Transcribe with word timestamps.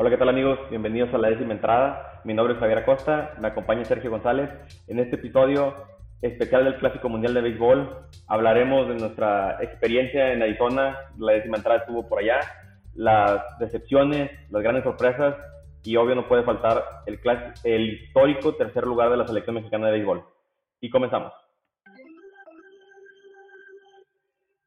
Hola, 0.00 0.08
¿qué 0.08 0.16
tal 0.16 0.30
amigos? 0.30 0.58
Bienvenidos 0.70 1.12
a 1.12 1.18
la 1.18 1.28
décima 1.28 1.52
entrada. 1.52 2.22
Mi 2.24 2.32
nombre 2.32 2.54
es 2.54 2.58
Javier 2.58 2.78
Acosta, 2.78 3.34
me 3.38 3.48
acompaña 3.48 3.84
Sergio 3.84 4.10
González. 4.10 4.48
En 4.88 4.98
este 4.98 5.16
episodio 5.16 5.74
especial 6.22 6.64
del 6.64 6.78
Clásico 6.78 7.10
Mundial 7.10 7.34
de 7.34 7.42
Béisbol 7.42 8.06
hablaremos 8.26 8.88
de 8.88 8.94
nuestra 8.94 9.62
experiencia 9.62 10.32
en 10.32 10.42
Arizona. 10.42 10.96
La 11.18 11.32
décima 11.32 11.58
entrada 11.58 11.80
estuvo 11.80 12.08
por 12.08 12.20
allá, 12.20 12.40
las 12.94 13.42
decepciones, 13.58 14.30
las 14.48 14.62
grandes 14.62 14.84
sorpresas 14.84 15.36
y 15.84 15.96
obvio 15.96 16.14
no 16.14 16.26
puede 16.26 16.44
faltar 16.44 16.82
el, 17.04 17.20
el 17.64 17.90
histórico 17.90 18.54
tercer 18.54 18.86
lugar 18.86 19.10
de 19.10 19.18
la 19.18 19.26
selección 19.26 19.56
mexicana 19.56 19.88
de 19.88 19.92
béisbol. 19.92 20.24
Y 20.80 20.88
comenzamos. 20.88 21.34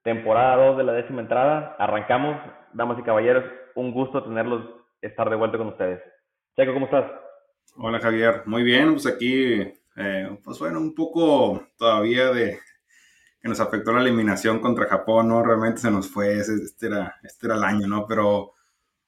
Temporada 0.03 0.63
2 0.67 0.77
de 0.77 0.83
la 0.83 0.93
décima 0.93 1.21
entrada. 1.21 1.75
Arrancamos. 1.79 2.37
Damas 2.73 2.99
y 2.99 3.01
caballeros, 3.01 3.45
un 3.73 3.91
gusto 3.91 4.23
tenerlos 4.23 4.82
estar 5.07 5.29
de 5.29 5.35
vuelta 5.35 5.57
con 5.57 5.67
ustedes. 5.67 6.01
Checo, 6.55 6.73
¿cómo 6.73 6.85
estás? 6.85 7.11
Hola 7.75 7.99
Javier, 7.99 8.43
muy 8.45 8.63
bien, 8.63 8.93
pues 8.93 9.05
aquí, 9.05 9.61
eh, 9.95 10.39
pues 10.43 10.59
bueno, 10.59 10.79
un 10.79 10.95
poco 10.95 11.67
todavía 11.77 12.31
de 12.31 12.59
que 13.41 13.49
nos 13.49 13.59
afectó 13.59 13.91
la 13.91 14.01
eliminación 14.01 14.59
contra 14.59 14.85
Japón, 14.87 15.27
¿no? 15.27 15.43
Realmente 15.43 15.81
se 15.81 15.91
nos 15.91 16.07
fue, 16.07 16.37
este 16.39 16.87
era, 16.87 17.15
este 17.23 17.47
era 17.47 17.55
el 17.55 17.63
año, 17.63 17.87
¿no? 17.87 18.07
Pero, 18.07 18.53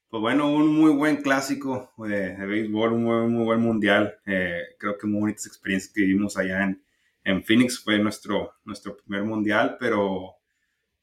pues 0.10 0.20
bueno, 0.20 0.52
un 0.52 0.76
muy 0.76 0.92
buen 0.92 1.18
clásico 1.18 1.94
de, 1.98 2.36
béisbol, 2.46 2.94
un 2.94 3.04
muy, 3.04 3.28
muy 3.28 3.46
buen 3.46 3.62
mundial. 3.62 4.20
Eh, 4.26 4.62
creo 4.78 4.98
que 4.98 5.08
muy 5.08 5.22
bonitas 5.22 5.46
experiencias 5.46 5.94
que 5.94 6.02
vivimos 6.02 6.36
allá 6.36 6.64
en, 6.64 6.84
en 7.24 7.44
Phoenix, 7.44 7.82
fue 7.82 7.98
nuestro, 8.00 8.56
nuestro 8.66 8.98
primer 8.98 9.24
mundial, 9.24 9.78
pero, 9.80 10.36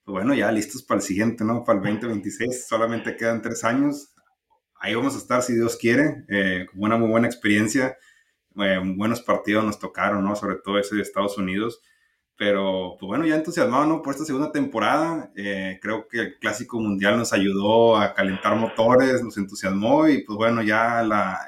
pues 0.04 0.12
bueno, 0.12 0.34
ya 0.34 0.52
listos 0.52 0.82
para 0.82 0.98
el 0.98 1.02
siguiente, 1.06 1.42
¿no? 1.42 1.64
Para 1.64 1.78
el 1.78 1.84
2026, 1.84 2.66
solamente 2.68 3.16
quedan 3.16 3.40
tres 3.40 3.64
años 3.64 4.11
ahí 4.82 4.94
vamos 4.94 5.14
a 5.14 5.18
estar 5.18 5.42
si 5.42 5.54
Dios 5.54 5.76
quiere, 5.76 6.24
eh, 6.28 6.66
una 6.74 6.96
muy 6.98 7.08
buena 7.08 7.28
experiencia, 7.28 7.96
eh, 8.56 8.80
buenos 8.84 9.22
partidos 9.22 9.64
nos 9.64 9.78
tocaron, 9.78 10.24
¿no? 10.24 10.36
Sobre 10.36 10.56
todo 10.56 10.78
ese 10.78 10.96
de 10.96 11.02
Estados 11.02 11.38
Unidos, 11.38 11.80
pero 12.36 12.96
pues 12.98 13.06
bueno, 13.06 13.24
ya 13.24 13.36
entusiasmado, 13.36 13.86
¿no? 13.86 14.02
Por 14.02 14.12
esta 14.12 14.24
segunda 14.24 14.50
temporada, 14.50 15.32
eh, 15.36 15.78
creo 15.80 16.08
que 16.08 16.18
el 16.18 16.38
Clásico 16.38 16.80
Mundial 16.80 17.16
nos 17.16 17.32
ayudó 17.32 17.96
a 17.96 18.12
calentar 18.12 18.56
motores, 18.56 19.22
nos 19.22 19.38
entusiasmó 19.38 20.08
y 20.08 20.24
pues 20.24 20.36
bueno, 20.36 20.62
ya 20.62 21.02
la, 21.04 21.38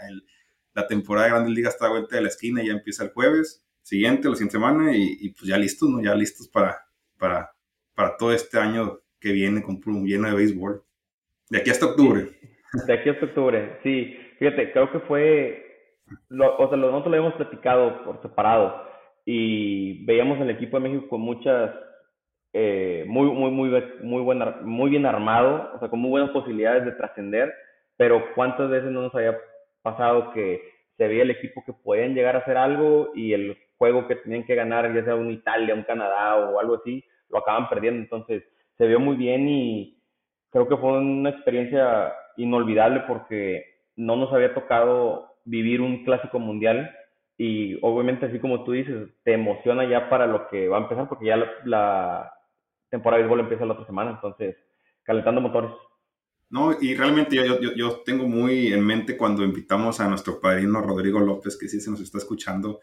la 0.73 0.87
temporada 0.87 1.27
de 1.27 1.33
Grandes 1.33 1.55
Ligas 1.55 1.75
está 1.75 1.87
a 1.87 1.91
vuelta 1.91 2.17
de 2.17 2.23
la 2.23 2.29
esquina, 2.29 2.63
ya 2.63 2.73
empieza 2.73 3.03
el 3.03 3.11
jueves 3.11 3.65
siguiente, 3.83 4.29
la 4.29 4.35
siguiente 4.37 4.53
semana 4.53 4.97
y, 4.97 5.31
pues 5.31 5.49
ya 5.49 5.59
listos, 5.59 5.91
¿no? 5.91 6.01
Ya 6.01 6.15
listos 6.15 6.49
para, 6.49 6.87
para, 7.19 7.53
para 7.95 8.17
todo 8.17 8.33
este 8.33 8.59
año 8.59 9.01
que 9.19 9.33
viene 9.33 9.63
con 9.63 9.81
lleno 10.05 10.29
de 10.29 10.35
béisbol. 10.35 10.85
De 11.51 11.59
aquí 11.59 11.71
hasta 11.71 11.87
octubre. 11.87 12.54
De 12.87 12.93
aquí 12.93 13.09
hasta 13.09 13.27
octubre, 13.27 13.79
sí. 13.83 14.19
Fíjate, 14.39 14.73
creo 14.73 14.91
que 14.91 14.99
fue, 15.01 15.65
o 16.31 16.69
sea, 16.69 16.77
nosotros 16.77 17.07
lo 17.07 17.17
habíamos 17.17 17.35
platicado 17.35 18.05
por 18.05 18.21
separado 18.21 18.83
y 19.25 20.05
veíamos 20.05 20.41
el 20.41 20.51
equipo 20.51 20.77
de 20.79 20.89
México 20.89 21.09
con 21.09 21.21
muchas, 21.21 21.71
eh, 22.53 23.05
muy, 23.07 23.31
muy, 23.31 23.51
muy, 23.53 23.83
muy, 24.03 24.23
buena, 24.23 24.59
muy 24.63 24.91
bien 24.91 25.07
armado, 25.07 25.71
o 25.77 25.79
sea, 25.79 25.89
con 25.89 26.01
muy 26.01 26.11
buenas 26.11 26.31
posibilidades 26.31 26.85
de 26.85 26.93
trascender, 26.93 27.55
pero 27.97 28.35
cuántas 28.35 28.69
veces 28.69 28.91
no 28.91 29.03
nos 29.03 29.15
había 29.15 29.39
pasado 29.83 30.33
que 30.33 30.61
se 30.97 31.07
veía 31.07 31.23
el 31.23 31.31
equipo 31.31 31.63
que 31.65 31.73
podían 31.73 32.15
llegar 32.15 32.35
a 32.35 32.41
hacer 32.41 32.57
algo 32.57 33.13
y 33.15 33.33
el 33.33 33.57
juego 33.79 34.09
que 34.09 34.17
tenían 34.17 34.45
que 34.45 34.55
ganar, 34.57 34.93
ya 34.93 35.05
sea 35.05 35.15
un 35.15 35.31
Italia, 35.31 35.75
un 35.75 35.85
Canadá 35.85 36.37
o 36.37 36.59
algo 36.59 36.77
así, 36.77 37.05
lo 37.31 37.39
acaban 37.39 37.69
perdiendo. 37.69 38.01
Entonces, 38.01 38.43
se 38.79 38.87
vio 38.87 38.99
muy 38.99 39.17
bien 39.17 39.49
y 39.49 40.03
creo 40.51 40.69
que 40.69 40.77
fue 40.77 40.99
una 40.99 41.31
experiencia 41.31 42.13
inolvidable 42.37 43.03
porque 43.07 43.65
no 43.97 44.17
nos 44.17 44.33
había 44.33 44.55
tocado 44.55 45.35
vivir 45.45 45.81
un 45.81 46.05
clásico 46.05 46.39
mundial 46.39 46.91
y 47.37 47.79
obviamente 47.83 48.27
así 48.27 48.39
como 48.39 48.65
tú 48.65 48.73
dices, 48.73 49.09
te 49.25 49.35
emociona 49.35 49.89
ya 49.89 50.09
para 50.09 50.27
lo 50.27 50.49
que 50.49 50.69
va 50.69 50.79
a 50.79 50.83
empezar 50.83 51.09
porque 51.09 51.27
ya 51.27 51.37
la, 51.65 52.33
temporada 52.91 53.19
de 53.19 53.25
béisbol 53.25 53.41
empieza 53.41 53.65
la 53.65 53.73
otra 53.73 53.87
semana, 53.87 54.13
entonces 54.13 54.57
calentando 55.03 55.41
motores. 55.41 55.71
No, 56.51 56.77
y 56.81 56.95
realmente 56.95 57.35
yo, 57.35 57.61
yo, 57.61 57.73
yo, 57.75 58.03
tengo 58.05 58.29
muy 58.29 58.73
en 58.73 58.87
mente 58.87 59.17
cuando 59.17 59.43
invitamos 59.43 59.99
a 59.99 60.09
nuestro 60.09 60.41
padrino 60.41 60.81
Rodrigo 60.81 61.19
López, 61.19 61.59
que 61.59 61.67
sí 61.67 61.81
se 61.81 61.91
nos 61.91 62.01
está 62.01 62.19
escuchando, 62.19 62.81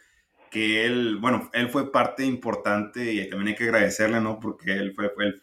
que 0.52 0.86
él, 0.86 1.16
bueno, 1.16 1.50
él 1.54 1.70
fue 1.70 1.94
parte 1.94 2.26
importante 2.26 3.14
y 3.14 3.30
también 3.30 3.48
hay 3.48 3.56
que 3.56 3.64
agradecerle, 3.64 4.20
¿no? 4.20 4.38
Porque 4.38 4.74
él, 4.74 4.94
fue, 4.94 5.10
él, 5.20 5.42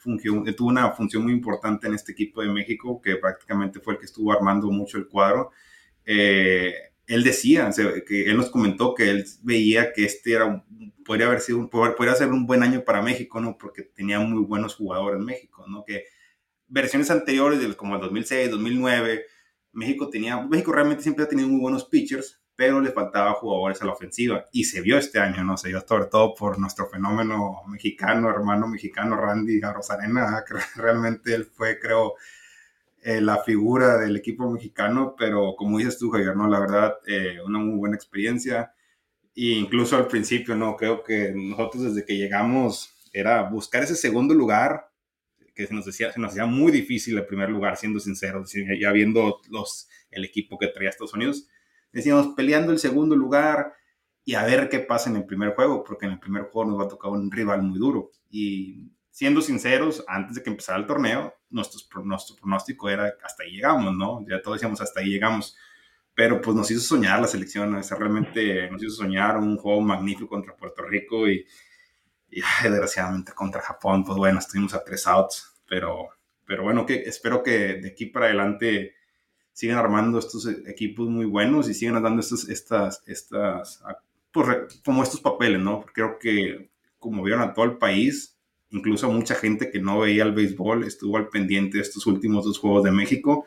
tuvo 0.55 0.69
una 0.69 0.93
función 0.93 1.25
muy 1.25 1.33
importante 1.33 1.87
en 1.87 1.95
este 1.95 2.13
equipo 2.13 2.43
de 2.43 2.51
México, 2.51 3.01
que 3.01 3.17
prácticamente 3.17 3.81
fue 3.81 3.95
el 3.95 4.01
que 4.01 4.05
estuvo 4.05 4.31
armando 4.33 4.71
mucho 4.71 4.99
el 4.99 5.09
cuadro. 5.09 5.51
Eh, 6.05 6.75
él 7.07 7.25
decía, 7.25 7.71
que 8.07 8.25
él 8.25 8.37
nos 8.37 8.51
comentó 8.51 8.95
que 8.95 9.09
él 9.09 9.25
veía 9.43 9.95
que 9.95 10.05
este 10.05 10.35
era, 10.35 10.63
podría 11.07 11.27
haber 11.29 11.41
sido, 11.41 11.71
podría 11.71 12.15
ser 12.15 12.29
un 12.29 12.47
buen 12.47 12.63
año 12.63 12.85
para 12.85 13.01
México, 13.01 13.41
¿no? 13.41 13.57
Porque 13.57 13.85
tenía 13.85 14.21
muy 14.21 14.45
buenos 14.45 14.75
jugadores 14.75 15.19
en 15.19 15.25
México, 15.25 15.65
¿no? 15.67 15.85
Que 15.87 16.05
versiones 16.67 17.11
anteriores, 17.11 17.75
como 17.77 17.95
el 17.95 18.03
2006, 18.03 18.51
2009, 18.51 19.25
México 19.73 20.11
tenía, 20.11 20.39
México 20.43 20.71
realmente 20.71 21.03
siempre 21.03 21.25
ha 21.25 21.29
tenido 21.29 21.49
muy 21.49 21.61
buenos 21.61 21.87
pitchers, 21.87 22.43
pero 22.59 22.81
le 22.81 22.91
faltaba 22.91 23.35
jugadores 23.35 23.81
a 23.81 23.85
la 23.85 23.93
ofensiva. 23.93 24.47
Y 24.51 24.65
se 24.65 24.81
vio 24.81 24.99
este 24.99 25.21
año, 25.21 25.45
¿no? 25.45 25.57
Se 25.57 25.69
vio 25.69 25.81
sobre 25.87 26.07
todo 26.07 26.35
por 26.35 26.59
nuestro 26.59 26.89
fenómeno 26.89 27.63
mexicano, 27.69 28.29
hermano 28.29 28.67
mexicano 28.67 29.15
Randy 29.15 29.61
Rosarena, 29.61 30.43
que 30.45 30.55
realmente 30.75 31.37
él 31.37 31.45
fue, 31.45 31.79
creo, 31.79 32.15
eh, 33.05 33.21
la 33.21 33.45
figura 33.45 33.97
del 33.99 34.17
equipo 34.17 34.51
mexicano, 34.51 35.15
pero 35.17 35.55
como 35.57 35.79
dices 35.79 36.01
tú, 36.01 36.11
Javier, 36.11 36.35
¿no? 36.35 36.49
La 36.49 36.59
verdad, 36.59 36.95
eh, 37.07 37.39
una 37.47 37.61
muy 37.61 37.79
buena 37.79 37.95
experiencia. 37.95 38.73
E 39.37 39.51
incluso 39.53 39.95
al 39.95 40.09
principio, 40.09 40.57
¿no? 40.57 40.75
Creo 40.75 41.05
que 41.05 41.33
nosotros 41.37 41.85
desde 41.85 42.05
que 42.05 42.17
llegamos 42.17 42.93
era 43.13 43.43
buscar 43.43 43.85
ese 43.85 43.95
segundo 43.95 44.35
lugar, 44.35 44.91
que 45.55 45.69
se 45.69 45.75
nos, 45.75 45.85
decía, 45.85 46.13
se 46.13 46.19
nos 46.19 46.33
hacía 46.33 46.47
muy 46.47 46.73
difícil 46.73 47.17
el 47.19 47.27
primer 47.27 47.51
lugar, 47.51 47.77
siendo 47.77 48.01
sinceros, 48.01 48.53
ya 48.81 48.91
viendo 48.91 49.41
los, 49.49 49.89
el 50.11 50.25
equipo 50.25 50.59
que 50.59 50.67
traía 50.67 50.91
Estados 50.91 51.15
Unidos 51.15 51.49
decíamos 51.93 52.35
peleando 52.37 52.73
el 52.73 52.79
segundo 52.79 53.17
lugar 53.17 53.75
y 54.25 54.35
a 54.35 54.45
ver 54.45 54.69
qué 54.69 54.81
pasa 54.81 55.09
en 55.09 55.17
el 55.17 55.25
primer 55.25 55.55
juego, 55.55 55.83
porque 55.83 56.07
en 56.07 56.13
el 56.13 56.19
primer 56.19 56.45
juego 56.45 56.71
nos 56.71 56.81
va 56.81 56.85
a 56.85 56.89
tocar 56.89 57.11
un 57.11 57.31
rival 57.31 57.63
muy 57.63 57.79
duro. 57.79 58.11
Y 58.31 58.91
siendo 59.11 59.41
sinceros, 59.41 60.05
antes 60.07 60.37
de 60.37 60.43
que 60.43 60.51
empezara 60.51 60.79
el 60.79 60.87
torneo, 60.87 61.35
nuestro, 61.51 62.05
nuestro 62.05 62.37
pronóstico 62.37 62.89
era 62.91 63.15
hasta 63.23 63.43
ahí 63.43 63.53
llegamos, 63.53 63.97
¿no? 63.97 64.25
Ya 64.29 64.43
todos 64.43 64.59
decíamos 64.59 64.81
hasta 64.81 65.01
ahí 65.01 65.09
llegamos. 65.09 65.57
Pero 66.15 66.41
pues 66.43 66.55
nos 66.57 66.71
hizo 66.71 66.81
soñar 66.81 67.21
la 67.21 67.27
selección, 67.27 67.71
¿no? 67.71 67.81
realmente 67.81 68.71
nos 68.71 68.83
hizo 68.83 68.97
soñar 68.97 69.39
un 69.39 69.57
juego 69.57 69.81
magnífico 69.81 70.29
contra 70.29 70.55
Puerto 70.57 70.83
Rico 70.83 71.29
y, 71.29 71.47
y 72.31 72.43
desgraciadamente 72.63 73.33
contra 73.33 73.63
Japón, 73.63 74.05
pues 74.05 74.19
bueno, 74.19 74.39
estuvimos 74.39 74.75
a 74.75 74.85
tres 74.85 75.07
outs, 75.07 75.63
pero, 75.67 76.11
pero 76.45 76.65
bueno, 76.65 76.85
que 76.85 76.97
espero 77.03 77.43
que 77.43 77.75
de 77.75 77.89
aquí 77.89 78.07
para 78.07 78.27
adelante 78.27 78.95
siguen 79.59 79.77
armando 79.77 80.21
estos 80.21 80.47
equipos 80.69 81.09
muy 81.09 81.27
buenos 81.27 81.69
y 81.69 81.75
siguen 81.75 82.01
dando 82.01 82.21
estas, 82.21 82.49
estas, 82.49 83.03
estas, 83.07 83.83
ah, 83.85 83.99
pues, 84.31 84.81
como 84.85 85.03
estos 85.03 85.21
papeles, 85.21 85.61
¿no? 85.61 85.85
Creo 85.93 86.17
que 86.21 86.71
como 87.01 87.25
vieron 87.25 87.43
a 87.43 87.55
todo 87.55 87.65
el 87.65 87.77
país, 87.77 88.39
incluso 88.71 89.11
mucha 89.11 89.35
gente 89.35 89.69
que 89.73 89.81
no 89.81 89.99
veía 89.99 90.23
el 90.23 90.31
béisbol, 90.31 90.85
estuvo 90.85 91.17
al 91.17 91.29
pendiente 91.29 91.79
de 91.79 91.83
estos 91.83 92.07
últimos 92.07 92.45
dos 92.45 92.61
Juegos 92.61 92.85
de 92.85 92.93
México 92.93 93.47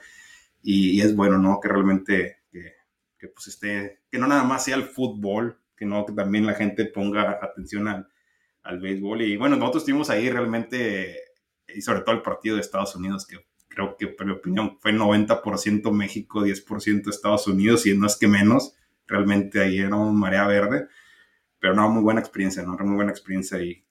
y, 0.62 1.00
es 1.00 1.16
bueno, 1.16 1.38
¿no? 1.38 1.62
Que 1.62 1.70
realmente, 1.70 2.40
que, 2.52 2.74
que, 3.18 3.30
pues 3.30 3.48
esté, 3.48 4.02
que 4.12 4.18
no 4.18 4.28
nada 4.28 4.44
más 4.44 4.66
sea 4.66 4.76
el 4.76 4.84
fútbol, 4.84 5.62
que 5.78 5.86
no, 5.86 6.06
que 6.06 6.12
también 6.12 6.46
la 6.46 6.56
gente 6.56 6.84
ponga 6.88 7.40
atención 7.42 7.88
al, 7.88 8.10
al 8.64 8.82
béisbol 8.82 9.22
y 9.22 9.38
bueno, 9.38 9.56
nosotros 9.56 9.84
estuvimos 9.84 10.10
ahí 10.10 10.30
realmente 10.30 11.22
y 11.74 11.82
sobre 11.82 12.02
todo 12.02 12.16
el 12.16 12.22
partido 12.22 12.56
de 12.56 12.62
Estados 12.62 12.98
Unidos 12.98 13.26
que 13.26 13.38
creo 13.74 13.96
que 13.98 14.08
por 14.08 14.26
mi 14.26 14.34
opinión 14.34 14.78
fue 14.80 14.92
90% 14.92 15.92
México, 15.92 16.42
10% 16.42 17.10
Estados 17.10 17.48
Unidos 17.48 17.86
y 17.88 17.98
no 17.98 18.06
es 18.06 18.18
que 18.18 18.28
menos, 18.28 18.76
realmente 19.08 19.62
ahí 19.62 19.80
era 19.80 19.96
un 19.96 20.20
marea 20.20 20.46
verde, 20.46 20.88
pero 21.60 21.74
no, 21.74 21.90
muy 21.90 22.04
buena 22.04 22.20
experiencia, 22.20 22.64
¿no? 22.64 22.78
Muy 22.78 22.96
buena 22.96 23.12
experiencia 23.12 23.60
y 23.62 23.84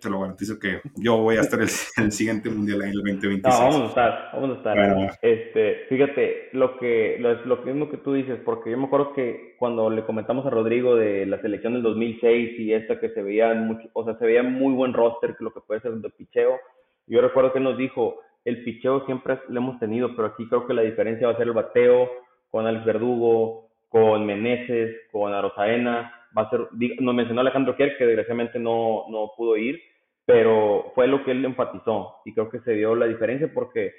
te 0.00 0.08
lo 0.08 0.20
garantizo 0.20 0.58
que 0.58 0.80
yo 0.96 1.18
voy 1.18 1.36
a 1.36 1.40
estar 1.40 1.60
el, 1.60 1.68
el 1.98 2.12
siguiente 2.12 2.48
mundial 2.50 2.82
en 2.82 2.88
el 2.88 2.94
2026. 2.94 3.42
No, 3.42 3.64
vamos 3.64 3.82
a 3.82 3.86
estar, 3.88 4.30
vamos 4.32 4.50
a 4.50 4.54
estar. 4.58 5.18
Este, 5.22 5.86
fíjate, 5.88 6.48
lo 6.52 6.78
que, 6.78 7.18
lo, 7.20 7.44
lo 7.44 7.56
mismo 7.64 7.90
que 7.90 7.98
tú 7.98 8.14
dices, 8.14 8.38
porque 8.44 8.70
yo 8.70 8.78
me 8.78 8.86
acuerdo 8.86 9.12
que 9.12 9.56
cuando 9.58 9.90
le 9.90 10.04
comentamos 10.04 10.46
a 10.46 10.50
Rodrigo 10.50 10.96
de 10.96 11.26
la 11.26 11.40
selección 11.40 11.74
del 11.74 11.82
2006 11.82 12.60
y 12.60 12.72
esta 12.72 13.00
que 13.00 13.10
se 13.10 13.22
veía 13.22 13.52
mucho, 13.54 13.88
o 13.92 14.04
sea, 14.04 14.16
se 14.18 14.24
veía 14.24 14.42
muy 14.42 14.72
buen 14.72 14.94
roster, 14.94 15.36
que 15.36 15.44
lo 15.44 15.52
que 15.52 15.60
puede 15.60 15.80
ser 15.80 15.92
de 15.92 16.10
picheo, 16.10 16.58
yo 17.06 17.20
recuerdo 17.20 17.52
que 17.52 17.60
nos 17.60 17.76
dijo, 17.76 18.20
el 18.44 18.64
picheo 18.64 19.04
siempre 19.06 19.38
lo 19.48 19.60
hemos 19.60 19.78
tenido, 19.78 20.14
pero 20.16 20.28
aquí 20.28 20.48
creo 20.48 20.66
que 20.66 20.74
la 20.74 20.82
diferencia 20.82 21.26
va 21.26 21.34
a 21.34 21.36
ser 21.36 21.46
el 21.46 21.52
bateo 21.52 22.10
con 22.50 22.66
Alex 22.66 22.84
Verdugo, 22.84 23.68
con 23.88 24.24
Meneses, 24.24 24.96
con 25.12 25.32
Arosaena. 25.34 26.14
Va 26.36 26.42
a 26.42 26.50
ser, 26.50 26.68
nos 27.00 27.14
mencionó 27.14 27.40
Alejandro 27.40 27.76
Kier, 27.76 27.96
que 27.96 28.06
desgraciadamente 28.06 28.58
no, 28.58 29.04
no 29.08 29.32
pudo 29.36 29.56
ir, 29.56 29.80
pero 30.24 30.92
fue 30.94 31.06
lo 31.06 31.24
que 31.24 31.32
él 31.32 31.44
enfatizó 31.44 32.16
y 32.24 32.32
creo 32.32 32.48
que 32.50 32.60
se 32.60 32.72
dio 32.72 32.94
la 32.94 33.06
diferencia 33.06 33.50
porque, 33.52 33.92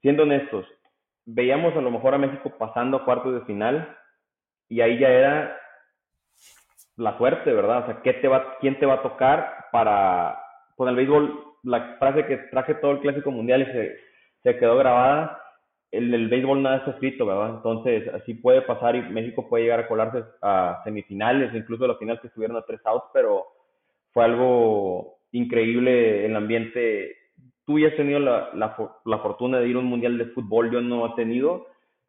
siendo 0.00 0.24
honestos, 0.24 0.66
veíamos 1.24 1.74
a 1.76 1.80
lo 1.80 1.90
mejor 1.90 2.14
a 2.14 2.18
México 2.18 2.52
pasando 2.58 2.98
a 2.98 3.04
cuartos 3.04 3.34
de 3.34 3.46
final 3.46 3.96
y 4.68 4.80
ahí 4.80 4.98
ya 4.98 5.08
era 5.08 5.58
la 6.96 7.16
suerte, 7.16 7.52
¿verdad? 7.52 7.84
O 7.84 7.86
sea, 7.86 8.02
¿qué 8.02 8.12
te 8.14 8.28
va, 8.28 8.58
¿quién 8.60 8.78
te 8.78 8.86
va 8.86 8.94
a 8.94 9.02
tocar 9.02 9.66
para, 9.72 10.38
con 10.76 10.88
el 10.88 10.96
béisbol, 10.96 11.47
la 11.68 11.96
frase 11.98 12.24
que 12.26 12.36
traje 12.50 12.74
todo 12.74 12.92
el 12.92 13.00
Clásico 13.00 13.30
Mundial 13.30 13.62
y 13.62 13.66
se, 13.66 13.96
se 14.42 14.56
quedó 14.58 14.76
grabada, 14.76 15.40
el, 15.90 16.12
el 16.12 16.28
béisbol 16.28 16.62
nada 16.62 16.78
está 16.78 16.90
escrito, 16.92 17.26
¿verdad? 17.26 17.56
Entonces, 17.56 18.08
así 18.14 18.34
puede 18.34 18.62
pasar 18.62 18.96
y 18.96 19.02
México 19.02 19.48
puede 19.48 19.64
llegar 19.64 19.80
a 19.80 19.88
colarse 19.88 20.24
a 20.42 20.80
semifinales, 20.84 21.54
incluso 21.54 21.84
a 21.84 21.88
la 21.88 21.96
final 21.96 22.20
que 22.20 22.28
estuvieron 22.28 22.56
a 22.56 22.62
tres 22.62 22.80
outs, 22.84 23.06
pero 23.12 23.46
fue 24.12 24.24
algo 24.24 25.18
increíble 25.32 26.26
el 26.26 26.36
ambiente. 26.36 27.16
Tú 27.64 27.78
ya 27.78 27.88
has 27.88 27.96
tenido 27.96 28.18
la, 28.18 28.50
la, 28.54 28.76
la 29.04 29.18
fortuna 29.18 29.60
de 29.60 29.68
ir 29.68 29.76
a 29.76 29.80
un 29.80 29.86
mundial 29.86 30.16
de 30.16 30.26
fútbol, 30.26 30.70
yo 30.70 30.80
no 30.80 31.06
he 31.06 31.14
tenido, 31.16 31.66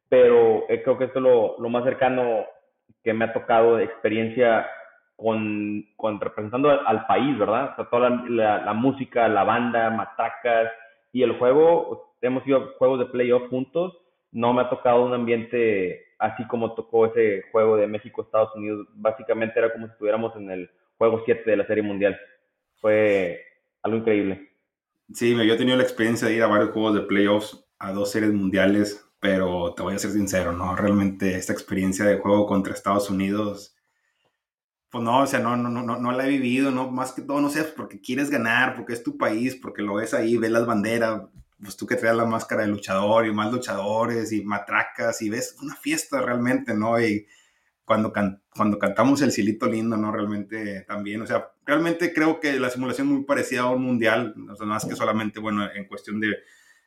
pero 0.08 0.64
eh, 0.68 0.82
creo 0.82 0.98
que 0.98 1.04
esto 1.04 1.18
es 1.18 1.22
lo, 1.22 1.56
lo 1.58 1.68
más 1.68 1.84
cercano 1.84 2.44
que 3.02 3.12
me 3.12 3.26
ha 3.26 3.32
tocado 3.32 3.76
de 3.76 3.84
experiencia 3.84 4.66
con, 5.20 6.20
representando 6.20 6.70
al 6.70 7.06
país, 7.06 7.38
¿verdad? 7.38 7.72
O 7.72 7.76
sea, 7.76 7.84
toda 7.90 8.10
la, 8.10 8.72
música, 8.72 9.28
la 9.28 9.44
banda, 9.44 9.90
matracas 9.90 10.70
y 11.12 11.22
el 11.22 11.38
juego, 11.38 12.14
hemos 12.22 12.46
ido 12.46 12.58
a 12.58 12.66
juegos 12.78 13.00
de 13.00 13.06
playoff 13.06 13.48
juntos, 13.50 13.96
no 14.32 14.52
me 14.52 14.62
ha 14.62 14.70
tocado 14.70 15.04
un 15.04 15.12
ambiente 15.12 16.06
así 16.18 16.46
como 16.46 16.74
tocó 16.74 17.06
ese 17.06 17.44
juego 17.52 17.76
de 17.76 17.86
México-Estados 17.86 18.54
Unidos, 18.54 18.86
básicamente 18.94 19.58
era 19.58 19.72
como 19.72 19.86
si 19.86 19.92
estuviéramos 19.92 20.34
en 20.36 20.50
el 20.50 20.70
juego 20.96 21.22
7 21.24 21.50
de 21.50 21.56
la 21.56 21.66
Serie 21.66 21.82
Mundial, 21.82 22.18
fue 22.80 23.42
algo 23.82 23.98
increíble. 23.98 24.50
Sí, 25.12 25.34
yo 25.34 25.54
he 25.54 25.56
tenido 25.56 25.76
la 25.76 25.82
experiencia 25.82 26.28
de 26.28 26.34
ir 26.34 26.42
a 26.42 26.46
varios 26.46 26.70
juegos 26.70 26.94
de 26.94 27.00
playoffs, 27.00 27.66
a 27.78 27.92
dos 27.92 28.10
series 28.10 28.32
mundiales, 28.32 29.06
pero 29.18 29.74
te 29.74 29.82
voy 29.82 29.94
a 29.94 29.98
ser 29.98 30.12
sincero, 30.12 30.52
¿no? 30.52 30.76
Realmente 30.76 31.34
esta 31.34 31.52
experiencia 31.52 32.04
de 32.04 32.18
juego 32.18 32.46
contra 32.46 32.72
Estados 32.72 33.10
Unidos 33.10 33.76
pues 34.90 35.04
no, 35.04 35.22
o 35.22 35.26
sea, 35.26 35.38
no, 35.38 35.56
no, 35.56 35.68
no, 35.68 35.82
no 35.98 36.12
la 36.12 36.26
he 36.26 36.28
vivido, 36.28 36.72
no, 36.72 36.90
más 36.90 37.12
que 37.12 37.22
todo, 37.22 37.40
no 37.40 37.48
sé, 37.48 37.62
porque 37.62 38.00
quieres 38.00 38.28
ganar, 38.28 38.74
porque 38.74 38.92
es 38.92 39.02
tu 39.04 39.16
país, 39.16 39.54
porque 39.54 39.82
lo 39.82 39.94
ves 39.94 40.14
ahí, 40.14 40.36
ves 40.36 40.50
las 40.50 40.66
banderas, 40.66 41.22
pues 41.62 41.76
tú 41.76 41.86
que 41.86 41.94
traes 41.94 42.16
la 42.16 42.24
máscara 42.24 42.62
de 42.62 42.68
luchador 42.68 43.26
y 43.26 43.32
más 43.32 43.52
luchadores 43.52 44.32
y 44.32 44.42
matracas 44.42 45.22
y 45.22 45.30
ves 45.30 45.56
una 45.62 45.76
fiesta 45.76 46.20
realmente, 46.20 46.74
¿no? 46.74 47.00
Y 47.00 47.26
cuando, 47.84 48.12
cuando 48.12 48.78
cantamos 48.78 49.22
el 49.22 49.30
Silito 49.30 49.66
Lindo, 49.66 49.96
¿no? 49.96 50.10
Realmente 50.10 50.82
también, 50.88 51.22
o 51.22 51.26
sea, 51.26 51.52
realmente 51.64 52.12
creo 52.12 52.40
que 52.40 52.58
la 52.58 52.70
simulación 52.70 53.08
es 53.08 53.14
muy 53.14 53.24
parecida 53.24 53.62
a 53.62 53.70
un 53.70 53.82
mundial, 53.82 54.34
o 54.50 54.56
sea, 54.56 54.66
más 54.66 54.84
que 54.84 54.96
solamente, 54.96 55.38
bueno, 55.38 55.70
en 55.72 55.86
cuestión 55.86 56.18
de, 56.18 56.36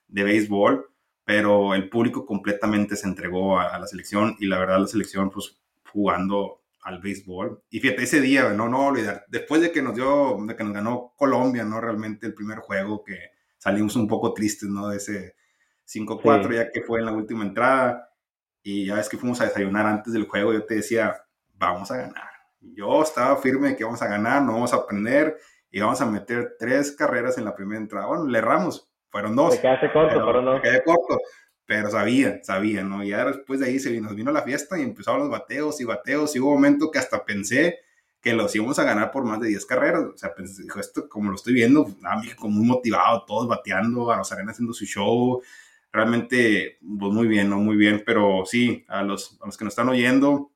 de 0.09 0.23
béisbol, 0.23 0.89
pero 1.23 1.73
el 1.73 1.88
público 1.89 2.25
completamente 2.25 2.97
se 2.97 3.07
entregó 3.07 3.59
a, 3.59 3.73
a 3.75 3.79
la 3.79 3.88
selección 3.88 4.35
y 4.39 4.47
la 4.47 4.59
verdad 4.59 4.79
la 4.79 4.88
selección, 4.88 5.29
pues 5.29 5.57
jugando 5.89 6.62
al 6.83 7.00
béisbol. 7.00 7.63
Y 7.69 7.80
fíjate, 7.80 8.03
ese 8.03 8.21
día, 8.21 8.50
no, 8.50 8.69
no 8.69 8.88
olvidar, 8.88 9.25
después 9.27 9.62
de 9.62 9.71
que 9.71 9.81
nos 9.81 9.95
dio, 9.95 10.38
de 10.45 10.56
que 10.56 10.63
nos 10.63 10.74
ganó 10.74 11.13
Colombia, 11.15 11.63
¿no? 11.63 11.80
Realmente 11.80 12.27
el 12.27 12.33
primer 12.33 12.59
juego 12.59 13.03
que 13.03 13.31
salimos 13.57 13.95
un 13.95 14.07
poco 14.07 14.33
tristes, 14.33 14.69
¿no? 14.69 14.89
De 14.89 14.97
ese 14.97 15.35
5-4, 15.88 16.53
ya 16.53 16.71
que 16.71 16.81
fue 16.81 17.00
en 17.00 17.06
la 17.06 17.13
última 17.13 17.44
entrada. 17.44 18.09
Y 18.62 18.85
ya 18.85 18.95
ves 18.95 19.09
que 19.09 19.18
fuimos 19.18 19.41
a 19.41 19.45
desayunar 19.45 19.85
antes 19.85 20.13
del 20.13 20.27
juego, 20.27 20.53
yo 20.53 20.65
te 20.65 20.75
decía, 20.75 21.15
vamos 21.53 21.91
a 21.91 21.97
ganar. 21.97 22.30
Yo 22.59 23.01
estaba 23.01 23.35
firme 23.38 23.75
que 23.75 23.83
vamos 23.83 24.01
a 24.01 24.07
ganar, 24.07 24.41
no 24.41 24.53
vamos 24.53 24.74
a 24.74 24.77
aprender 24.77 25.38
y 25.69 25.81
vamos 25.81 26.00
a 26.00 26.06
meter 26.06 26.56
tres 26.57 26.94
carreras 26.94 27.38
en 27.38 27.45
la 27.45 27.56
primera 27.56 27.81
entrada. 27.81 28.07
Bueno, 28.07 28.25
le 28.27 28.38
erramos, 28.38 28.89
fueron 29.09 29.35
dos. 29.35 29.56
Te 29.56 29.62
quedaste 29.62 29.91
corto, 29.91 30.25
pero, 30.25 30.41
no. 30.41 30.62
quedé 30.62 30.81
corto 30.83 31.19
pero 31.65 31.89
sabía, 31.89 32.42
sabía, 32.44 32.83
¿no? 32.83 33.04
Ya 33.04 33.25
después 33.25 33.60
de 33.60 33.68
ahí 33.68 33.80
se 33.80 34.00
nos 34.01 34.15
vino 34.15 34.31
la 34.31 34.44
fiesta 34.44 34.77
y 34.77 34.83
empezaron 34.83 35.21
los 35.21 35.30
bateos 35.30 35.80
y 35.81 35.86
bateos 35.86 36.36
y 36.36 36.39
hubo 36.39 36.50
un 36.50 36.56
momento 36.56 36.92
que 36.92 37.00
hasta 37.00 37.24
pensé 37.24 37.80
que 38.21 38.33
los 38.33 38.56
íbamos 38.56 38.80
a 38.80 38.83
ganar 38.83 39.12
por 39.12 39.25
más 39.25 39.39
de 39.42 39.50
10 39.50 39.65
carreras, 39.65 40.04
o 40.04 40.18
sea, 40.18 40.33
pensé, 40.33 40.63
esto 40.80 41.10
como 41.10 41.30
lo 41.30 41.36
estoy 41.36 41.54
viendo, 41.54 41.83
pues, 41.86 42.36
como 42.36 42.56
muy 42.57 42.65
motivado, 42.65 43.25
todos 43.25 43.50
bateando, 43.50 44.12
a 44.12 44.18
los 44.18 44.31
arenas 44.31 44.56
haciendo 44.56 44.74
su 44.74 44.86
show, 44.86 45.42
realmente, 45.92 46.80
pues 46.81 47.12
muy 47.12 47.27
bien, 47.27 47.50
¿no? 47.50 47.57
Muy 47.57 47.75
bien, 47.75 48.01
pero 48.06 48.44
sí, 48.45 48.86
a 48.88 49.04
los, 49.04 49.38
a 49.42 49.45
los 49.45 49.57
que 49.57 49.66
nos 49.66 49.74
están 49.74 49.89
oyendo 49.89 50.51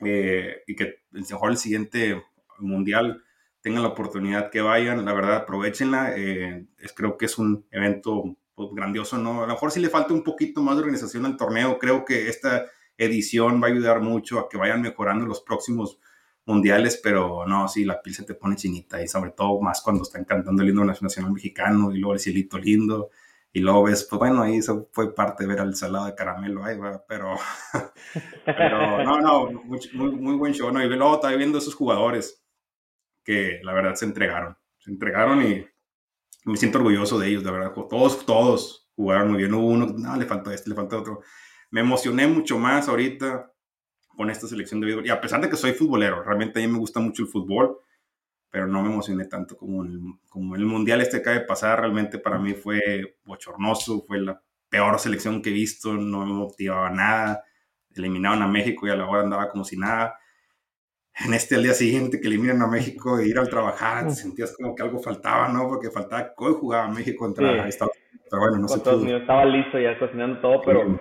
eh, 0.00 0.62
y 0.66 0.74
que 0.74 1.02
mejor 1.10 1.50
el 1.50 1.58
siguiente 1.58 2.22
mundial 2.58 3.22
tengan 3.60 3.82
la 3.82 3.90
oportunidad 3.90 4.50
que 4.50 4.62
vayan, 4.62 5.04
la 5.04 5.12
verdad, 5.12 5.36
aprovechenla, 5.36 6.14
eh, 6.16 6.66
es, 6.78 6.92
creo 6.92 7.18
que 7.18 7.26
es 7.26 7.38
un 7.38 7.66
evento 7.70 8.36
pues, 8.54 8.68
grandioso, 8.72 9.18
¿no? 9.18 9.42
A 9.42 9.46
lo 9.46 9.52
mejor 9.54 9.70
sí 9.70 9.80
le 9.80 9.88
falta 9.88 10.14
un 10.14 10.22
poquito 10.22 10.62
más 10.62 10.76
de 10.76 10.82
organización 10.82 11.26
al 11.26 11.36
torneo. 11.36 11.78
Creo 11.78 12.04
que 12.04 12.28
esta 12.28 12.66
edición 12.96 13.62
va 13.62 13.68
a 13.68 13.70
ayudar 13.70 14.00
mucho 14.00 14.38
a 14.38 14.48
que 14.48 14.56
vayan 14.56 14.82
mejorando 14.82 15.26
los 15.26 15.40
próximos 15.40 15.98
mundiales, 16.46 17.00
pero 17.02 17.46
no, 17.46 17.68
sí, 17.68 17.84
la 17.84 18.02
piel 18.02 18.14
se 18.14 18.24
te 18.24 18.34
pone 18.34 18.56
chinita 18.56 19.02
y 19.02 19.08
sobre 19.08 19.30
todo 19.30 19.60
más 19.60 19.80
cuando 19.80 20.02
están 20.02 20.24
cantando 20.24 20.62
el 20.62 20.68
himno 20.68 20.84
nacional 20.84 21.32
mexicano 21.32 21.92
y 21.92 21.98
luego 21.98 22.14
el 22.14 22.20
cielito 22.20 22.58
lindo 22.58 23.10
y 23.56 23.60
luego 23.60 23.84
ves, 23.84 24.04
pues 24.10 24.18
bueno, 24.18 24.42
ahí 24.42 24.56
eso 24.56 24.88
fue 24.92 25.14
parte 25.14 25.44
de 25.44 25.48
ver 25.48 25.60
al 25.60 25.76
salado 25.76 26.06
de 26.06 26.14
caramelo 26.16 26.64
ahí, 26.64 26.76
¿verdad? 26.76 27.04
pero, 27.08 27.36
pero 28.44 29.04
no, 29.04 29.20
no, 29.20 29.52
muy, 29.62 29.80
muy, 29.92 30.34
buen 30.34 30.52
show, 30.52 30.72
¿no? 30.72 30.82
Y 30.82 30.88
luego 30.88 31.14
estaba 31.14 31.36
viendo 31.36 31.58
esos 31.58 31.74
jugadores 31.74 32.44
que 33.22 33.60
la 33.62 33.72
verdad 33.72 33.94
se 33.94 34.06
entregaron, 34.06 34.58
se 34.78 34.90
entregaron 34.90 35.40
y 35.40 35.64
me 36.44 36.56
siento 36.56 36.78
orgulloso 36.78 37.18
de 37.18 37.28
ellos, 37.28 37.44
de 37.44 37.50
verdad. 37.50 37.72
Todos, 37.72 38.24
todos 38.24 38.88
jugaron 38.94 39.30
muy 39.30 39.38
bien. 39.38 39.54
Hubo 39.54 39.66
uno, 39.66 39.86
no, 39.86 40.16
le 40.16 40.26
faltó 40.26 40.50
este, 40.50 40.70
le 40.70 40.76
faltó 40.76 40.98
otro. 40.98 41.20
Me 41.70 41.80
emocioné 41.80 42.26
mucho 42.26 42.58
más 42.58 42.88
ahorita 42.88 43.50
con 44.16 44.30
esta 44.30 44.46
selección 44.46 44.80
de 44.80 44.86
béisbol. 44.86 45.06
Y 45.06 45.10
a 45.10 45.20
pesar 45.20 45.40
de 45.40 45.48
que 45.48 45.56
soy 45.56 45.72
futbolero, 45.72 46.22
realmente 46.22 46.62
a 46.62 46.66
mí 46.66 46.72
me 46.72 46.78
gusta 46.78 47.00
mucho 47.00 47.22
el 47.22 47.28
fútbol, 47.28 47.78
pero 48.50 48.66
no 48.66 48.82
me 48.82 48.92
emocioné 48.92 49.24
tanto 49.24 49.56
como 49.56 49.82
el, 49.82 50.00
como 50.28 50.54
el 50.54 50.64
mundial 50.66 51.00
este 51.00 51.16
que 51.16 51.22
acaba 51.22 51.40
de 51.40 51.46
pasar. 51.46 51.80
Realmente 51.80 52.18
para 52.18 52.38
mí 52.38 52.54
fue 52.54 53.18
bochornoso, 53.24 54.04
fue 54.06 54.20
la 54.20 54.40
peor 54.68 54.98
selección 54.98 55.42
que 55.42 55.50
he 55.50 55.52
visto, 55.52 55.94
no 55.94 56.26
me 56.26 56.32
motivaba 56.32 56.90
nada. 56.90 57.42
Eliminaron 57.94 58.42
a 58.42 58.48
México 58.48 58.86
y 58.86 58.90
a 58.90 58.96
la 58.96 59.06
hora 59.08 59.22
andaba 59.22 59.48
como 59.48 59.64
si 59.64 59.76
nada 59.76 60.18
en 61.16 61.32
este 61.32 61.54
al 61.54 61.62
día 61.62 61.72
siguiente 61.72 62.20
que 62.20 62.26
eliminan 62.26 62.60
a 62.62 62.66
México 62.66 63.18
e 63.18 63.28
ir 63.28 63.38
al 63.38 63.48
trabajar, 63.48 64.04
te 64.08 64.14
sentías 64.14 64.56
como 64.56 64.74
que 64.74 64.82
algo 64.82 64.98
faltaba, 64.98 65.48
¿no? 65.48 65.68
Porque 65.68 65.90
faltaba, 65.90 66.32
hoy 66.36 66.54
jugaba 66.54 66.88
México 66.88 67.24
contra 67.24 67.68
Estados 67.68 67.96
Unidos, 67.96 68.26
pero 68.30 68.42
bueno, 68.42 68.58
no 68.58 68.68
sé. 68.68 68.78
Estados 68.78 69.02
Unidos 69.02 69.20
estaba 69.20 69.44
listo 69.44 69.78
ya 69.78 69.98
cocinando 69.98 70.40
todo, 70.40 70.62
pero 70.64 70.98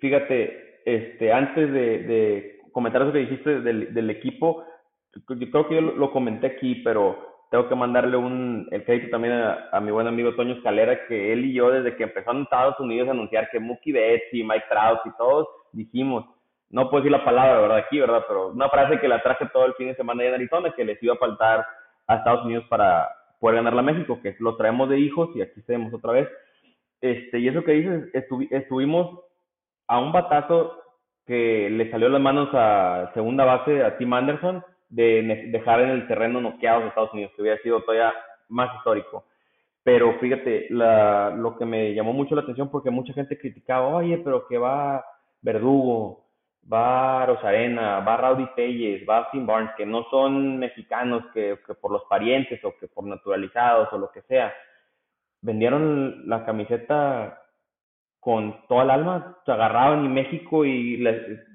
fíjate, 0.00 0.82
este, 0.84 1.32
antes 1.32 1.72
de, 1.72 1.98
de, 1.98 2.60
comentar 2.72 3.02
eso 3.02 3.12
que 3.12 3.20
dijiste 3.20 3.60
del, 3.60 3.94
del 3.94 4.10
equipo, 4.10 4.64
yo 5.14 5.22
creo 5.26 5.68
que 5.68 5.74
yo 5.74 5.80
lo, 5.80 6.12
comenté 6.12 6.46
aquí, 6.46 6.76
pero 6.84 7.18
tengo 7.50 7.68
que 7.68 7.74
mandarle 7.74 8.18
un, 8.18 8.68
el 8.70 8.84
crédito 8.84 9.08
también 9.10 9.34
a, 9.34 9.70
a, 9.72 9.80
mi 9.80 9.90
buen 9.90 10.06
amigo 10.06 10.34
Toño 10.34 10.54
Escalera, 10.54 11.06
que 11.06 11.32
él 11.32 11.46
y 11.46 11.54
yo 11.54 11.70
desde 11.70 11.96
que 11.96 12.04
empezó 12.04 12.30
en 12.32 12.42
Estados 12.42 12.78
Unidos 12.78 13.08
a 13.08 13.12
anunciar 13.12 13.48
que 13.50 13.58
Mookie 13.58 13.92
Betts 13.92 14.32
y 14.32 14.44
Mike 14.44 14.66
Trout 14.68 15.00
y 15.06 15.16
todos 15.16 15.48
dijimos, 15.72 16.26
no 16.70 16.90
puedo 16.90 17.02
decir 17.02 17.12
la 17.12 17.24
palabra, 17.24 17.60
¿verdad? 17.60 17.78
Aquí, 17.78 17.98
¿verdad? 17.98 18.24
Pero 18.28 18.48
una 18.48 18.68
frase 18.68 19.00
que 19.00 19.08
la 19.08 19.22
traje 19.22 19.46
todo 19.52 19.64
el 19.64 19.74
fin 19.74 19.88
de 19.88 19.96
semana 19.96 20.24
en 20.24 20.34
Arizona, 20.34 20.72
que 20.76 20.84
les 20.84 21.02
iba 21.02 21.14
a 21.14 21.18
faltar 21.18 21.66
a 22.06 22.16
Estados 22.16 22.44
Unidos 22.44 22.64
para 22.68 23.08
poder 23.40 23.56
ganar 23.56 23.78
a 23.78 23.82
México, 23.82 24.20
que 24.22 24.36
lo 24.40 24.56
traemos 24.56 24.88
de 24.88 24.98
hijos 24.98 25.30
y 25.34 25.42
aquí 25.42 25.60
estemos 25.60 25.92
otra 25.94 26.12
vez. 26.12 26.28
Este, 27.00 27.38
y 27.38 27.48
eso 27.48 27.62
que 27.62 27.72
dices, 27.72 28.10
estuvimos 28.50 29.20
a 29.86 29.98
un 29.98 30.12
batazo 30.12 30.82
que 31.26 31.70
le 31.70 31.90
salió 31.90 32.08
las 32.08 32.20
manos 32.20 32.48
a 32.52 33.10
segunda 33.14 33.44
base, 33.44 33.82
a 33.82 33.96
Tim 33.96 34.12
Anderson, 34.12 34.62
de 34.88 35.48
dejar 35.52 35.80
en 35.80 35.90
el 35.90 36.06
terreno 36.08 36.40
noqueados 36.40 36.84
a 36.84 36.88
Estados 36.88 37.12
Unidos, 37.12 37.32
que 37.36 37.42
hubiera 37.42 37.60
sido 37.62 37.82
todavía 37.82 38.12
más 38.48 38.74
histórico. 38.76 39.24
Pero 39.84 40.18
fíjate, 40.18 40.66
la, 40.70 41.30
lo 41.30 41.56
que 41.56 41.64
me 41.64 41.94
llamó 41.94 42.12
mucho 42.12 42.34
la 42.34 42.42
atención 42.42 42.70
porque 42.70 42.90
mucha 42.90 43.12
gente 43.12 43.38
criticaba, 43.38 43.88
oye, 43.88 44.18
pero 44.18 44.46
que 44.46 44.58
va 44.58 45.04
Verdugo, 45.40 46.27
va 46.70 47.26
Rosarena, 47.26 48.00
va 48.00 48.16
Rowdy 48.16 48.46
Telles, 48.54 49.08
va 49.08 49.30
Tim 49.30 49.46
Barnes, 49.46 49.70
que 49.76 49.86
no 49.86 50.04
son 50.10 50.58
mexicanos 50.58 51.24
que, 51.32 51.58
que, 51.66 51.74
por 51.74 51.90
los 51.92 52.04
parientes 52.04 52.62
o 52.64 52.74
que 52.78 52.88
por 52.88 53.04
naturalizados 53.04 53.92
o 53.92 53.98
lo 53.98 54.10
que 54.10 54.22
sea, 54.22 54.52
vendieron 55.40 56.28
la 56.28 56.44
camiseta 56.44 57.42
con 58.20 58.66
toda 58.68 58.84
el 58.84 58.90
alma, 58.90 59.38
se 59.46 59.52
agarraban 59.52 60.04
en 60.04 60.12
México 60.12 60.64
y 60.64 61.02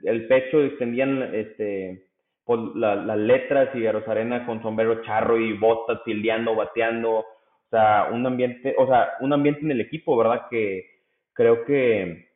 el 0.03 0.27
pecho 0.27 0.61
extendían 0.61 1.35
este 1.35 2.07
pues, 2.45 2.59
las 2.75 3.17
letras 3.17 3.75
y 3.75 3.85
a 3.85 3.91
Rosarena 3.91 4.45
con 4.45 4.61
sombrero 4.61 5.03
charro 5.03 5.37
y 5.37 5.53
botas 5.53 6.03
tildeando, 6.03 6.55
bateando, 6.55 7.19
o 7.19 7.25
sea, 7.69 8.09
un 8.11 8.25
ambiente, 8.25 8.75
o 8.77 8.87
sea, 8.87 9.13
un 9.21 9.33
ambiente 9.33 9.61
en 9.61 9.71
el 9.71 9.81
equipo, 9.81 10.17
¿verdad? 10.17 10.47
Que 10.49 10.85
creo 11.33 11.63
que 11.65 12.29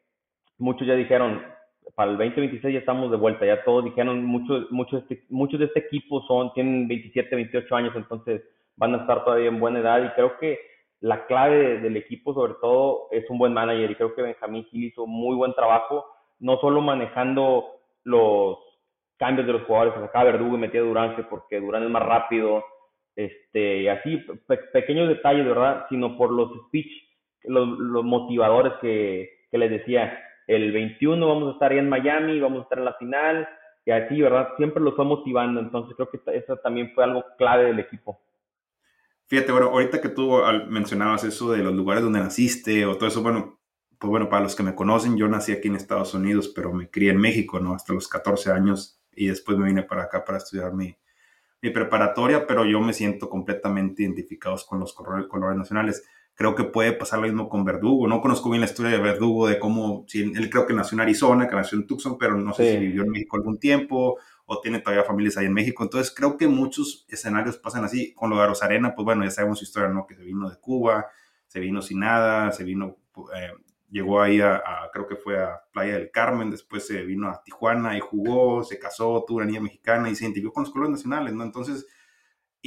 muchos 0.58 0.88
ya 0.88 0.96
dijeron, 0.96 1.44
para 1.98 2.12
el 2.12 2.18
2026 2.20 2.74
ya 2.76 2.80
estamos 2.80 3.10
de 3.10 3.18
vuelta, 3.18 3.44
ya 3.44 3.64
todos 3.64 3.84
dijeron, 3.84 4.24
muchos, 4.24 4.72
muchos, 4.72 5.02
este, 5.02 5.26
muchos 5.30 5.60
de 5.60 5.66
este 5.66 5.80
equipo 5.80 6.22
son, 6.28 6.54
tienen 6.54 6.88
27, 6.88 7.36
28 7.36 7.76
años, 7.76 7.96
entonces 7.96 8.44
van 8.76 8.94
a 8.94 8.98
estar 9.00 9.26
todavía 9.26 9.48
en 9.48 9.60
buena 9.60 9.80
edad 9.80 10.06
y 10.06 10.10
creo 10.10 10.38
que 10.38 10.60
la 11.00 11.26
clave 11.26 11.80
del 11.80 11.98
equipo 11.98 12.36
sobre 12.36 12.54
todo 12.62 13.08
es 13.10 13.28
un 13.32 13.40
buen 13.40 13.52
manager 13.52 13.90
y 13.90 13.96
creo 13.96 14.14
que 14.14 14.22
Benjamín 14.22 14.66
Gil 14.66 14.84
hizo 14.84 15.08
muy 15.08 15.36
buen 15.36 15.56
trabajo, 15.56 16.06
no 16.38 16.60
solo 16.60 16.82
manejando 16.82 17.66
los 18.04 18.60
cambios 19.18 19.48
de 19.48 19.54
los 19.54 19.64
jugadores, 19.64 19.96
sacaba 19.96 20.26
Verdugo 20.26 20.56
y 20.56 20.60
metía 20.60 20.82
a 20.82 20.84
Durán, 20.84 21.28
porque 21.32 21.60
Durán 21.60 21.82
es 21.82 21.90
más 21.90 22.04
rápido, 22.04 22.64
este, 23.16 23.90
así, 23.90 24.24
pequeños 24.72 25.08
detalles, 25.08 25.48
¿verdad? 25.48 25.88
Sino 25.90 26.16
por 26.16 26.32
los 26.32 26.52
speech, 26.68 26.92
los, 27.46 27.68
los 27.68 28.04
motivadores 28.04 28.74
que, 28.82 29.48
que 29.50 29.58
les 29.58 29.72
decía, 29.72 30.16
el 30.48 30.72
21 30.72 31.28
vamos 31.28 31.50
a 31.50 31.52
estar 31.54 31.72
ahí 31.72 31.78
en 31.78 31.90
Miami, 31.90 32.40
vamos 32.40 32.60
a 32.60 32.64
estar 32.64 32.80
en 32.80 32.86
la 32.86 32.94
final, 32.94 33.48
y 33.86 33.92
así, 33.92 34.22
¿verdad? 34.22 34.50
Siempre 34.58 34.82
los 34.82 34.96
fue 34.96 35.06
motivando, 35.06 35.60
entonces 35.60 35.96
creo 35.96 36.10
que 36.10 36.20
eso 36.38 36.58
también 36.58 36.92
fue 36.94 37.04
algo 37.04 37.24
clave 37.38 37.66
del 37.66 37.80
equipo. 37.80 38.20
Fíjate, 39.28 39.52
bueno, 39.52 39.68
ahorita 39.68 40.02
que 40.02 40.10
tú 40.10 40.38
mencionabas 40.70 41.24
eso 41.26 41.52
de 41.52 41.60
los 41.60 41.74
lugares 41.74 42.04
donde 42.04 42.20
naciste 42.20 42.86
o 42.86 42.98
todo 42.98 43.08
eso, 43.08 43.22
bueno, 43.22 43.60
pues 44.00 44.10
bueno, 44.10 44.30
para 44.30 44.44
los 44.44 44.56
que 44.56 44.64
me 44.64 44.76
conocen, 44.76 45.18
yo 45.18 45.28
nací 45.28 45.52
aquí 45.52 45.68
en 45.68 45.76
Estados 45.76 46.14
Unidos, 46.14 46.52
pero 46.56 46.72
me 46.72 46.90
crié 46.90 47.12
en 47.12 47.18
México, 47.18 47.60
¿no? 47.60 47.74
Hasta 47.74 47.94
los 47.94 48.08
14 48.08 48.52
años 48.52 49.02
y 49.12 49.28
después 49.28 49.58
me 49.58 49.68
vine 49.68 49.84
para 49.84 50.04
acá 50.04 50.24
para 50.24 50.38
estudiar 50.38 50.74
mi, 50.74 50.96
mi 51.62 51.70
preparatoria, 51.72 52.46
pero 52.46 52.66
yo 52.66 52.80
me 52.80 52.94
siento 52.94 53.30
completamente 53.30 54.04
identificado 54.04 54.56
con 54.68 54.80
los 54.80 54.94
colores 54.94 55.58
nacionales. 55.58 56.08
Creo 56.38 56.54
que 56.54 56.66
puede 56.66 56.94
pasar 56.94 57.18
lo 57.18 57.26
mismo 57.26 57.50
con 57.50 57.66
Verdugo. 57.66 58.08
No 58.08 58.22
conozco 58.22 58.52
bien 58.52 58.62
la 58.62 58.68
historia 58.68 58.92
de 58.92 59.00
Verdugo, 59.00 59.48
de 59.48 59.58
cómo, 59.58 60.06
si 60.08 60.22
él 60.22 60.50
creo 60.52 60.68
que 60.68 60.74
nació 60.76 60.96
en 60.96 61.02
Arizona, 61.02 61.48
que 61.48 61.56
nació 61.56 61.80
en 61.80 61.88
Tucson, 61.88 62.16
pero 62.20 62.38
no 62.38 62.54
sé 62.54 62.74
si 62.74 62.78
vivió 62.78 63.02
en 63.02 63.10
México 63.10 63.38
algún 63.38 63.58
tiempo 63.58 64.20
o 64.46 64.62
tiene 64.62 64.80
todavía 64.80 65.04
familias 65.04 65.36
ahí 65.38 65.48
en 65.48 65.54
México. 65.54 65.82
Entonces 65.82 66.14
creo 66.16 66.38
que 66.38 66.48
muchos 66.48 67.08
escenarios 67.10 67.58
pasan 67.58 67.84
así. 67.86 68.14
Con 68.14 68.30
lo 68.30 68.40
de 68.40 68.46
Rosarena, 68.46 68.94
pues 68.94 69.04
bueno, 69.04 69.24
ya 69.24 69.32
sabemos 69.32 69.58
su 69.58 69.66
historia, 69.66 69.90
¿no? 69.90 70.06
Que 70.06 70.14
se 70.14 70.24
vino 70.24 70.48
de 70.48 70.58
Cuba, 70.60 71.08
se 71.48 71.60
vino 71.60 71.82
sin 71.82 72.02
nada, 72.02 72.52
se 72.52 72.64
vino, 72.64 72.98
eh, 73.36 73.54
llegó 73.90 74.22
ahí 74.22 74.40
a, 74.40 74.62
creo 74.94 75.08
que 75.08 75.16
fue 75.16 75.42
a 75.44 75.60
Playa 75.74 75.96
del 75.96 76.12
Carmen, 76.12 76.52
después 76.52 76.86
se 76.86 77.02
vino 77.02 77.30
a 77.30 77.42
Tijuana 77.44 77.98
y 77.98 78.00
jugó, 78.00 78.64
se 78.64 78.78
casó, 78.78 79.26
tuvo 79.28 79.38
una 79.38 79.48
niña 79.48 79.62
mexicana 79.62 80.08
y 80.08 80.16
se 80.16 80.26
identificó 80.26 80.54
con 80.54 80.66
los 80.66 80.72
colores 80.72 80.92
nacionales, 80.92 81.34
¿no? 81.34 81.44
Entonces, 81.44 81.88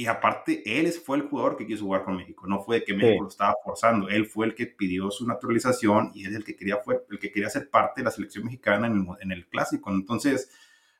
y 0.01 0.07
aparte, 0.07 0.63
él 0.65 0.91
fue 0.93 1.17
el 1.17 1.27
jugador 1.29 1.55
que 1.55 1.67
quiso 1.67 1.85
jugar 1.85 2.03
con 2.03 2.15
México, 2.15 2.47
no 2.47 2.63
fue 2.63 2.83
que 2.83 2.95
México 2.95 3.21
lo 3.21 3.29
estaba 3.29 3.53
forzando, 3.63 4.09
él 4.09 4.25
fue 4.25 4.47
el 4.47 4.55
que 4.55 4.65
pidió 4.65 5.11
su 5.11 5.27
naturalización 5.27 6.09
y 6.15 6.25
él 6.25 6.31
es 6.31 6.37
el 6.37 6.43
que 6.43 6.55
quería, 6.55 6.77
fue, 6.77 7.05
el 7.11 7.19
que 7.19 7.31
quería 7.31 7.51
ser 7.51 7.69
parte 7.69 8.01
de 8.01 8.05
la 8.05 8.09
selección 8.09 8.45
mexicana 8.45 8.87
en 8.87 8.93
el, 8.93 9.05
en 9.21 9.31
el 9.31 9.45
clásico. 9.45 9.91
Entonces, 9.91 10.49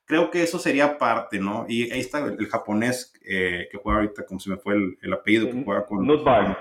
creo 0.05 0.29
que 0.29 0.43
eso 0.43 0.59
sería 0.59 0.99
parte, 0.99 1.39
¿no? 1.39 1.65
Y 1.67 1.89
ahí 1.89 1.99
está 1.99 2.19
el, 2.19 2.45
japonés 2.45 3.11
eh, 3.25 3.69
que 3.71 3.79
juega 3.79 4.01
ahorita, 4.01 4.23
como 4.23 4.39
se 4.39 4.51
me 4.51 4.57
fue 4.57 4.75
el, 4.75 5.13
apellido, 5.13 5.49
que 5.49 5.63
juega 5.63 5.83
con... 5.83 6.05
Nutbar. 6.05 6.55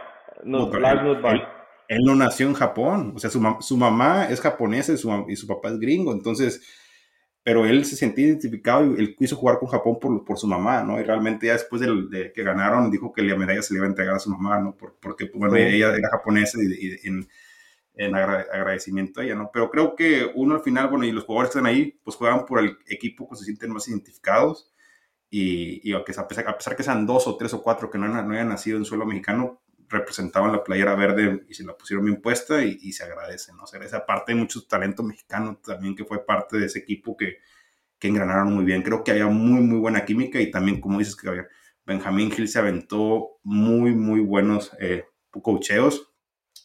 Él, 1.88 2.00
no 2.02 2.14
nació 2.14 2.46
en 2.46 2.54
Japón, 2.54 3.12
o 3.16 3.18
sea, 3.18 3.28
su, 3.28 3.56
su 3.60 3.76
mamá 3.76 4.30
es 4.30 4.40
japonesa 4.40 4.94
y 4.94 4.96
su, 4.96 5.26
y 5.28 5.36
su, 5.36 5.46
papá 5.46 5.68
es 5.68 5.78
gringo, 5.78 6.14
entonces, 6.14 6.62
pero 7.42 7.64
él 7.66 7.84
se 7.84 7.96
sentía 7.96 8.26
identificado 8.26 8.84
y 8.84 9.00
él 9.00 9.16
quiso 9.16 9.36
jugar 9.36 9.58
con 9.58 9.68
Japón 9.68 9.98
por, 10.00 10.24
por 10.24 10.38
su 10.38 10.46
mamá, 10.46 10.82
¿no? 10.82 11.00
Y 11.00 11.04
realmente 11.04 11.46
ya 11.46 11.54
después 11.54 11.80
de, 11.82 12.32
que 12.32 12.42
ganaron, 12.42 12.90
dijo 12.90 13.12
que 13.12 13.22
la 13.22 13.36
medalla 13.36 13.62
se 13.62 13.72
le 13.74 13.78
iba 13.78 13.86
a 13.86 13.90
entregar 13.90 14.14
a 14.16 14.20
su 14.20 14.30
mamá, 14.30 14.58
¿no? 14.60 14.76
porque, 14.76 15.30
bueno, 15.34 15.56
ella 15.56 15.94
era 15.96 16.10
japonesa 16.10 16.58
y, 16.62 16.98
y 17.04 17.08
en 17.08 17.26
en 18.00 18.14
agradecimiento 18.14 19.20
a 19.20 19.24
ella, 19.24 19.34
¿no? 19.34 19.50
Pero 19.52 19.70
creo 19.70 19.94
que 19.94 20.30
uno 20.34 20.54
al 20.54 20.62
final, 20.62 20.88
bueno, 20.88 21.04
y 21.04 21.12
los 21.12 21.24
jugadores 21.24 21.52
que 21.52 21.58
están 21.58 21.70
ahí, 21.70 22.00
pues 22.02 22.16
juegan 22.16 22.46
por 22.46 22.60
el 22.60 22.78
equipo 22.88 23.28
que 23.28 23.36
se 23.36 23.44
sienten 23.44 23.72
más 23.72 23.88
identificados 23.88 24.72
y, 25.28 25.86
y 25.88 25.92
a, 25.92 26.02
pesar, 26.02 26.26
a 26.46 26.56
pesar 26.56 26.76
que 26.76 26.82
sean 26.82 27.06
dos 27.06 27.26
o 27.26 27.36
tres 27.36 27.52
o 27.52 27.62
cuatro 27.62 27.90
que 27.90 27.98
no, 27.98 28.08
no 28.08 28.32
hayan 28.32 28.48
nacido 28.48 28.78
en 28.78 28.86
suelo 28.86 29.04
mexicano, 29.04 29.60
representaban 29.90 30.52
la 30.52 30.64
playera 30.64 30.94
verde 30.94 31.44
y 31.48 31.54
se 31.54 31.64
la 31.64 31.76
pusieron 31.76 32.06
bien 32.06 32.22
puesta 32.22 32.64
y, 32.64 32.78
y 32.80 32.92
se 32.92 33.04
agradecen, 33.04 33.56
¿no? 33.56 33.64
O 33.64 33.66
sea, 33.66 33.82
esa 33.82 34.06
parte 34.06 34.32
de 34.32 34.38
mucho 34.38 34.62
talento 34.66 35.02
mexicano 35.02 35.60
también 35.62 35.94
que 35.94 36.04
fue 36.04 36.24
parte 36.24 36.58
de 36.58 36.66
ese 36.66 36.78
equipo 36.78 37.16
que, 37.16 37.38
que 37.98 38.08
engranaron 38.08 38.54
muy 38.54 38.64
bien. 38.64 38.82
Creo 38.82 39.04
que 39.04 39.10
había 39.10 39.26
muy, 39.26 39.60
muy 39.60 39.78
buena 39.78 40.04
química 40.04 40.40
y 40.40 40.50
también, 40.50 40.80
como 40.80 40.98
dices, 40.98 41.16
que 41.16 41.28
Benjamín 41.84 42.30
Gil 42.30 42.48
se 42.48 42.58
aventó 42.58 43.38
muy, 43.42 43.94
muy 43.94 44.20
buenos 44.20 44.72
eh, 44.80 45.04
cocheos 45.42 46.10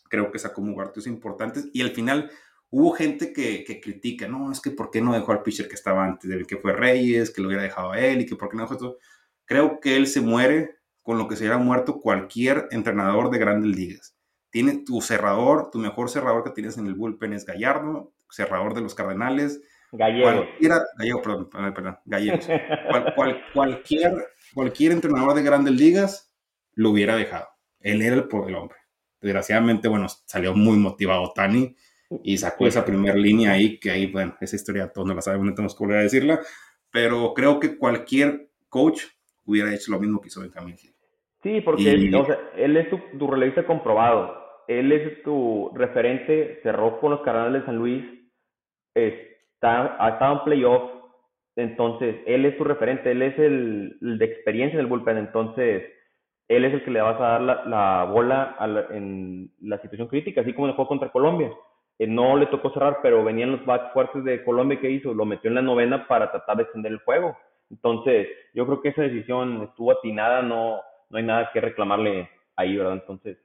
creo 0.09 0.31
que 0.31 0.39
sacó 0.39 0.61
muy 0.61 0.75
partidos 0.75 1.07
importantes 1.07 1.67
y 1.73 1.81
al 1.81 1.91
final 1.91 2.31
hubo 2.69 2.91
gente 2.91 3.33
que, 3.33 3.63
que, 3.63 3.79
critica, 3.79 4.27
no, 4.27 4.51
es 4.51 4.61
que 4.61 4.71
por 4.71 4.91
qué 4.91 5.01
no 5.01 5.13
dejó 5.13 5.31
al 5.31 5.43
pitcher 5.43 5.67
que 5.67 5.75
estaba 5.75 6.05
antes, 6.05 6.29
del 6.29 6.47
que 6.47 6.57
fue 6.57 6.73
Reyes, 6.73 7.31
que 7.31 7.41
lo 7.41 7.47
hubiera 7.47 7.63
dejado 7.63 7.91
a 7.91 7.99
él 7.99 8.21
y 8.21 8.25
que 8.25 8.35
por 8.35 8.49
qué 8.49 8.57
no 8.57 8.63
dejó 8.63 8.73
esto. 8.73 8.97
Creo 9.45 9.79
que 9.79 9.95
él 9.95 10.07
se 10.07 10.21
muere 10.21 10.77
con 11.05 11.19
lo 11.19 11.27
que 11.27 11.35
se 11.35 11.43
hubiera 11.43 11.59
muerto 11.59 11.99
cualquier 11.99 12.67
entrenador 12.71 13.29
de 13.29 13.37
grandes 13.37 13.75
ligas. 13.75 14.17
Tiene 14.49 14.83
tu 14.83 15.01
cerrador, 15.01 15.69
tu 15.69 15.77
mejor 15.77 16.09
cerrador 16.09 16.43
que 16.43 16.49
tienes 16.49 16.79
en 16.79 16.87
el 16.87 16.95
bullpen 16.95 17.31
es 17.33 17.45
Gallardo, 17.45 18.11
cerrador 18.27 18.73
de 18.73 18.81
los 18.81 18.95
Cardenales. 18.95 19.61
Gallego. 19.91 20.47
Gallego, 20.97 21.21
perdón, 21.21 21.49
perdón, 21.51 21.97
Gallegos. 22.05 22.47
cualquier, 23.53 24.13
cualquier 24.55 24.93
entrenador 24.93 25.35
de 25.35 25.43
grandes 25.43 25.75
ligas 25.75 26.33
lo 26.73 26.89
hubiera 26.89 27.15
dejado. 27.15 27.49
Él 27.81 28.01
era 28.01 28.15
el, 28.15 28.27
el 28.47 28.55
hombre. 28.55 28.77
Desgraciadamente, 29.21 29.87
bueno, 29.87 30.07
salió 30.25 30.55
muy 30.55 30.77
motivado 30.77 31.31
Tani 31.35 31.75
y 32.23 32.39
sacó 32.39 32.65
esa 32.65 32.83
primera 32.83 33.15
línea 33.15 33.51
ahí, 33.51 33.79
que 33.79 33.91
ahí, 33.91 34.07
bueno, 34.07 34.35
esa 34.41 34.55
historia 34.55 34.91
todos 34.91 35.07
no 35.07 35.13
la 35.13 35.21
sabemos, 35.21 35.45
no 35.45 35.53
tenemos 35.53 35.75
que 35.75 35.83
volver 35.83 35.99
a 35.99 36.03
decirla, 36.03 36.39
pero 36.89 37.35
creo 37.35 37.59
que 37.59 37.77
cualquier 37.77 38.49
coach 38.69 39.03
hubiera 39.43 39.71
hecho 39.71 39.91
lo 39.91 39.99
mismo 39.99 40.19
que 40.19 40.29
hizo 40.29 40.41
Benjamín 40.41 40.75
Sí, 41.45 41.61
porque 41.61 41.91
él, 41.91 42.75
es 42.75 42.89
tu, 42.89 42.97
tu 43.19 43.27
relevista 43.27 43.67
comprobado, 43.67 44.35
él 44.67 44.91
es 44.91 45.21
tu 45.21 45.69
referente, 45.75 46.59
cerró 46.63 46.99
con 46.99 47.11
los 47.11 47.21
Cardenales 47.21 47.61
de 47.61 47.65
San 47.67 47.75
Luis, 47.75 48.03
está, 48.95 49.95
ha 50.03 50.09
estado 50.09 50.33
en 50.33 50.43
playoff, 50.43 50.91
entonces 51.55 52.15
él 52.25 52.45
es 52.45 52.57
tu 52.57 52.63
referente, 52.63 53.11
él 53.11 53.21
es 53.21 53.37
el, 53.37 53.95
el 54.01 54.17
de 54.17 54.25
experiencia 54.25 54.73
en 54.73 54.85
el 54.85 54.87
bullpen, 54.87 55.17
entonces 55.17 55.83
él 56.47 56.65
es 56.65 56.73
el 56.73 56.83
que 56.83 56.89
le 56.89 57.01
vas 57.01 57.21
a 57.21 57.37
dar 57.37 57.41
la, 57.67 58.05
bola 58.05 58.55
en 58.89 59.51
la 59.61 59.79
situación 59.81 60.07
crítica, 60.07 60.41
así 60.41 60.51
como 60.51 60.65
en 60.65 60.71
el 60.71 60.75
juego 60.75 60.89
contra 60.89 61.11
Colombia. 61.11 61.51
Eh, 61.99 62.07
no 62.07 62.37
le 62.37 62.47
tocó 62.47 62.71
cerrar, 62.73 63.01
pero 63.03 63.23
venían 63.23 63.51
los 63.51 63.63
bats 63.67 63.93
fuertes 63.93 64.23
de 64.23 64.43
Colombia 64.43 64.79
que 64.79 64.89
hizo, 64.89 65.13
lo 65.13 65.25
metió 65.25 65.49
en 65.49 65.55
la 65.55 65.61
novena 65.61 66.07
para 66.07 66.31
tratar 66.31 66.57
de 66.57 66.63
extender 66.63 66.91
el 66.91 67.03
juego. 67.03 67.37
Entonces, 67.69 68.29
yo 68.55 68.65
creo 68.65 68.81
que 68.81 68.89
esa 68.89 69.03
decisión 69.03 69.61
estuvo 69.61 69.91
atinada, 69.91 70.41
no, 70.41 70.81
no 71.09 71.17
hay 71.17 71.23
nada 71.23 71.49
que 71.53 71.61
reclamarle 71.61 72.29
ahí, 72.55 72.77
¿verdad? 72.77 72.93
Entonces, 72.93 73.37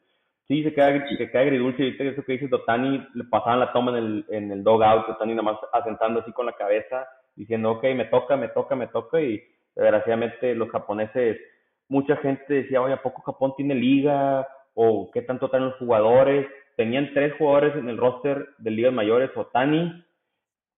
sí, 0.49 0.63
se 0.63 0.75
queda, 0.75 1.07
se 1.09 1.31
queda 1.31 1.43
agridulce. 1.43 1.85
Y 1.85 1.97
eso 1.99 2.25
que 2.25 2.33
dice 2.33 2.49
Dotani, 2.49 3.07
le 3.15 3.25
pasaban 3.25 3.61
la 3.61 3.73
toma 3.73 3.93
en 3.93 3.97
el, 3.97 4.27
en 4.31 4.53
el 4.53 4.65
dogout, 4.65 5.07
Dotani 5.07 5.35
nada 5.35 5.53
más 5.53 5.59
asentando 5.73 6.21
así 6.21 6.33
con 6.33 6.47
la 6.47 6.53
cabeza, 6.53 7.07
diciendo, 7.37 7.73
ok, 7.73 7.85
me 7.95 8.07
toca, 8.07 8.37
me 8.37 8.49
toca, 8.49 8.77
me 8.77 8.89
toca, 8.89 9.21
y 9.21 9.43
desgraciadamente 9.75 10.55
los 10.55 10.71
japoneses 10.71 11.39
mucha 11.89 12.17
gente 12.17 12.55
decía, 12.55 12.81
oye, 12.81 12.95
¿a 12.95 13.03
poco 13.03 13.23
Japón 13.23 13.55
tiene 13.57 13.75
liga? 13.75 14.47
¿O 14.75 15.11
qué 15.13 15.23
tanto 15.23 15.51
traen 15.51 15.67
los 15.67 15.77
jugadores? 15.77 16.47
Tenían 16.77 17.13
tres 17.13 17.35
jugadores 17.37 17.75
en 17.77 17.89
el 17.89 17.99
roster 17.99 18.49
de 18.59 18.71
ligas 18.71 18.93
mayores, 18.93 19.31
Otani, 19.37 20.05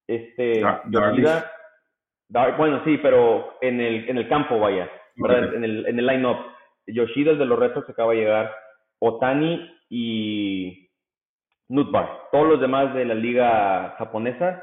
este, 0.07 0.63
Yoshida, 0.89 1.51
bueno, 2.57 2.83
sí, 2.85 2.99
pero 2.99 3.55
en 3.61 3.81
el, 3.81 4.09
en 4.09 4.19
el 4.19 4.29
campo, 4.29 4.59
vaya, 4.59 4.91
En 5.17 5.65
el, 5.65 5.87
en 5.87 5.99
el 5.99 6.07
line-up. 6.07 6.39
Yoshida, 6.87 7.33
el 7.33 7.39
de 7.39 7.47
los 7.47 7.59
retos, 7.59 7.85
que 7.85 7.93
acaba 7.93 8.13
de 8.13 8.21
llegar, 8.21 8.55
Otani 8.99 9.71
y 9.89 10.91
Nutbar. 11.69 12.29
Todos 12.31 12.49
los 12.49 12.61
demás 12.61 12.95
de 12.95 13.05
la 13.05 13.15
liga 13.15 13.95
japonesa 13.99 14.63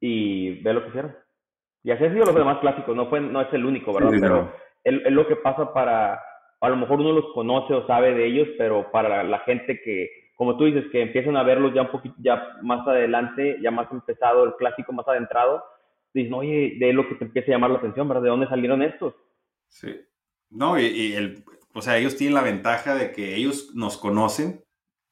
y 0.00 0.62
ve 0.62 0.72
lo 0.72 0.82
que 0.82 0.88
hicieron. 0.88 1.16
Y 1.82 1.90
así 1.90 2.04
han 2.04 2.12
sido 2.12 2.24
los 2.24 2.34
demás 2.34 2.58
clásicos, 2.60 2.96
no, 2.96 3.08
fue, 3.08 3.20
no 3.20 3.42
es 3.42 3.52
el 3.52 3.64
único, 3.64 3.92
¿verdad? 3.92 4.10
pero 4.18 4.52
es, 4.84 5.12
lo 5.12 5.26
que 5.26 5.36
pasa 5.36 5.72
para, 5.74 6.20
a 6.60 6.68
lo 6.68 6.76
mejor 6.76 7.00
uno 7.00 7.12
los 7.12 7.26
conoce 7.34 7.74
o 7.74 7.86
sabe 7.86 8.14
de 8.14 8.26
ellos, 8.26 8.48
pero 8.56 8.90
para 8.90 9.22
la, 9.22 9.38
gente 9.40 9.80
que, 9.82 10.08
como 10.36 10.56
tú 10.56 10.64
dices, 10.64 10.84
que 10.90 11.02
empiezan 11.02 11.36
a 11.36 11.42
verlos 11.42 11.74
ya 11.74 11.82
un 11.82 11.90
poquito, 11.90 12.14
ya 12.18 12.56
más 12.62 12.86
adelante, 12.88 13.58
ya 13.60 13.70
más 13.70 13.90
empezado, 13.92 14.44
el 14.44 14.54
clásico 14.54 14.94
más 14.94 15.06
adentrado, 15.06 15.62
dicen, 16.14 16.32
oye, 16.32 16.76
de 16.78 16.92
lo 16.94 17.06
que 17.06 17.16
te 17.16 17.24
empieza 17.24 17.50
a 17.50 17.54
llamar 17.54 17.70
la 17.70 17.78
atención, 17.78 18.08
¿verdad? 18.08 18.22
¿De 18.22 18.28
dónde 18.30 18.48
salieron 18.48 18.82
estos? 18.82 19.14
Sí. 19.68 19.94
No, 20.50 20.78
y, 20.78 21.12
el, 21.14 21.44
o 21.74 21.82
sea, 21.82 21.98
ellos 21.98 22.16
tienen 22.16 22.34
la 22.34 22.42
ventaja 22.42 22.94
de 22.94 23.12
que 23.12 23.36
ellos 23.36 23.70
nos 23.74 23.98
conocen 23.98 24.64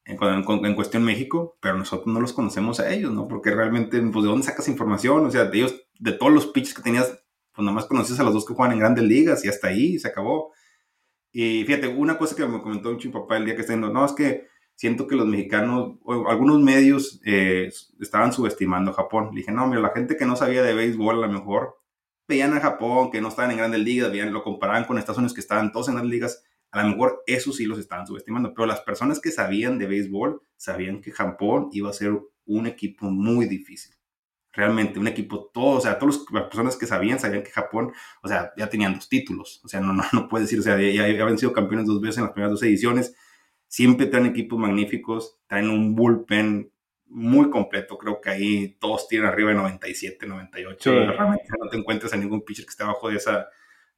en, 0.05 0.17
en, 0.21 0.75
cuestión 0.75 1.03
México, 1.03 1.57
pero 1.61 1.77
nosotros 1.77 2.13
no 2.13 2.19
los 2.19 2.33
conocemos 2.33 2.79
a 2.79 2.91
ellos, 2.93 3.11
¿no? 3.11 3.27
Porque 3.27 3.51
realmente, 3.51 4.01
pues, 4.01 4.23
¿de 4.23 4.29
dónde 4.29 4.45
sacas 4.45 4.67
información? 4.67 5.25
O 5.25 5.31
sea, 5.31 5.45
de 5.45 5.57
ellos, 5.57 5.75
de 5.99 6.11
todos 6.13 6.31
los 6.31 6.47
pitches 6.47 6.73
que 6.73 6.81
tenías 6.81 7.23
pues 7.53 7.63
nada 7.63 7.75
más 7.75 7.85
conoces 7.85 8.19
a 8.19 8.23
los 8.23 8.33
dos 8.33 8.45
que 8.45 8.53
juegan 8.53 8.73
en 8.73 8.79
grandes 8.79 9.03
ligas 9.03 9.45
y 9.45 9.47
hasta 9.47 9.67
ahí 9.67 9.99
se 9.99 10.07
acabó. 10.07 10.53
Y 11.31 11.63
fíjate, 11.65 11.87
una 11.87 12.17
cosa 12.17 12.35
que 12.35 12.45
me 12.45 12.61
comentó 12.61 12.89
un 12.89 13.11
papá 13.11 13.37
el 13.37 13.45
día 13.45 13.55
que 13.55 13.61
está 13.61 13.73
yendo, 13.73 13.89
no, 13.89 14.05
es 14.05 14.13
que 14.13 14.47
siento 14.75 15.07
que 15.07 15.15
los 15.15 15.27
mexicanos, 15.27 15.97
o 16.03 16.29
algunos 16.29 16.61
medios 16.61 17.21
eh, 17.25 17.71
estaban 17.99 18.33
subestimando 18.33 18.91
a 18.91 18.95
Japón. 18.95 19.29
Le 19.31 19.41
dije, 19.41 19.51
no, 19.51 19.67
mira, 19.67 19.81
la 19.81 19.91
gente 19.91 20.17
que 20.17 20.25
no 20.25 20.35
sabía 20.35 20.63
de 20.63 20.73
béisbol 20.73 21.23
a 21.23 21.27
lo 21.27 21.33
mejor 21.33 21.77
veían 22.27 22.53
a 22.53 22.59
Japón, 22.59 23.11
que 23.11 23.21
no 23.21 23.27
estaban 23.29 23.51
en 23.51 23.57
grandes 23.57 23.81
ligas, 23.81 24.11
veían, 24.11 24.33
lo 24.33 24.43
comparaban 24.43 24.85
con 24.85 24.97
Estados 24.97 25.17
Unidos 25.17 25.33
que 25.33 25.41
estaban 25.41 25.71
todos 25.71 25.89
en 25.89 25.95
las 25.95 26.05
ligas. 26.05 26.43
A 26.73 26.81
lo 26.81 26.89
mejor 26.89 27.23
eso 27.27 27.53
sí 27.53 27.65
los 27.65 27.77
estaban 27.77 28.07
subestimando, 28.07 28.51
pero 28.53 28.65
las 28.65 28.81
personas 28.81 29.19
que 29.19 29.29
sabían 29.29 29.77
de 29.77 29.85
béisbol 29.85 30.41
sabían 30.57 31.01
que 31.01 31.11
Japón 31.11 31.69
iba 31.71 31.87
a 31.87 31.93
ser 31.93 32.19
un 32.45 32.65
equipo 32.65 33.11
muy 33.11 33.45
difícil. 33.45 33.93
Realmente, 34.51 34.99
un 34.99 35.07
equipo, 35.07 35.51
todo, 35.53 35.77
o 35.77 35.81
sea, 35.81 35.99
todas 35.99 36.25
las 36.31 36.43
personas 36.45 36.75
que 36.75 36.87
sabían, 36.87 37.19
sabían 37.19 37.43
que 37.43 37.51
Japón, 37.51 37.93
o 38.23 38.27
sea, 38.27 38.53
ya 38.57 38.69
tenían 38.69 38.95
dos 38.95 39.07
títulos. 39.07 39.61
O 39.63 39.67
sea, 39.67 39.81
no, 39.81 39.93
no, 39.93 40.03
no 40.13 40.27
puede 40.27 40.45
decir, 40.45 40.59
o 40.59 40.63
sea, 40.63 40.79
ya, 40.79 41.07
ya 41.07 41.23
habían 41.23 41.37
sido 41.37 41.53
campeones 41.53 41.85
dos 41.85 42.01
veces 42.01 42.17
en 42.17 42.23
las 42.23 42.33
primeras 42.33 42.51
dos 42.51 42.63
ediciones. 42.63 43.15
Siempre 43.67 44.07
traen 44.07 44.25
equipos 44.25 44.57
magníficos, 44.57 45.37
traen 45.45 45.69
un 45.69 45.93
bullpen 45.93 46.71
muy 47.05 47.51
completo. 47.51 47.99
Creo 47.99 48.19
que 48.19 48.31
ahí 48.31 48.77
todos 48.79 49.07
tienen 49.07 49.27
arriba 49.27 49.49
de 49.49 49.57
97, 49.57 50.25
98. 50.25 50.91
Realmente 50.91 51.49
no 51.59 51.69
te 51.69 51.77
encuentras 51.77 52.13
a 52.13 52.17
ningún 52.17 52.43
pitcher 52.43 52.65
que 52.65 52.71
esté 52.71 52.83
abajo 52.83 53.09
de, 53.09 53.17
esa, 53.17 53.47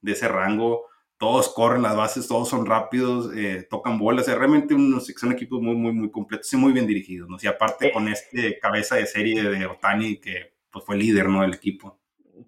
de 0.01 0.11
ese 0.11 0.27
rango. 0.27 0.87
Todos 1.17 1.53
corren 1.53 1.81
las 1.81 1.95
bases, 1.95 2.27
todos 2.27 2.49
son 2.49 2.65
rápidos, 2.65 3.35
eh, 3.35 3.65
tocan 3.69 3.97
bolas. 3.97 4.27
O 4.27 4.37
realmente 4.37 4.73
unos, 4.73 5.07
son 5.07 5.31
equipos 5.31 5.61
muy, 5.61 5.75
muy, 5.75 5.93
muy 5.93 6.11
completos 6.11 6.51
y 6.53 6.57
muy 6.57 6.73
bien 6.73 6.87
dirigidos. 6.87 7.29
¿no? 7.29 7.37
Y 7.41 7.47
aparte 7.47 7.87
eh. 7.87 7.91
con 7.91 8.07
este 8.07 8.59
cabeza 8.59 8.95
de 8.95 9.05
serie 9.05 9.43
de 9.43 9.65
Otani, 9.65 10.17
que 10.17 10.53
pues, 10.71 10.83
fue 10.85 10.97
líder 10.97 11.29
¿no? 11.29 11.41
del 11.41 11.53
equipo. 11.53 11.99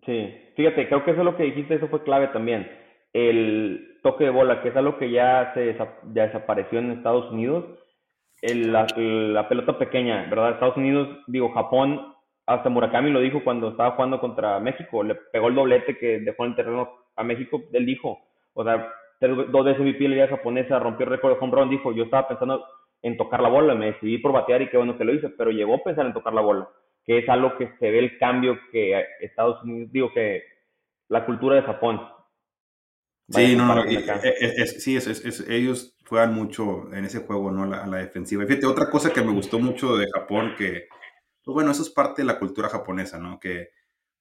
Sí, 0.06 0.34
fíjate, 0.56 0.88
creo 0.88 1.06
que 1.06 1.12
eso 1.12 1.22
es 1.22 1.26
lo 1.26 1.38
que 1.38 1.44
dijiste, 1.44 1.76
eso 1.76 1.88
fue 1.88 2.04
clave 2.04 2.28
también. 2.28 2.70
El 3.14 4.00
toque 4.04 4.26
de 4.26 4.30
bola, 4.30 4.62
que 4.62 4.70
es 4.70 4.76
algo 4.76 4.98
que 4.98 5.12
ya, 5.12 5.52
se, 5.54 5.76
ya 6.14 6.28
desapareció 6.28 6.80
en 6.80 6.92
Estados 6.92 7.32
Unidos 7.32 7.66
el, 8.42 8.72
la, 8.72 9.48
pelota 9.50 9.78
pequeña, 9.78 10.28
¿verdad? 10.30 10.52
Estados 10.52 10.78
Unidos, 10.78 11.08
digo, 11.28 11.52
Japón, 11.54 12.14
hasta 12.46 12.70
Murakami 12.70 13.12
lo 13.12 13.20
dijo 13.20 13.44
cuando 13.44 13.70
estaba 13.70 13.92
jugando 13.92 14.20
contra 14.20 14.60
México, 14.60 15.04
le 15.04 15.16
pegó 15.16 15.48
el 15.50 15.56
doblete 15.56 15.98
que 15.98 16.20
dejó 16.20 16.46
en 16.46 16.52
el 16.52 16.56
terreno 16.56 16.90
a 17.16 17.24
México, 17.24 17.62
él 17.74 17.86
dijo, 17.86 18.20
o 18.58 18.64
sea, 18.64 18.92
dos 19.22 19.66
veces 19.66 19.80
MVP 19.80 20.08
la 20.08 20.16
liga 20.16 20.28
japonesa, 20.28 20.80
rompió 20.80 21.06
el 21.06 21.12
récord 21.12 21.34
de 21.34 21.40
home 21.40 21.56
run, 21.56 21.70
dijo, 21.70 21.94
yo 21.94 22.06
estaba 22.06 22.28
pensando 22.28 22.66
en 23.04 23.16
tocar 23.16 23.40
la 23.40 23.50
bola, 23.50 23.76
me 23.76 23.92
decidí 23.94 24.18
por 24.18 24.32
batear 24.32 24.64
y 24.64 24.70
qué 24.70 24.78
bueno 24.78 24.98
que 24.98 25.06
lo 25.06 25.14
hice, 25.14 25.30
pero 25.30 25.52
llegó 25.52 25.76
a 25.76 25.84
pensar 25.84 26.08
en 26.08 26.14
tocar 26.14 26.34
la 26.34 26.42
bola, 26.42 26.68
que 27.06 27.20
es 27.20 27.30
algo 27.30 27.56
que 27.56 27.72
se 27.80 27.92
ve 27.92 28.00
el 28.00 28.18
cambio 28.18 28.58
que 28.72 29.00
Estados 29.22 29.62
Unidos, 29.64 29.92
digo 29.92 30.12
que 30.12 30.42
la 31.08 31.24
cultura 31.24 31.56
de 31.56 31.62
Japón. 31.62 32.02
Sí, 33.30 33.56
no, 33.56 33.76
no, 33.76 33.84
sí, 33.84 34.96
es, 34.96 35.48
ellos 35.48 35.96
juegan 36.10 36.34
mucho 36.34 36.92
en 36.92 37.06
ese 37.06 37.20
juego, 37.20 37.52
¿no? 37.52 37.72
A 37.72 37.86
la, 37.86 37.98
defensiva. 37.98 38.44
Y 38.44 38.48
fíjate, 38.48 38.66
otra 38.66 38.90
cosa 38.90 39.14
que 39.14 39.22
me 39.22 39.34
gustó 39.34 39.60
mucho 39.60 39.98
de 39.98 40.08
Japón, 40.12 40.56
que, 40.58 40.88
pues 41.44 41.54
bueno, 41.54 41.72
eso 41.72 41.84
es 41.84 41.92
parte 41.92 42.24
de 42.24 42.26
la 42.26 42.40
cultura 42.40 42.70
japonesa, 42.70 43.20
¿no? 43.20 43.40
Que 43.40 43.70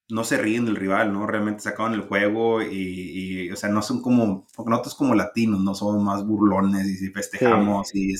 no 0.09 0.23
se 0.23 0.37
ríen 0.37 0.65
del 0.65 0.75
rival, 0.75 1.11
¿no? 1.11 1.27
Realmente 1.27 1.61
sacaban 1.61 1.93
el 1.93 2.01
juego 2.01 2.61
y, 2.61 3.49
o 3.51 3.55
sea, 3.55 3.69
no 3.69 3.81
son 3.81 4.01
como, 4.01 4.47
porque 4.55 4.69
nosotros 4.69 4.95
como 4.95 5.15
latinos, 5.15 5.61
no 5.61 5.75
somos 5.75 6.01
más 6.01 6.25
burlones 6.25 7.01
y 7.01 7.07
festejamos 7.09 7.93
y, 7.93 8.15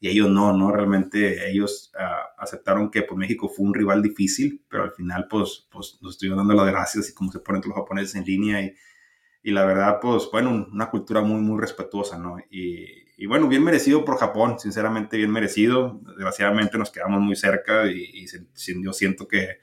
y 0.00 0.08
ellos 0.08 0.28
no, 0.28 0.52
¿no? 0.52 0.72
Realmente 0.72 1.50
ellos 1.50 1.92
ah, 1.98 2.34
aceptaron 2.38 2.90
que 2.90 3.02
pues 3.02 3.16
México 3.18 3.48
fue 3.48 3.66
un 3.66 3.74
rival 3.74 4.02
difícil, 4.02 4.64
pero 4.68 4.84
al 4.84 4.92
final 4.92 5.26
pues, 5.30 5.68
pues 5.70 5.98
nos 6.02 6.14
estuvieron 6.14 6.38
dando 6.38 6.54
las 6.54 6.72
gracias 6.72 7.08
y 7.10 7.14
como 7.14 7.30
se 7.30 7.38
ponen 7.38 7.62
todos 7.62 7.76
los 7.76 7.84
japoneses 7.84 8.16
en 8.16 8.24
línea 8.24 8.62
y 8.62 8.74
y 9.42 9.50
la 9.50 9.64
verdad, 9.64 9.98
pues 10.00 10.28
bueno, 10.30 10.68
una 10.72 10.88
cultura 10.88 11.20
muy, 11.20 11.40
muy 11.40 11.60
respetuosa, 11.60 12.16
¿no? 12.16 12.38
Y, 12.50 12.86
y, 13.16 13.26
bueno, 13.26 13.48
bien 13.48 13.64
merecido 13.64 14.04
por 14.04 14.18
Japón, 14.18 14.58
sinceramente 14.58 15.16
bien 15.16 15.32
merecido. 15.32 16.00
Desgraciadamente 16.06 16.78
nos 16.78 16.92
quedamos 16.92 17.20
muy 17.20 17.34
cerca 17.34 17.86
y, 17.86 18.26
yo 18.82 18.92
siento 18.92 19.26
que 19.26 19.58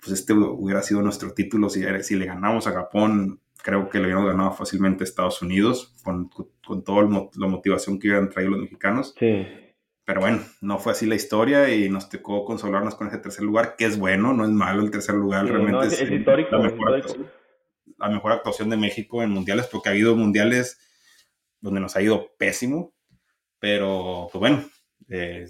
pues 0.00 0.12
este 0.12 0.32
hubiera 0.32 0.82
sido 0.82 1.02
nuestro 1.02 1.32
título 1.32 1.68
si, 1.70 1.84
si 2.02 2.16
le 2.16 2.26
ganamos 2.26 2.66
a 2.66 2.72
Japón. 2.72 3.40
Creo 3.62 3.88
que 3.88 3.98
le 3.98 4.04
hubiéramos 4.04 4.30
ganado 4.30 4.52
fácilmente 4.52 5.02
a 5.02 5.06
Estados 5.06 5.42
Unidos 5.42 5.94
con, 6.04 6.28
con 6.28 6.84
toda 6.84 7.02
la 7.02 7.46
motivación 7.48 7.98
que 7.98 8.08
hubieran 8.08 8.30
traído 8.30 8.52
los 8.52 8.60
mexicanos. 8.60 9.14
Sí. 9.18 9.46
Pero 10.08 10.22
bueno, 10.22 10.40
no 10.62 10.78
fue 10.78 10.92
así 10.92 11.04
la 11.04 11.16
historia 11.16 11.74
y 11.74 11.90
nos 11.90 12.08
tocó 12.08 12.46
consolarnos 12.46 12.94
con 12.94 13.08
ese 13.08 13.18
tercer 13.18 13.44
lugar, 13.44 13.76
que 13.76 13.84
es 13.84 13.98
bueno, 13.98 14.32
no 14.32 14.44
es 14.44 14.50
malo 14.50 14.80
el 14.80 14.90
tercer 14.90 15.14
lugar, 15.14 15.44
realmente 15.44 15.86
es, 15.86 16.00
histórico, 16.00 16.56
la 16.56 16.62
mejor, 16.62 17.02
la 17.98 18.08
mejor 18.08 18.32
actuación 18.32 18.70
de 18.70 18.78
México 18.78 19.22
en 19.22 19.28
mundiales, 19.28 19.66
porque 19.66 19.90
ha 19.90 19.92
habido 19.92 20.16
mundiales 20.16 20.80
donde 21.60 21.80
nos 21.80 21.94
ha 21.94 22.00
ido 22.00 22.30
pésimo, 22.38 22.94
pero 23.58 24.28
pues 24.32 24.40
bueno, 24.40 24.64
eh, 25.10 25.46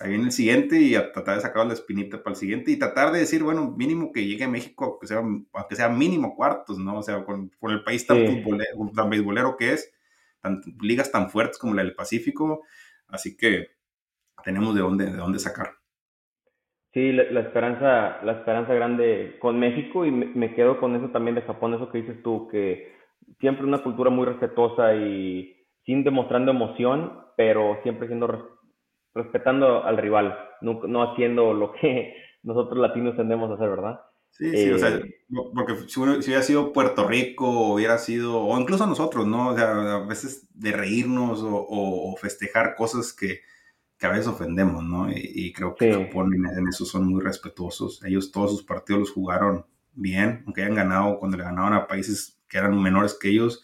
ahí 0.00 0.10
viene 0.10 0.24
el 0.24 0.32
siguiente 0.32 0.80
y 0.80 0.94
a 0.94 1.12
tratar 1.12 1.36
de 1.36 1.42
sacar 1.42 1.66
la 1.66 1.72
espinita 1.72 2.22
para 2.22 2.32
el 2.32 2.40
siguiente 2.40 2.70
y 2.70 2.78
tratar 2.78 3.12
de 3.12 3.20
decir, 3.20 3.42
bueno, 3.42 3.74
mínimo 3.76 4.12
que 4.12 4.26
llegue 4.26 4.44
a 4.44 4.48
México, 4.48 4.84
aunque 4.84 5.06
sea, 5.06 5.18
aunque 5.18 5.76
sea 5.76 5.88
mínimo 5.88 6.34
cuartos, 6.34 6.78
¿no? 6.78 6.98
O 6.98 7.02
sea, 7.02 7.24
con, 7.24 7.50
el 7.62 7.84
país 7.84 8.06
tan, 8.06 8.18
tan 8.94 9.10
beisbolero 9.10 9.56
que 9.56 9.72
es, 9.72 9.92
tan, 10.40 10.60
ligas 10.80 11.12
tan 11.12 11.30
fuertes 11.30 11.58
como 11.58 11.74
la 11.74 11.82
del 11.82 11.94
Pacífico, 11.94 12.62
así 13.08 13.36
que 13.36 13.68
tenemos 14.44 14.74
de 14.74 14.80
dónde, 14.80 15.06
de 15.06 15.16
dónde 15.16 15.38
sacar. 15.38 15.74
Sí, 16.94 17.10
la, 17.10 17.40
esperanza, 17.40 18.22
la 18.22 18.32
esperanza 18.38 18.72
grande 18.72 19.36
con 19.40 19.58
México 19.58 20.06
y 20.06 20.12
me, 20.12 20.54
quedo 20.54 20.78
con 20.78 20.94
eso 20.94 21.08
también 21.08 21.34
de 21.34 21.42
Japón, 21.42 21.74
eso 21.74 21.90
que 21.90 21.98
dices 21.98 22.22
tú, 22.22 22.46
que 22.46 22.94
siempre 23.40 23.66
una 23.66 23.82
cultura 23.82 24.10
muy 24.10 24.26
respetuosa 24.26 24.94
y 24.94 25.56
sin 25.84 26.04
demostrando 26.04 26.52
emoción, 26.52 27.18
pero 27.36 27.80
siempre 27.82 28.06
siendo 28.06 28.28
respetando 29.14 29.84
al 29.84 29.96
rival, 29.96 30.36
no, 30.60 30.80
no, 30.86 31.12
haciendo 31.12 31.52
lo 31.54 31.72
que 31.72 32.14
nosotros 32.42 32.78
latinos 32.78 33.16
tendemos 33.16 33.50
a 33.50 33.54
hacer, 33.54 33.70
¿verdad? 33.70 34.00
Sí, 34.30 34.50
sí, 34.50 34.70
o 34.70 34.78
sea, 34.78 34.88
eh, 34.88 35.24
porque 35.54 35.74
si, 35.86 36.00
hubiera 36.00 36.42
sido 36.42 36.72
Puerto 36.72 37.06
Rico, 37.06 37.72
hubiera 37.74 37.98
sido, 37.98 38.40
o 38.40 38.58
incluso 38.58 38.84
nosotros, 38.84 39.28
¿no? 39.28 39.50
O 39.50 39.56
sea, 39.56 39.94
a 39.94 40.06
veces 40.06 40.48
de 40.52 40.72
reírnos 40.72 41.40
o 41.44 42.16
festejar 42.20 42.74
cosas 42.74 43.12
que, 43.12 43.42
que 43.98 44.06
a 44.06 44.10
veces 44.10 44.26
ofendemos, 44.26 44.82
¿no? 44.84 45.10
Y, 45.10 45.52
creo 45.52 45.74
que 45.74 45.92
Japón 45.92 46.34
en, 46.34 46.68
eso 46.68 46.84
son 46.84 47.06
muy 47.06 47.22
respetuosos. 47.22 48.02
Ellos 48.04 48.32
todos 48.32 48.50
sus 48.50 48.62
partidos 48.62 49.00
los 49.00 49.10
jugaron 49.12 49.66
bien, 49.92 50.42
aunque 50.44 50.62
hayan 50.62 50.74
ganado 50.74 51.18
cuando 51.18 51.36
le 51.36 51.44
ganaban 51.44 51.72
a 51.72 51.86
países 51.86 52.40
que 52.48 52.58
eran 52.58 52.80
menores 52.80 53.16
que 53.18 53.28
ellos 53.28 53.62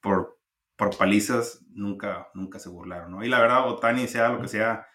por, 0.00 0.35
por 0.76 0.96
palizas, 0.96 1.64
nunca, 1.70 2.28
nunca 2.34 2.58
se 2.58 2.68
burlaron, 2.68 3.12
¿no? 3.12 3.24
Y 3.24 3.28
la 3.28 3.40
verdad, 3.40 3.68
Otani, 3.68 4.06
sea 4.08 4.30
lo 4.30 4.42
que 4.42 4.48
sea, 4.48 4.86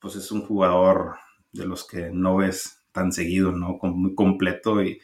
pues 0.00 0.16
es 0.16 0.30
un 0.30 0.42
jugador 0.42 1.16
de 1.52 1.66
los 1.66 1.86
que 1.86 2.10
no 2.12 2.36
ves 2.36 2.84
tan 2.92 3.12
seguido, 3.12 3.52
¿no? 3.52 3.78
Muy 3.82 4.14
completo 4.14 4.82
y 4.82 5.00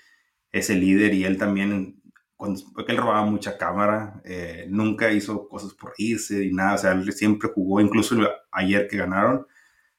es 0.52 0.70
el 0.70 0.80
líder 0.80 1.14
y 1.14 1.24
él 1.24 1.38
también 1.38 2.02
porque 2.74 2.92
él 2.92 2.98
robaba 2.98 3.24
mucha 3.24 3.56
cámara, 3.56 4.20
eh, 4.24 4.66
nunca 4.68 5.10
hizo 5.12 5.48
cosas 5.48 5.72
por 5.74 5.94
irse 5.96 6.44
y 6.44 6.52
nada, 6.52 6.74
o 6.74 6.78
sea, 6.78 6.92
él 6.92 7.10
siempre 7.12 7.50
jugó, 7.54 7.80
incluso 7.80 8.16
ayer 8.50 8.86
que 8.88 8.96
ganaron, 8.96 9.46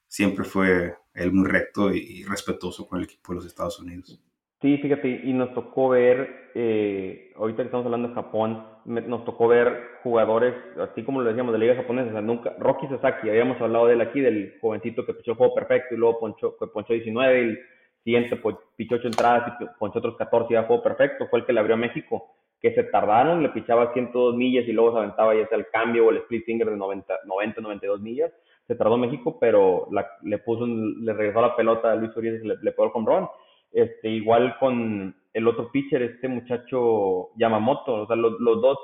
siempre 0.08 0.44
fue 0.44 0.96
él 1.14 1.32
muy 1.32 1.48
recto 1.50 1.94
y, 1.94 2.24
respetuoso 2.24 2.88
con 2.88 3.00
el 3.00 3.06
equipo 3.06 3.32
de 3.32 3.38
los 3.38 3.46
Estados 3.46 3.80
Unidos. 3.80 4.22
Sí, 4.66 4.80
fíjate, 4.80 5.22
y 5.24 5.32
nos 5.32 5.54
tocó 5.54 5.90
ver, 5.90 6.50
eh, 6.56 7.32
ahorita 7.36 7.58
que 7.58 7.66
estamos 7.68 7.86
hablando 7.86 8.08
de 8.08 8.16
Japón, 8.16 8.66
nos 8.86 9.24
tocó 9.24 9.48
ver 9.48 10.00
jugadores, 10.02 10.56
así 10.80 11.04
como 11.04 11.22
lo 11.22 11.30
decíamos, 11.30 11.54
de 11.54 11.60
la 11.60 11.66
liga 11.66 11.76
japonesa, 11.84 12.10
o 12.10 12.14
sea, 12.14 12.22
nunca, 12.22 12.56
Rocky 12.58 12.88
Sasaki, 12.88 13.30
habíamos 13.30 13.62
hablado 13.62 13.86
de 13.86 13.94
él 13.94 14.02
aquí, 14.02 14.22
del 14.22 14.58
jovencito 14.60 15.06
que 15.06 15.14
pichó 15.14 15.34
el 15.34 15.38
juego 15.38 15.54
perfecto 15.54 15.94
y 15.94 16.00
luego 16.00 16.20
ponchó, 16.20 16.56
ponchó 16.74 16.94
19 16.94 17.44
y 17.44 17.58
siguiente 18.04 18.38
pues, 18.38 18.56
pichó 18.76 18.96
ocho 18.96 19.06
entradas 19.06 19.54
y 19.62 19.66
ponchó 19.78 20.00
otros 20.00 20.18
14 20.18 20.48
y 20.50 20.54
ya 20.56 20.64
jugó 20.64 20.82
perfecto, 20.82 21.28
fue 21.28 21.42
el 21.42 21.46
que 21.46 21.54
le 21.54 21.60
abrió 21.60 21.76
a 21.76 21.78
México, 21.78 22.34
que 22.60 22.74
se 22.74 22.86
tardaron, 22.86 23.44
le 23.44 23.50
pichaba 23.50 23.94
102 23.94 24.36
millas 24.36 24.68
y 24.68 24.72
luego 24.72 24.94
se 24.94 24.98
aventaba 24.98 25.36
ya 25.36 25.48
sea 25.48 25.60
el 25.60 25.68
cambio 25.68 26.08
o 26.08 26.10
el 26.10 26.18
split 26.18 26.44
finger 26.44 26.72
de 26.72 26.78
90, 26.78 27.20
90 27.24 27.62
92 27.62 28.02
millas, 28.02 28.32
se 28.66 28.74
tardó 28.74 28.98
México, 28.98 29.38
pero 29.40 29.90
le 30.24 30.40
puso, 30.40 30.66
le 30.66 31.14
regresó 31.14 31.40
la 31.40 31.56
pelota 31.56 31.92
a 31.92 31.96
Luis 31.96 32.18
Urias 32.18 32.44
y 32.44 32.48
le, 32.48 32.56
le 32.64 32.72
pegó 32.72 32.86
el 32.86 32.92
home 32.96 33.28
Este, 33.76 34.08
igual 34.08 34.58
con 34.58 35.14
el 35.34 35.48
otro 35.50 35.70
pitcher, 35.70 36.02
este 36.02 36.30
muchacho 36.30 37.32
Yamamoto, 37.36 38.04
o 38.04 38.08
sea, 38.08 38.16
los, 38.16 38.40
los 38.40 38.62
dos 38.62 38.78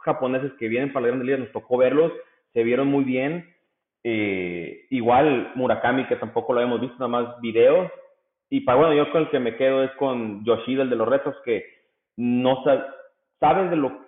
japoneses 0.00 0.52
que 0.58 0.68
vienen 0.68 0.90
para 0.90 1.02
la 1.02 1.08
Grande 1.08 1.26
Liga, 1.26 1.36
nos 1.36 1.52
tocó 1.52 1.76
verlos, 1.76 2.10
se 2.54 2.62
vieron 2.62 2.88
muy 2.88 3.04
bien. 3.04 3.54
Eh, 4.02 4.86
igual 4.88 5.52
Murakami, 5.54 6.06
que 6.06 6.16
tampoco 6.16 6.54
lo 6.54 6.60
habíamos 6.60 6.80
visto, 6.80 6.96
nada 6.98 7.08
más 7.08 7.40
videos, 7.42 7.90
y 8.48 8.60
para 8.60 8.78
bueno, 8.78 8.94
yo 8.94 9.12
con 9.12 9.22
el 9.22 9.30
que 9.30 9.38
me 9.38 9.56
quedo 9.56 9.84
es 9.84 9.90
con 9.92 10.44
Yoshida, 10.46 10.82
el 10.82 10.88
de 10.88 10.96
los 10.96 11.08
retos, 11.08 11.34
que 11.44 11.66
no 12.16 12.64
sabe, 12.64 12.84
sabes 13.38 13.68
de 13.68 13.76
lo, 13.76 14.00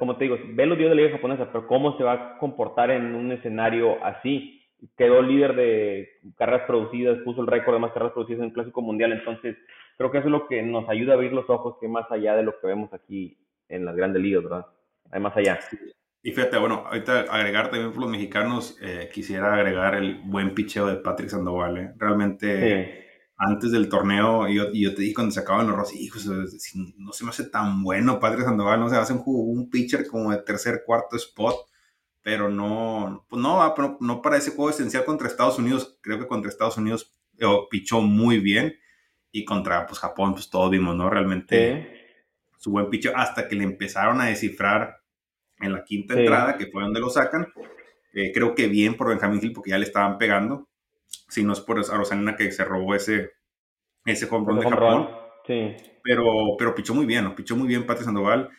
como 0.00 0.16
te 0.16 0.24
digo, 0.24 0.38
ve 0.54 0.66
los 0.66 0.76
días 0.76 0.90
de 0.90 0.96
la 0.96 1.02
liga 1.02 1.16
japonesa, 1.16 1.52
pero 1.52 1.68
cómo 1.68 1.96
se 1.96 2.02
va 2.02 2.12
a 2.14 2.38
comportar 2.38 2.90
en 2.90 3.14
un 3.14 3.30
escenario 3.30 4.04
así. 4.04 4.59
Quedó 4.96 5.22
líder 5.22 5.54
de 5.54 6.08
carreras 6.36 6.66
producidas, 6.66 7.18
puso 7.24 7.40
el 7.40 7.46
récord 7.46 7.74
de 7.74 7.80
más 7.80 7.92
carreras 7.92 8.12
producidas 8.12 8.40
en 8.40 8.46
el 8.46 8.52
Clásico 8.52 8.82
Mundial, 8.82 9.12
entonces 9.12 9.56
creo 9.96 10.10
que 10.10 10.18
eso 10.18 10.28
es 10.28 10.32
lo 10.32 10.46
que 10.48 10.62
nos 10.62 10.88
ayuda 10.88 11.12
a 11.12 11.14
abrir 11.16 11.32
los 11.32 11.48
ojos, 11.50 11.76
que 11.80 11.88
más 11.88 12.10
allá 12.10 12.36
de 12.36 12.42
lo 12.42 12.58
que 12.60 12.66
vemos 12.66 12.92
aquí 12.92 13.38
en 13.68 13.84
las 13.84 13.94
grandes 13.94 14.22
ligas, 14.22 14.42
¿verdad? 14.42 14.66
Hay 15.10 15.20
más 15.20 15.36
allá. 15.36 15.58
Y 16.22 16.32
fíjate, 16.32 16.58
bueno, 16.58 16.84
ahorita 16.86 17.20
agregar 17.30 17.70
también 17.70 17.92
por 17.92 18.02
los 18.02 18.10
mexicanos, 18.10 18.76
eh, 18.82 19.08
quisiera 19.12 19.54
agregar 19.54 19.94
el 19.94 20.20
buen 20.24 20.54
picheo 20.54 20.86
de 20.86 20.96
Patrick 20.96 21.30
Sandoval. 21.30 21.78
¿eh? 21.78 21.92
Realmente 21.96 23.00
antes 23.40 23.72
del 23.72 23.88
torneo, 23.88 24.46
y 24.46 24.56
yo, 24.56 24.70
te 24.70 25.00
dije 25.00 25.14
cuando 25.14 25.32
se 25.32 25.40
acaban 25.40 25.66
los 25.66 25.74
Rossi, 25.74 25.98
hijos, 25.98 26.26
no 26.26 27.12
se 27.12 27.24
me 27.24 27.30
hace 27.30 27.48
tan 27.48 27.82
bueno 27.82 28.20
Padre 28.20 28.42
Sandoval, 28.42 28.78
no 28.80 28.90
se 28.90 28.96
hace 28.96 29.14
un, 29.14 29.22
un 29.24 29.70
pitcher 29.70 30.06
como 30.06 30.30
de 30.30 30.42
tercer, 30.42 30.82
cuarto 30.84 31.16
spot, 31.16 31.56
pero 32.22 32.48
no, 32.48 33.26
pues 33.28 33.40
no, 33.40 33.98
no 34.00 34.22
para 34.22 34.36
ese 34.36 34.50
juego 34.50 34.70
esencial 34.70 35.04
contra 35.04 35.28
Estados 35.28 35.58
Unidos, 35.58 35.98
creo 36.02 36.18
que 36.18 36.26
contra 36.26 36.50
Estados 36.50 36.76
Unidos 36.76 37.16
eh, 37.38 37.46
pichó 37.70 38.00
muy 38.00 38.38
bien, 38.38 38.74
y 39.32 39.44
contra 39.44 39.86
pues, 39.86 39.98
Japón, 39.98 40.32
pues 40.34 40.50
todos 40.50 40.70
vimos, 40.70 40.96
¿no? 40.96 41.08
Realmente 41.08 41.98
su 42.58 42.70
buen 42.70 42.90
pitcher, 42.90 43.12
hasta 43.16 43.48
que 43.48 43.56
le 43.56 43.64
empezaron 43.64 44.20
a 44.20 44.26
descifrar 44.26 44.98
en 45.60 45.72
la 45.72 45.84
quinta 45.84 46.14
entrada, 46.14 46.56
que 46.56 46.66
fue 46.66 46.82
donde 46.82 47.00
lo 47.00 47.08
sacan, 47.08 47.52
eh, 48.12 48.32
creo 48.32 48.54
que 48.54 48.66
bien 48.66 48.96
por 48.96 49.08
Benjamin 49.08 49.40
Hill, 49.42 49.52
porque 49.52 49.70
ya 49.70 49.78
le 49.78 49.84
estaban 49.84 50.18
pegando, 50.18 50.68
si 51.28 51.42
no 51.42 51.52
es 51.52 51.60
por 51.60 51.76
Rosalina 51.76 52.36
que 52.36 52.50
se 52.52 52.64
robó 52.64 52.94
ese, 52.94 53.30
ese 54.04 54.26
home 54.30 54.54
de 54.54 54.68
Japón. 54.68 55.08
Sí. 55.46 55.76
Pero, 56.02 56.56
pero 56.58 56.74
pichó 56.74 56.94
muy 56.94 57.06
bien, 57.06 57.24
¿no? 57.24 57.34
Pichó 57.34 57.56
muy 57.56 57.68
bien 57.68 57.86
Pati 57.86 58.04
Sandoval, 58.04 58.50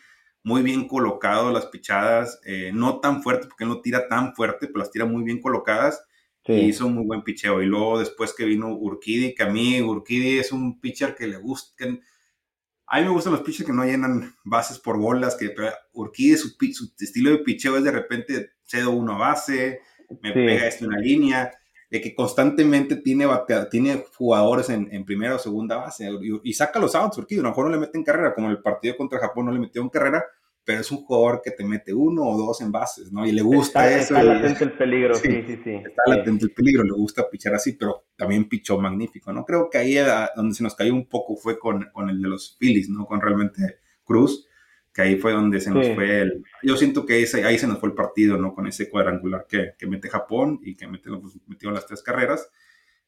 muy 0.44 0.62
bien 0.62 0.88
colocado 0.88 1.52
las 1.52 1.66
pichadas, 1.66 2.40
eh, 2.44 2.70
no 2.72 3.00
tan 3.00 3.22
fuerte, 3.22 3.46
porque 3.46 3.64
él 3.64 3.70
no 3.70 3.80
tira 3.80 4.08
tan 4.08 4.34
fuerte, 4.34 4.66
pero 4.66 4.80
las 4.80 4.90
tira 4.90 5.04
muy 5.04 5.22
bien 5.22 5.40
colocadas. 5.40 6.04
Y 6.44 6.54
hizo 6.54 6.86
un 6.86 6.94
muy 6.94 7.04
buen 7.04 7.22
picheo. 7.22 7.62
Y 7.62 7.66
luego 7.66 8.00
después 8.00 8.34
que 8.34 8.44
vino 8.44 8.74
Urquidi, 8.74 9.32
que 9.32 9.44
a 9.44 9.48
mí 9.48 9.80
Urquidi 9.80 10.38
es 10.38 10.50
un 10.50 10.80
pitcher 10.80 11.14
que 11.14 11.28
le 11.28 11.36
gusta. 11.36 11.84
a 11.84 12.98
mí 12.98 13.04
me 13.04 13.10
gustan 13.10 13.34
los 13.34 13.42
pitchers 13.42 13.66
que 13.66 13.72
no 13.72 13.84
llenan 13.84 14.34
bases 14.42 14.80
por 14.80 14.98
bolas, 14.98 15.36
que 15.36 15.54
Urquidi, 15.92 16.36
su, 16.36 16.48
su 16.48 16.92
estilo 16.98 17.30
de 17.30 17.38
picheo 17.38 17.76
es 17.76 17.84
de 17.84 17.92
repente 17.92 18.50
cedo 18.64 18.90
uno 18.90 19.14
a 19.14 19.18
base, 19.18 19.82
me 20.20 20.32
pega 20.32 20.66
esto 20.66 20.84
en 20.84 20.90
la 20.90 20.98
línea 20.98 21.52
de 21.92 22.00
que 22.00 22.14
constantemente 22.14 22.96
tiene, 22.96 23.26
tiene 23.70 24.02
jugadores 24.16 24.70
en, 24.70 24.88
en, 24.92 25.04
primera 25.04 25.34
o 25.34 25.38
segunda 25.38 25.76
base 25.76 26.10
y, 26.42 26.52
saca 26.54 26.78
los 26.78 26.94
outs, 26.94 27.16
porque 27.16 27.34
a 27.34 27.42
lo 27.42 27.50
mejor 27.50 27.66
no 27.66 27.72
le 27.72 27.80
mete 27.80 27.98
en 27.98 28.04
carrera, 28.04 28.34
como 28.34 28.48
el 28.48 28.62
partido 28.62 28.96
contra 28.96 29.18
Japón 29.18 29.44
no 29.44 29.52
le 29.52 29.58
metió 29.58 29.82
en 29.82 29.90
carrera, 29.90 30.24
pero 30.64 30.80
es 30.80 30.90
un 30.90 31.04
jugador 31.04 31.42
que 31.44 31.50
te 31.50 31.64
mete 31.64 31.92
uno 31.92 32.26
o 32.26 32.38
dos 32.38 32.62
en 32.62 32.72
bases, 32.72 33.12
¿no? 33.12 33.26
Y 33.26 33.32
le 33.32 33.42
gusta 33.42 33.90
eso. 33.90 34.16
Está 34.16 34.22
latente 34.22 34.64
el 34.64 34.72
peligro, 34.72 35.14
sí, 35.16 35.44
sí, 35.46 35.60
sí. 35.62 35.70
está 35.70 36.02
latente 36.06 36.46
el 36.46 36.52
peligro, 36.52 36.82
le 36.82 36.92
gusta 36.92 37.28
pichar 37.28 37.56
así, 37.56 37.74
pero 37.74 38.06
también 38.16 38.48
pichó 38.48 38.78
magnífico, 38.78 39.30
¿no? 39.30 39.44
Creo 39.44 39.68
que 39.68 39.76
ahí 39.76 39.96
donde 40.34 40.54
se 40.54 40.62
nos 40.62 40.74
cayó 40.74 40.94
un 40.94 41.10
poco 41.10 41.36
fue 41.36 41.58
con, 41.58 41.90
con 41.92 42.08
el 42.08 42.22
de 42.22 42.28
los 42.28 42.56
Phillies, 42.58 42.88
¿no? 42.88 43.04
Con 43.04 43.20
realmente 43.20 43.80
Cruz 44.02 44.48
que 44.92 45.02
ahí 45.02 45.16
fue 45.16 45.32
donde 45.32 45.60
se 45.60 45.70
nos 45.70 45.88
fue 45.94 46.20
el... 46.20 46.44
Yo 46.62 46.76
siento 46.76 47.06
que 47.06 47.14
ahí 47.14 47.58
se 47.58 47.66
nos 47.66 47.78
fue 47.78 47.88
el 47.88 47.94
partido, 47.94 48.36
¿no? 48.36 48.54
Con 48.54 48.66
ese 48.66 48.90
cuadrangular 48.90 49.46
que, 49.48 49.72
que 49.78 49.86
mete 49.86 50.08
Japón 50.08 50.60
y 50.62 50.76
que 50.76 50.86
mete, 50.86 51.10
pues, 51.10 51.38
metió 51.46 51.70
las 51.70 51.86
tres 51.86 52.02
carreras. 52.02 52.50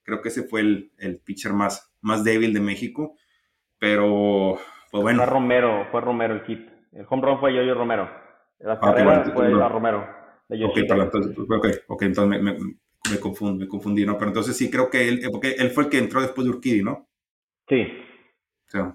Creo 0.02 0.22
que 0.22 0.28
ese 0.28 0.44
fue 0.44 0.60
el, 0.60 0.92
el 0.98 1.18
pitcher 1.18 1.52
más, 1.52 1.92
más 2.00 2.24
débil 2.24 2.54
de 2.54 2.60
México, 2.60 3.16
pero 3.78 4.58
pues 4.90 5.02
bueno. 5.02 5.22
Fue 5.22 5.32
Romero, 5.32 5.86
fue 5.90 6.00
Romero 6.00 6.34
el 6.34 6.42
hit. 6.42 6.68
El 6.92 7.06
home 7.08 7.22
run 7.26 7.40
fue 7.40 7.54
Yoyo 7.54 7.74
Romero. 7.74 8.08
La 8.60 8.74
ah, 8.74 8.80
carrera 8.80 9.24
fue 9.34 9.62
a 9.62 9.68
Romero. 9.68 10.06
De 10.48 10.64
ok, 10.64 10.76
entonces, 10.76 11.36
okay, 11.38 11.72
okay, 11.88 12.08
entonces 12.08 12.28
me, 12.28 12.52
me, 12.52 12.58
me, 13.10 13.18
confundí, 13.18 13.64
me 13.64 13.68
confundí, 13.68 14.06
¿no? 14.06 14.16
Pero 14.18 14.28
entonces 14.28 14.56
sí 14.56 14.70
creo 14.70 14.90
que 14.90 15.08
él, 15.08 15.20
porque 15.32 15.52
él 15.52 15.70
fue 15.70 15.84
el 15.84 15.90
que 15.90 15.98
entró 15.98 16.20
después 16.20 16.44
de 16.46 16.50
Urquidi, 16.50 16.82
¿no? 16.82 17.08
Sí, 17.68 17.86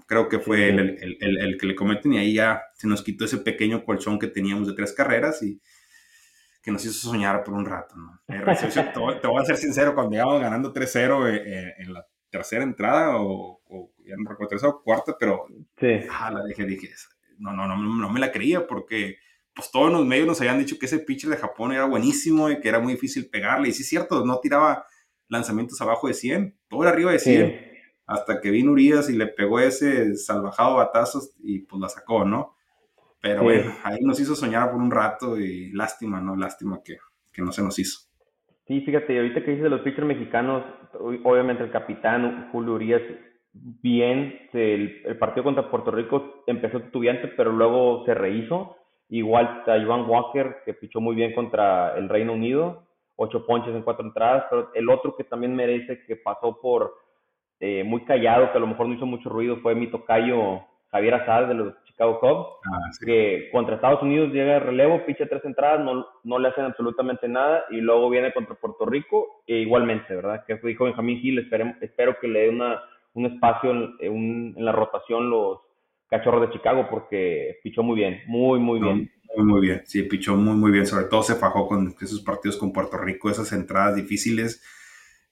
creo 0.06 0.28
que 0.28 0.38
fue 0.38 0.68
el, 0.68 0.78
el, 1.20 1.38
el, 1.38 1.58
que 1.58 1.66
le 1.66 1.74
cometen 1.74 2.12
y 2.12 2.18
ahí 2.18 2.34
ya 2.34 2.62
se 2.74 2.86
nos 2.86 3.02
quitó 3.02 3.24
ese 3.24 3.38
pequeño 3.38 3.84
colchón 3.84 4.18
que 4.18 4.26
teníamos 4.26 4.68
de 4.68 4.74
tres 4.74 4.92
carreras 4.92 5.42
y 5.42 5.60
que 6.62 6.70
nos 6.70 6.84
hizo 6.84 6.92
soñar 6.92 7.42
por 7.42 7.54
un 7.54 7.64
rato. 7.64 7.94
¿no? 7.96 8.20
Eh, 8.28 8.42
te, 9.20 9.28
voy 9.28 9.42
a 9.42 9.44
ser 9.44 9.56
sincero, 9.56 9.94
cuando 9.94 10.16
íbamos 10.16 10.40
ganando 10.40 10.72
3-0 10.72 11.28
eh, 11.28 11.42
eh, 11.46 11.74
en 11.78 11.94
la 11.94 12.06
tercera 12.28 12.62
entrada 12.62 13.16
o, 13.16 13.60
o 13.64 13.92
ya 14.04 14.14
no 14.16 14.28
recuerdo, 14.28 14.50
tercera 14.50 14.70
o 14.70 14.82
cuarta, 14.82 15.16
pero 15.18 15.46
sí. 15.78 16.00
ah, 16.10 16.30
la 16.30 16.44
dije, 16.44 16.64
dije, 16.64 16.90
no, 17.38 17.52
no, 17.52 17.66
no, 17.66 17.76
no 17.76 18.10
me 18.10 18.20
la 18.20 18.30
creía 18.30 18.66
porque 18.66 19.16
pues 19.54 19.70
todos 19.70 19.90
los 19.90 20.06
medios 20.06 20.26
nos 20.26 20.40
habían 20.40 20.58
dicho 20.58 20.78
que 20.78 20.86
ese 20.86 21.00
pitcher 21.00 21.30
de 21.30 21.36
Japón 21.36 21.72
era 21.72 21.86
buenísimo 21.86 22.50
y 22.50 22.60
que 22.60 22.68
era 22.68 22.78
muy 22.78 22.92
difícil 22.92 23.28
pegarle. 23.28 23.68
Y 23.68 23.72
sí 23.72 23.82
es 23.82 23.88
cierto, 23.88 24.24
no 24.24 24.38
tiraba 24.40 24.84
lanzamientos 25.28 25.80
abajo 25.80 26.08
de 26.08 26.14
100, 26.14 26.58
todo 26.68 26.82
era 26.82 26.92
arriba 26.92 27.12
de 27.12 27.18
100 27.18 27.69
hasta 28.10 28.40
que 28.40 28.50
vino 28.50 28.72
Urias 28.72 29.08
y 29.08 29.16
le 29.16 29.28
pegó 29.28 29.60
ese 29.60 30.16
salvajado 30.16 30.76
batazos 30.76 31.32
y 31.44 31.60
pues 31.60 31.80
la 31.80 31.88
sacó, 31.88 32.24
¿no? 32.24 32.56
Pero 33.22 33.44
bueno, 33.44 33.72
ahí 33.84 34.00
nos 34.00 34.18
hizo 34.18 34.34
soñar 34.34 34.72
por 34.72 34.80
un 34.80 34.90
rato 34.90 35.38
y 35.38 35.70
lástima, 35.72 36.20
¿no? 36.20 36.34
Lástima 36.34 36.80
que, 36.84 36.96
que 37.32 37.40
no 37.40 37.52
se 37.52 37.62
nos 37.62 37.78
hizo. 37.78 38.00
Sí, 38.66 38.80
fíjate, 38.80 39.16
ahorita 39.16 39.44
que 39.44 39.52
dices 39.52 39.62
de 39.62 39.70
los 39.70 39.82
pitchers 39.82 40.08
mexicanos, 40.08 40.64
obviamente 41.22 41.62
el 41.62 41.70
capitán 41.70 42.48
Julio 42.50 42.74
Urias, 42.74 43.02
bien, 43.52 44.48
el, 44.54 45.02
el 45.04 45.18
partido 45.18 45.44
contra 45.44 45.70
Puerto 45.70 45.92
Rico 45.92 46.42
empezó 46.48 46.80
tubiante, 46.90 47.28
pero 47.28 47.52
luego 47.52 48.04
se 48.06 48.14
rehizo. 48.14 48.76
Igual 49.08 49.62
a 49.66 49.76
Iván 49.76 50.08
Walker, 50.08 50.62
que 50.64 50.74
pichó 50.74 51.00
muy 51.00 51.14
bien 51.14 51.32
contra 51.32 51.96
el 51.96 52.08
Reino 52.08 52.32
Unido, 52.32 52.88
ocho 53.14 53.46
ponches 53.46 53.74
en 53.74 53.82
cuatro 53.82 54.04
entradas, 54.04 54.46
pero 54.50 54.70
el 54.74 54.88
otro 54.88 55.14
que 55.16 55.24
también 55.24 55.54
merece 55.54 56.04
que 56.06 56.16
pasó 56.16 56.58
por 56.60 56.94
eh, 57.60 57.84
muy 57.84 58.04
callado, 58.04 58.50
que 58.50 58.56
a 58.56 58.60
lo 58.60 58.66
mejor 58.66 58.88
no 58.88 58.94
hizo 58.94 59.04
mucho 59.04 59.28
ruido, 59.28 59.58
fue 59.58 59.74
mi 59.74 59.86
tocayo 59.90 60.62
Javier 60.90 61.14
Azad 61.14 61.46
de 61.46 61.54
los 61.54 61.74
Chicago 61.84 62.18
Cubs, 62.18 62.48
ah, 62.72 62.90
que 63.04 63.50
contra 63.52 63.74
Estados 63.74 64.02
Unidos 64.02 64.32
llega 64.32 64.54
de 64.54 64.60
relevo, 64.60 65.04
picha 65.04 65.28
tres 65.28 65.44
entradas, 65.44 65.84
no, 65.84 66.06
no 66.24 66.38
le 66.38 66.48
hacen 66.48 66.64
absolutamente 66.64 67.28
nada, 67.28 67.64
y 67.70 67.82
luego 67.82 68.08
viene 68.08 68.32
contra 68.32 68.54
Puerto 68.54 68.86
Rico, 68.86 69.42
e 69.46 69.58
igualmente, 69.58 70.14
¿verdad? 70.14 70.44
Que 70.46 70.58
dijo 70.64 70.84
Benjamín 70.84 71.20
Gil, 71.20 71.38
espero 71.38 72.16
que 72.18 72.28
le 72.28 72.40
dé 72.40 72.48
una, 72.48 72.80
un 73.12 73.26
espacio 73.26 73.70
en, 73.70 74.54
en, 74.56 74.64
la 74.64 74.72
rotación 74.72 75.28
los 75.28 75.58
cachorros 76.08 76.40
de 76.40 76.54
Chicago, 76.54 76.88
porque 76.90 77.58
pichó 77.62 77.82
muy 77.82 77.96
bien, 77.96 78.22
muy, 78.26 78.58
muy 78.58 78.80
bien. 78.80 79.10
Muy, 79.36 79.44
muy 79.44 79.60
bien, 79.60 79.82
sí, 79.84 80.02
pichó 80.04 80.34
muy, 80.34 80.56
muy 80.56 80.72
bien, 80.72 80.86
sobre 80.86 81.04
todo 81.04 81.22
se 81.22 81.36
fajó 81.36 81.68
con 81.68 81.94
esos 82.00 82.22
partidos 82.22 82.56
con 82.56 82.72
Puerto 82.72 82.96
Rico, 82.96 83.28
esas 83.28 83.52
entradas 83.52 83.94
difíciles, 83.94 84.64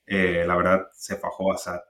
eh, 0.06 0.44
la 0.46 0.56
verdad 0.56 0.88
se 0.92 1.16
fajó 1.16 1.52
Azad 1.52 1.80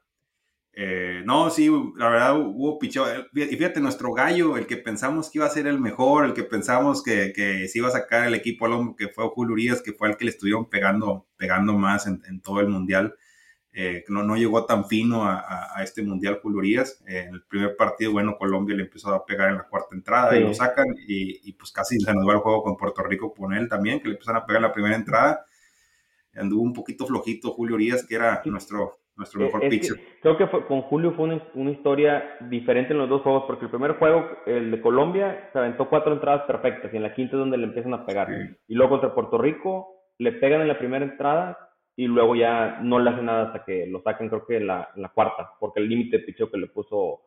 eh, 0.81 1.23
no, 1.25 1.51
sí, 1.51 1.69
la 1.97 2.09
verdad 2.09 2.39
hubo 2.39 2.79
picheo. 2.79 3.05
Y 3.35 3.41
fíjate, 3.47 3.81
nuestro 3.81 4.13
gallo, 4.13 4.57
el 4.57 4.65
que 4.69 4.77
pensamos 4.77 5.29
que 5.29 5.39
iba 5.39 5.47
a 5.47 5.51
ser 5.51 5.67
el 5.67 5.81
mejor, 5.81 6.25
el 6.25 6.35
que 6.35 6.45
pensamos 6.45 7.03
que, 7.03 7.33
que 7.35 7.67
se 7.67 7.79
iba 7.79 7.89
a 7.89 7.91
sacar 7.91 8.29
el 8.29 8.35
equipo 8.35 8.65
al 8.65 8.75
hombro, 8.75 8.95
que 8.95 9.09
fue 9.09 9.27
Julio 9.27 9.55
Urias, 9.55 9.83
que 9.83 9.93
fue 9.93 10.09
el 10.09 10.17
que 10.17 10.27
le 10.27 10.31
estuvieron 10.31 10.71
pegando, 10.71 11.27
pegando 11.37 11.73
más 11.73 12.07
en, 12.07 12.41
todo 12.43 12.61
el 12.61 12.69
mundial. 12.69 13.17
Eh, 13.73 14.05
no, 14.07 14.23
no 14.23 14.37
llegó 14.37 14.67
tan 14.67 14.87
fino 14.87 15.25
a, 15.25 15.77
a, 15.77 15.83
este 15.83 16.03
mundial 16.03 16.39
Julio 16.41 16.59
Urias. 16.59 17.03
Eh, 17.09 17.25
en 17.27 17.35
el 17.35 17.43
primer 17.43 17.75
partido, 17.77 18.13
bueno, 18.13 18.37
Colombia 18.39 18.77
le 18.77 18.85
empezó 18.85 19.13
a 19.13 19.27
pegar 19.27 19.51
en 19.51 19.57
la 19.57 19.67
cuarta 19.67 19.97
entrada 19.97 20.37
y 20.37 20.45
lo 20.45 20.55
sacan. 20.55 20.87
Y, 21.09 21.41
y, 21.43 21.55
pues 21.55 21.73
casi 21.73 21.99
se 21.99 22.15
nos 22.15 22.25
va 22.25 22.35
el 22.35 22.39
juego 22.39 22.63
con 22.63 22.77
Puerto 22.77 23.03
Rico 23.03 23.35
con 23.35 23.53
él 23.53 23.69
también, 23.69 23.99
que 23.99 24.07
le 24.07 24.15
empezaron 24.15 24.43
a 24.43 24.47
pegar 24.47 24.61
en 24.61 24.69
la 24.69 24.73
primera 24.73 24.95
entrada. 24.95 25.45
Anduvo 26.37 26.63
un 26.63 26.73
poquito 26.73 27.05
flojito 27.05 27.51
Julio 27.51 27.75
Urias, 27.75 28.07
que 28.07 28.15
era 28.15 28.43
nuestro 28.45 29.01
nuestro 29.19 29.41
mejor 29.41 29.69
pitcher. 29.69 29.97
Creo 30.23 30.37
que 30.37 30.49
con 30.67 30.83
Julio 30.83 31.13
fue 31.13 31.41
una, 31.55 31.71
historia 31.71 32.37
diferente 32.49 32.93
en 32.93 32.99
los 32.99 33.09
dos 33.09 33.23
juegos, 33.23 33.45
porque 33.47 33.67
el 33.67 33.71
primer 33.71 33.93
juego, 33.99 34.27
el 34.47 34.71
de 34.71 34.81
Colombia, 34.81 35.51
se 35.53 35.59
aventó 35.59 35.89
cuatro 35.89 36.13
entradas 36.15 36.43
perfectas 36.47 36.93
y 36.95 36.97
en 36.97 37.03
la 37.03 37.15
quinta 37.15 37.37
es 37.37 37.41
donde 37.41 37.59
le 37.59 37.65
empiezan 37.65 37.93
a 37.95 38.07
pegar. 38.07 38.29
Y 38.67 38.75
luego 38.75 38.93
contra 38.93 39.15
Puerto 39.15 39.37
Rico, 39.37 39.89
le 40.19 40.33
pegan 40.33 40.63
en 40.63 40.69
la 40.69 40.79
primera 40.79 41.05
entrada 41.05 41.59
y 41.97 42.07
luego 42.07 42.37
ya 42.37 42.79
no 42.81 43.01
le 43.01 43.11
hacen 43.11 43.27
nada 43.27 43.47
hasta 43.47 43.65
que 43.65 43.87
lo 43.87 44.01
saquen, 44.03 44.29
creo 44.29 44.47
que 44.47 44.57
en 44.59 44.69
la, 44.69 44.89
la 44.95 45.09
cuarta, 45.09 45.51
porque 45.59 45.81
el 45.81 45.89
límite 45.89 46.19
de 46.19 46.25
picheo 46.25 46.51
que 46.51 46.59
le 46.59 46.69
puso 46.69 47.21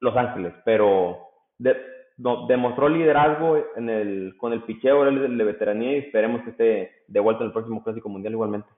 Los 0.00 0.14
Ángeles. 0.14 0.52
Pero 0.66 1.18
demostró 1.58 2.88
liderazgo 2.88 3.56
en 3.74 3.88
el, 3.88 4.34
con 4.36 4.52
el 4.52 4.62
picheo 4.64 5.04
de 5.04 5.44
veteranía 5.44 5.92
y 5.92 5.98
esperemos 5.98 6.42
que 6.42 6.50
esté 6.50 6.90
de 7.08 7.20
vuelta 7.20 7.42
en 7.42 7.48
el 7.48 7.52
próximo 7.52 7.82
Clásico 7.82 8.10
Mundial 8.10 8.34
igualmente. 8.34 8.68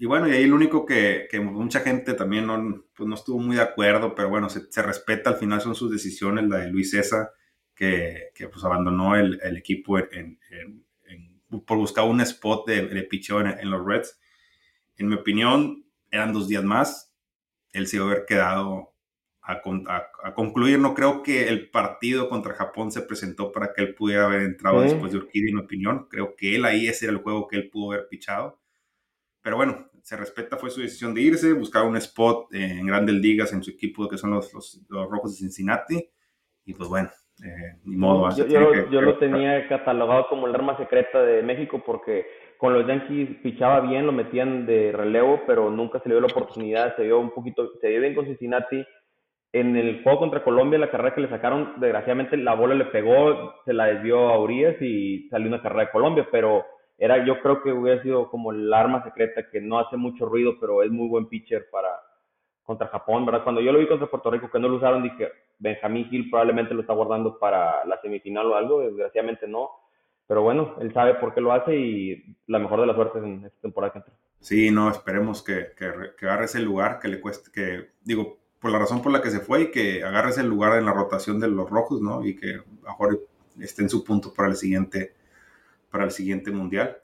Y 0.00 0.06
bueno, 0.06 0.26
y 0.26 0.30
ahí 0.30 0.46
lo 0.46 0.56
único 0.56 0.86
que, 0.86 1.28
que 1.30 1.40
mucha 1.40 1.80
gente 1.80 2.14
también 2.14 2.46
no, 2.46 2.86
pues 2.96 3.06
no 3.06 3.14
estuvo 3.14 3.38
muy 3.38 3.56
de 3.56 3.62
acuerdo, 3.62 4.14
pero 4.14 4.30
bueno, 4.30 4.48
se, 4.48 4.72
se, 4.72 4.80
respeta, 4.80 5.28
al 5.28 5.36
final 5.36 5.60
son 5.60 5.74
sus 5.74 5.92
decisiones, 5.92 6.48
la 6.48 6.56
de 6.56 6.70
Luis 6.70 6.92
César, 6.92 7.32
que, 7.74 8.30
que 8.34 8.48
pues 8.48 8.64
abandonó 8.64 9.14
el, 9.14 9.38
el 9.42 9.58
equipo 9.58 9.98
en, 9.98 10.40
en, 10.48 11.66
por 11.66 11.76
buscar 11.76 12.06
un 12.06 12.22
spot 12.22 12.66
de, 12.66 12.86
de 12.86 13.02
picheo 13.02 13.42
en, 13.42 13.70
los 13.70 13.84
Reds. 13.84 14.18
En 14.96 15.08
mi 15.08 15.16
opinión, 15.16 15.84
eran 16.10 16.32
dos 16.32 16.48
días 16.48 16.64
más, 16.64 17.14
él 17.74 17.86
se 17.86 17.96
iba 17.96 18.06
a 18.06 18.10
haber 18.10 18.24
quedado 18.24 18.94
a, 19.42 19.52
a, 19.52 20.10
a, 20.24 20.34
concluir. 20.34 20.78
No 20.78 20.94
creo 20.94 21.22
que 21.22 21.46
el 21.48 21.68
partido 21.68 22.30
contra 22.30 22.54
Japón 22.54 22.90
se 22.90 23.02
presentó 23.02 23.52
para 23.52 23.74
que 23.74 23.82
él 23.82 23.94
pudiera 23.94 24.24
haber 24.24 24.44
entrado 24.44 24.80
después 24.80 25.12
de 25.12 25.18
Urquidi, 25.18 25.50
en 25.50 25.56
mi 25.56 25.60
opinión. 25.60 26.06
Creo 26.08 26.36
que 26.36 26.56
él 26.56 26.64
ahí 26.64 26.88
ese 26.88 27.04
era 27.04 27.12
el 27.12 27.22
juego 27.22 27.48
que 27.48 27.56
él 27.56 27.68
pudo 27.68 27.92
haber 27.92 28.08
pichado. 28.08 28.60
Pero 29.42 29.56
bueno, 29.56 29.89
se 30.02 30.16
respeta, 30.16 30.56
fue 30.56 30.70
su 30.70 30.80
decisión 30.80 31.14
de 31.14 31.22
irse, 31.22 31.52
buscar 31.52 31.84
un 31.84 31.96
spot 31.96 32.52
en 32.52 32.86
grandes 32.86 33.14
ligas 33.16 33.52
en 33.52 33.62
su 33.62 33.70
equipo, 33.70 34.08
que 34.08 34.18
son 34.18 34.30
los, 34.30 34.52
los, 34.52 35.10
Rojos 35.10 35.32
de 35.32 35.38
Cincinnati. 35.38 36.10
Y 36.64 36.74
pues 36.74 36.88
bueno, 36.88 37.10
eh, 37.44 37.78
ni 37.84 37.96
modo. 37.96 38.28
Yo, 38.36 38.46
yo, 38.90 39.00
lo 39.00 39.18
tenía 39.18 39.66
catalogado 39.68 40.26
como 40.28 40.46
el 40.46 40.54
arma 40.54 40.76
secreta 40.76 41.22
de 41.22 41.42
México 41.42 41.82
porque 41.84 42.26
con 42.58 42.74
los 42.74 42.86
Yankees 42.86 43.38
pichaba 43.42 43.80
bien, 43.80 44.06
lo 44.06 44.12
metían 44.12 44.66
de 44.66 44.92
relevo, 44.92 45.40
pero 45.46 45.70
nunca 45.70 45.98
se 46.00 46.08
le 46.08 46.16
dio 46.16 46.20
la 46.20 46.32
oportunidad, 46.32 46.94
se 46.96 47.04
dio 47.04 47.18
un 47.18 47.30
poquito, 47.30 47.70
se 47.80 47.88
dio 47.88 48.00
bien 48.00 48.14
con 48.14 48.26
Cincinnati. 48.26 48.84
En 49.52 49.76
el 49.76 50.02
juego 50.04 50.20
contra 50.20 50.44
Colombia, 50.44 50.78
la 50.78 50.90
carrera 50.90 51.14
que 51.14 51.22
le 51.22 51.28
sacaron, 51.28 51.80
desgraciadamente 51.80 52.36
la 52.36 52.54
bola 52.54 52.74
le 52.74 52.84
pegó, 52.84 53.54
se 53.64 53.72
la 53.72 53.86
desvió 53.86 54.28
a 54.28 54.38
Urias 54.38 54.76
y 54.80 55.28
salió 55.28 55.48
una 55.48 55.62
carrera 55.62 55.86
de 55.86 55.90
Colombia, 55.90 56.28
pero 56.30 56.64
era, 57.00 57.26
yo 57.26 57.40
creo 57.40 57.62
que 57.62 57.72
hubiera 57.72 58.00
sido 58.02 58.30
como 58.30 58.52
el 58.52 58.72
arma 58.72 59.02
secreta 59.02 59.50
que 59.50 59.60
no 59.60 59.80
hace 59.80 59.96
mucho 59.96 60.26
ruido, 60.26 60.54
pero 60.60 60.84
es 60.84 60.90
muy 60.92 61.08
buen 61.08 61.26
pitcher 61.26 61.68
para 61.70 61.88
contra 62.62 62.86
Japón, 62.86 63.26
¿verdad? 63.26 63.42
Cuando 63.42 63.60
yo 63.60 63.72
lo 63.72 63.80
vi 63.80 63.88
contra 63.88 64.06
Puerto 64.06 64.30
Rico 64.30 64.48
que 64.48 64.60
no 64.60 64.68
lo 64.68 64.76
usaron, 64.76 65.02
dije, 65.02 65.32
Benjamín 65.58 66.08
Gil 66.08 66.30
probablemente 66.30 66.74
lo 66.74 66.82
está 66.82 66.92
guardando 66.92 67.36
para 67.36 67.84
la 67.84 68.00
semifinal 68.00 68.46
o 68.46 68.54
algo, 68.54 68.80
desgraciadamente 68.82 69.48
no 69.48 69.70
pero 70.30 70.42
bueno, 70.42 70.76
él 70.80 70.92
sabe 70.94 71.14
por 71.14 71.34
qué 71.34 71.40
lo 71.40 71.52
hace 71.52 71.76
y 71.76 72.36
la 72.46 72.60
mejor 72.60 72.80
de 72.80 72.86
las 72.86 72.94
suertes 72.94 73.20
en 73.24 73.44
esta 73.44 73.60
temporada 73.62 73.92
que 73.92 73.98
entra. 73.98 74.14
Sí, 74.38 74.70
no, 74.70 74.88
esperemos 74.88 75.42
que, 75.42 75.72
que, 75.76 75.90
que, 76.16 76.26
agarre 76.26 76.44
ese 76.44 76.60
lugar, 76.60 77.00
que 77.00 77.08
le 77.08 77.20
cueste, 77.20 77.50
que 77.50 77.88
digo, 78.04 78.38
por 78.60 78.70
la 78.70 78.78
razón 78.78 79.02
por 79.02 79.10
la 79.10 79.22
que 79.22 79.30
se 79.30 79.40
fue 79.40 79.62
y 79.62 79.70
que 79.72 80.04
agarre 80.04 80.30
ese 80.30 80.44
lugar 80.44 80.78
en 80.78 80.84
la 80.84 80.92
rotación 80.92 81.40
de 81.40 81.48
los 81.48 81.68
rojos, 81.68 82.00
¿no? 82.00 82.24
Y 82.24 82.36
que 82.36 82.60
mejor 82.84 83.26
esté 83.58 83.82
en 83.82 83.88
su 83.88 84.04
punto 84.04 84.32
para 84.32 84.48
el 84.48 84.54
siguiente, 84.54 85.14
para 85.90 86.04
el 86.04 86.10
siguiente 86.10 86.50
mundial. 86.50 86.96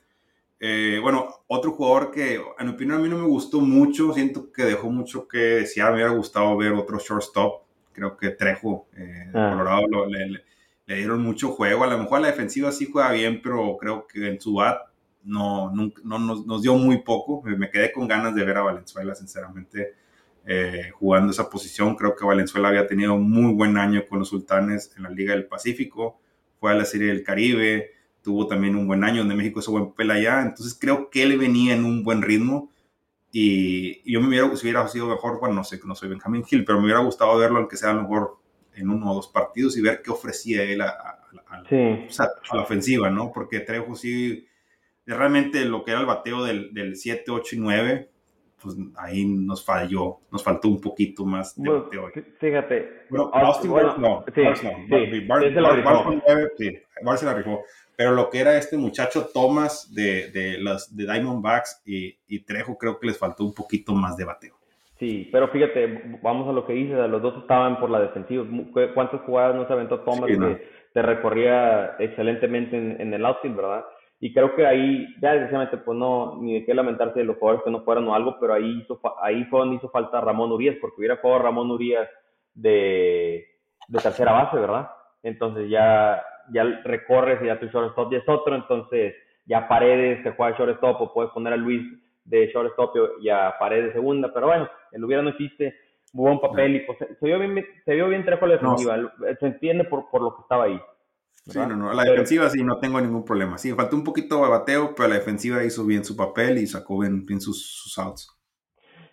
Eh, 0.59 0.99
bueno, 1.03 1.29
otro 1.49 1.73
jugador 1.73 2.11
que, 2.11 2.41
en 2.59 2.67
mi 2.67 2.73
opinión, 2.73 2.99
a 2.99 3.03
mí 3.03 3.09
no 3.09 3.19
me 3.19 3.27
gustó 3.27 3.61
mucho, 3.61 4.13
siento 4.13 4.51
que 4.53 4.65
dejó 4.65 4.91
mucho 4.91 5.29
que 5.29 5.39
desear, 5.39 5.91
me 5.91 5.97
hubiera 5.97 6.13
gustado 6.13 6.57
ver 6.57 6.73
otro 6.73 6.99
shortstop, 6.99 7.63
creo 7.93 8.17
que 8.17 8.31
Trejo, 8.31 8.89
eh, 8.97 9.31
ah. 9.35 9.51
Colorado, 9.51 9.87
lo, 9.89 10.07
le, 10.07 10.45
le 10.87 10.97
dieron 10.97 11.23
mucho 11.23 11.51
juego. 11.51 11.85
A 11.85 11.89
lo 11.89 11.99
mejor 11.99 12.21
la 12.21 12.29
defensiva 12.29 12.73
sí 12.73 12.89
juega 12.91 13.13
bien, 13.13 13.41
pero 13.43 13.77
creo 13.77 14.07
que 14.07 14.29
en 14.29 14.41
su 14.41 14.55
bat 14.55 14.81
no, 15.25 15.73
no, 15.73 16.19
nos, 16.19 16.63
dio 16.63 16.75
muy 16.77 17.03
poco. 17.03 17.43
Me 17.43 17.69
quedé 17.69 17.93
con 17.93 18.07
ganas 18.07 18.35
de 18.35 18.45
ver 18.45 18.57
a 18.57 18.63
Valenzuela, 18.63 19.15
sinceramente, 19.15 19.95
eh, 20.47 20.91
jugando 20.95 21.33
esa 21.33 21.51
posición. 21.51 21.97
Creo 21.97 22.15
que 22.15 22.25
Valenzuela 22.25 22.69
había 22.69 22.87
tenido 22.87 23.17
muy 23.19 23.53
buen 23.53 23.77
año 23.77 24.07
con 24.09 24.21
los 24.21 24.29
Sultanes 24.29 24.93
en 24.97 25.03
la 25.03 25.11
Liga 25.11 25.35
del 25.35 25.47
Pacífico, 25.47 26.21
fue 26.61 26.71
a 26.71 26.75
la 26.75 26.85
Serie 26.85 27.09
del 27.09 27.25
Caribe, 27.25 27.91
tuvo 28.27 28.49
también 28.49 28.75
un 28.75 28.89
buen 28.89 29.05
año 29.05 29.19
donde 29.19 29.37
México 29.37 29.61
hizo 29.61 29.71
buen 29.71 29.87
papel 29.91 30.11
allá. 30.11 30.43
Entonces 30.43 30.77
creo 30.77 31.11
que 31.11 31.23
él 31.23 31.39
venía 31.39 31.75
en 31.75 31.85
un 31.85 32.03
buen 32.03 32.23
ritmo. 32.23 32.73
Y, 33.31 34.03
yo 34.11 34.21
me 34.21 34.27
hubiera, 34.27 34.57
si 34.57 34.67
hubiera 34.67 34.89
sido 34.89 35.07
mejor, 35.07 35.39
bueno, 35.39 35.55
no 35.55 35.63
sé, 35.63 35.79
no 35.85 35.95
soy 35.95 36.09
Benjamin 36.09 36.43
Hill, 36.51 36.65
pero 36.65 36.79
me 36.79 36.87
hubiera 36.87 37.01
gustado 37.03 37.39
verlo, 37.39 37.59
aunque 37.59 37.77
sea 37.77 37.91
a 37.91 37.95
lo 37.95 38.03
mejor 38.03 38.39
en 38.75 38.91
uno 38.91 39.13
o 39.13 39.15
dos 39.15 39.29
partidos 39.29 39.77
y 39.77 39.81
ver 39.81 40.03
qué 40.03 40.11
ofrecía 40.11 40.65
él 40.65 40.81
a, 40.81 41.21
la 42.53 42.61
ofensiva, 42.61 43.11
¿no? 43.11 43.31
Porque 43.33 43.61
Trejo 43.61 43.95
sí, 43.95 44.49
realmente 45.07 45.65
lo 45.65 45.85
que 45.85 45.93
era 45.93 46.01
el 46.01 46.07
bateo 46.07 46.43
del, 46.43 46.75
del 46.75 46.97
7, 46.97 47.31
8 47.31 47.55
y 47.55 47.59
9, 47.61 48.11
pues 48.61 48.77
ahí 48.97 49.25
nos 49.25 49.65
falló, 49.65 50.19
nos 50.33 50.43
faltó 50.43 50.67
un 50.67 50.81
poquito 50.81 51.25
más 51.25 51.55
de 51.61 51.71
bateo. 51.71 52.11
Fíjate. 52.41 53.05
Bueno, 53.09 53.31
Austin 53.33 53.71
no, 53.71 54.25
sí, 54.35 54.43
no, 57.03 57.17
se 57.17 57.27
la 57.27 57.35
rifó. 57.35 57.63
Pero 57.97 58.13
lo 58.13 58.29
que 58.29 58.41
era 58.41 58.57
este 58.57 58.77
muchacho 58.77 59.29
Thomas 59.33 59.93
de, 59.95 60.31
de, 60.31 60.59
las, 60.59 60.95
de 60.95 61.05
Diamondbacks 61.05 61.83
y, 61.87 62.19
y 62.29 62.45
Trejo, 62.45 62.77
creo 62.77 62.99
que 62.99 63.07
les 63.07 63.19
faltó 63.19 63.45
un 63.45 63.55
poquito 63.55 63.95
más 63.95 64.17
de 64.17 64.25
bateo. 64.25 64.57
Sí, 64.99 65.29
pero 65.31 65.49
fíjate, 65.49 66.19
vamos 66.23 66.49
a 66.49 66.53
lo 66.53 66.67
que 66.67 66.73
dices, 66.73 66.97
los 67.11 67.21
dos 67.21 67.37
estaban 67.43 67.79
por 67.79 67.91
la 67.91 68.01
defensiva. 68.01 68.47
¿Cuántas 68.95 69.21
jugadas 69.23 69.55
no 69.55 69.67
se 69.67 69.73
aventó 69.73 70.01
Thomas 70.01 70.27
que 70.27 70.69
te 70.95 71.03
recorría 71.03 71.97
excelentemente 71.99 72.77
en, 72.77 73.13
el 73.13 73.27
outfield, 73.27 73.57
verdad? 73.57 73.85
Y 74.21 74.33
creo 74.33 74.55
que 74.55 74.67
ahí, 74.67 75.07
ya 75.21 75.33
desgraciadamente, 75.33 75.77
pues 75.77 75.99
no, 75.99 76.39
ni 76.41 76.55
de 76.55 76.65
qué 76.65 76.73
lamentarse 76.73 77.19
de 77.19 77.27
los 77.27 77.37
jugadores 77.37 77.65
que 77.65 77.71
no 77.71 77.85
fueron 77.85 78.09
o 78.09 78.15
algo, 78.15 78.39
pero 78.41 78.55
ahí 78.55 78.81
hizo, 78.83 78.99
ahí 79.21 79.45
fue 79.45 79.61
donde 79.61 79.77
hizo 79.77 79.91
falta 79.91 80.23
Ramón 80.23 80.51
Urias, 80.51 80.77
porque 80.81 80.97
hubiera 80.99 81.17
jugado 81.17 81.43
Ramón 81.43 81.71
Urias 81.71 82.09
de, 82.55 83.47
de 83.89 83.99
tercera 83.99 84.33
base, 84.33 84.57
¿verdad? 84.57 84.89
Entonces 85.23 85.69
ya, 85.69 86.23
ya 86.53 86.65
recorres 86.85 87.41
y 87.43 87.47
ya 87.47 87.59
tu 87.59 87.67
shortstop 87.67 88.13
ya 88.13 88.19
es 88.19 88.29
otro, 88.29 88.55
entonces 88.55 89.15
ya 89.47 89.69
Paredes 89.69 90.23
se 90.23 90.33
juega 90.33 90.57
shortstop 90.57 91.01
o 91.01 91.13
puedes 91.13 91.33
poner 91.33 91.53
a 91.53 91.57
Luis 91.57 91.83
de 92.27 92.47
shortstop 92.53 92.95
y 93.21 93.29
a 93.29 93.55
pared 93.59 93.85
de 93.85 93.93
segunda, 93.93 94.33
pero 94.33 94.49
bueno, 94.49 94.69
el 94.93 95.05
hubiera 95.05 95.23
no 95.23 95.31
existe, 95.31 95.75
hubo 96.13 96.31
un 96.31 96.41
papel 96.41 96.77
y 96.77 96.81
pues, 96.81 96.99
se 96.99 97.27
vio 97.27 97.39
bien, 97.39 97.65
se 97.85 97.95
vio 97.95 98.09
bien 98.09 98.25
Trejo 98.25 98.47
la 98.47 98.55
defensiva, 98.55 98.97
se 99.39 99.47
entiende 99.47 99.85
por, 99.85 100.11
por 100.11 100.23
lo 100.23 100.35
que 100.35 100.43
estaba 100.43 100.65
ahí. 100.65 100.81
Sí, 101.47 101.59
no, 101.61 101.77
no, 101.77 101.93
la 101.93 102.03
defensiva 102.03 102.51
sí, 102.51 102.65
no 102.65 102.79
tengo 102.81 103.01
ningún 103.01 103.25
problema. 103.25 103.57
Sí, 103.57 103.73
faltó 103.73 103.95
un 103.95 104.03
poquito 104.03 104.43
de 104.43 104.51
bateo, 104.51 104.95
pero 104.97 105.09
la 105.09 105.15
defensiva 105.15 105.63
hizo 105.63 105.87
bien 105.87 106.05
su 106.05 106.17
papel 106.17 106.59
y 106.59 106.67
sacó 106.67 106.99
bien, 106.99 107.25
bien 107.25 107.41
sus, 107.41 107.65
sus, 107.65 107.97
outs. 107.99 108.37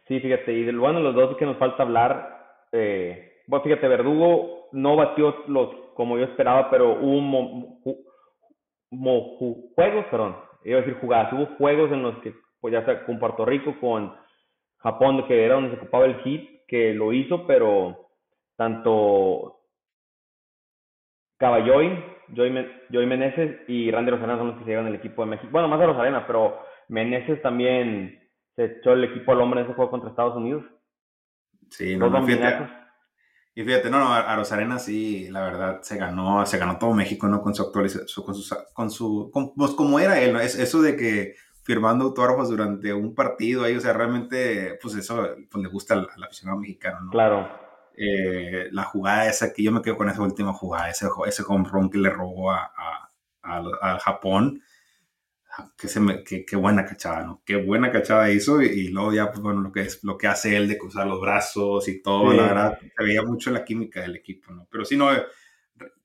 Sí, 0.07 0.19
fíjate, 0.19 0.51
y 0.51 0.75
bueno, 0.75 0.99
los 0.99 1.13
dos 1.13 1.37
que 1.37 1.45
nos 1.45 1.57
falta 1.57 1.83
hablar, 1.83 2.65
eh, 2.71 3.32
bueno, 3.47 3.63
fíjate, 3.63 3.87
Verdugo 3.87 4.67
no 4.71 4.95
batió 4.95 5.35
los 5.47 5.69
como 5.95 6.17
yo 6.17 6.25
esperaba, 6.25 6.69
pero 6.69 6.99
hubo 6.99 7.77
juegos, 9.75 10.05
perdón, 10.09 10.35
iba 10.63 10.77
a 10.77 10.81
decir 10.81 10.99
jugadas, 10.99 11.33
hubo 11.33 11.45
juegos 11.57 11.91
en 11.91 12.01
los 12.03 12.17
que 12.19 12.33
pues 12.59 12.71
ya 12.71 12.85
sea 12.85 13.05
con 13.05 13.19
Puerto 13.19 13.45
Rico, 13.45 13.75
con 13.79 14.15
Japón, 14.77 15.25
que 15.27 15.45
era 15.45 15.55
donde 15.55 15.71
se 15.71 15.77
ocupaba 15.77 16.05
el 16.05 16.21
hit, 16.21 16.61
que 16.67 16.93
lo 16.93 17.11
hizo, 17.11 17.45
pero 17.45 18.07
tanto 18.55 19.59
Caballoy, 21.37 22.03
Joy, 22.33 23.05
Meneses 23.05 23.67
y 23.67 23.91
Randy 23.91 24.11
Rosarena 24.11 24.37
son 24.37 24.47
los 24.47 24.57
que 24.57 24.63
se 24.63 24.69
llevan 24.69 24.87
el 24.87 24.95
equipo 24.95 25.23
de 25.23 25.31
México. 25.31 25.49
Bueno, 25.51 25.67
más 25.67 25.79
de 25.79 25.87
Rosarena, 25.87 26.25
pero 26.25 26.59
Meneses 26.87 27.41
también 27.41 28.19
se 28.55 28.65
echó 28.65 28.93
el 28.93 29.03
equipo 29.03 29.33
al 29.33 29.41
hombre 29.41 29.59
en 29.59 29.65
ese 29.65 29.75
juego 29.75 29.91
contra 29.91 30.09
Estados 30.09 30.37
Unidos. 30.37 30.63
Sí, 31.69 31.97
no, 31.97 32.09
no 32.09 32.23
fíjate. 32.25 32.82
Y 33.55 33.63
fíjate, 33.63 33.89
no, 33.91 33.99
no, 33.99 34.11
a 34.11 34.35
Rosarena 34.35 34.79
sí, 34.79 35.29
la 35.29 35.41
verdad, 35.41 35.81
se 35.83 35.97
ganó, 35.97 36.43
se 36.45 36.57
ganó 36.57 36.79
todo 36.79 36.93
México, 36.93 37.27
¿no? 37.27 37.41
Con 37.41 37.53
su 37.53 37.61
actualización, 37.61 38.25
con 38.25 38.33
su, 38.35 38.71
con 38.73 38.89
su, 38.89 39.53
pues 39.55 39.71
como 39.71 39.99
era 39.99 40.19
él, 40.19 40.33
¿no? 40.33 40.39
Es, 40.39 40.57
eso 40.57 40.81
de 40.81 40.95
que 40.95 41.35
firmando 41.61 42.05
autógrafos 42.05 42.49
durante 42.49 42.93
un 42.93 43.13
partido 43.13 43.63
ahí, 43.63 43.75
o 43.75 43.79
sea, 43.79 43.93
realmente, 43.93 44.79
pues 44.81 44.95
eso 44.95 45.27
pues, 45.51 45.63
le 45.63 45.69
gusta 45.69 45.93
al, 45.93 46.09
aficionado 46.23 46.59
mexicano, 46.59 47.01
¿no? 47.01 47.11
Claro. 47.11 47.47
Eh, 47.95 48.69
la 48.71 48.85
jugada 48.85 49.27
esa, 49.27 49.53
que 49.53 49.61
yo 49.61 49.71
me 49.71 49.83
quedo 49.83 49.97
con 49.97 50.09
esa 50.09 50.23
última 50.23 50.51
jugada, 50.51 50.89
ese, 50.89 51.07
ese 51.27 51.43
home 51.47 51.69
run 51.71 51.91
que 51.91 51.99
le 51.99 52.09
robó 52.09 52.51
a, 52.51 52.71
a, 53.43 53.99
Japón, 53.99 54.61
que, 55.77 55.87
se 55.87 55.99
me, 55.99 56.23
que, 56.23 56.55
buena 56.55 56.85
cachada, 56.85 57.23
¿no? 57.23 57.41
Qué 57.45 57.55
buena 57.55 57.91
cachada 57.91 58.31
hizo 58.31 58.61
y, 58.61 58.89
luego 58.89 59.13
ya, 59.13 59.31
pues 59.31 59.41
bueno, 59.41 59.61
lo 59.61 59.71
que, 59.71 59.81
es, 59.81 60.03
lo 60.03 60.17
que 60.17 60.27
hace 60.27 60.55
él 60.55 60.67
de 60.67 60.77
cruzar 60.77 61.07
los 61.07 61.21
brazos 61.21 61.87
y 61.87 62.01
todo, 62.01 62.33
la 62.33 62.43
verdad, 62.43 62.79
se 62.79 63.03
veía 63.03 63.21
mucho 63.21 63.51
la 63.51 63.63
química 63.63 64.01
del 64.01 64.15
equipo, 64.15 64.51
¿no? 64.51 64.67
Pero 64.71 64.85
sí, 64.85 64.97
no, 64.97 65.09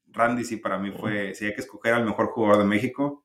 Randy 0.08 0.44
sí 0.44 0.56
para 0.56 0.78
mí 0.78 0.90
fue, 0.90 1.34
si 1.34 1.46
hay 1.46 1.54
que 1.54 1.60
escoger 1.60 1.94
al 1.94 2.04
mejor 2.04 2.26
jugador 2.28 2.62
de 2.62 2.68
México, 2.68 3.24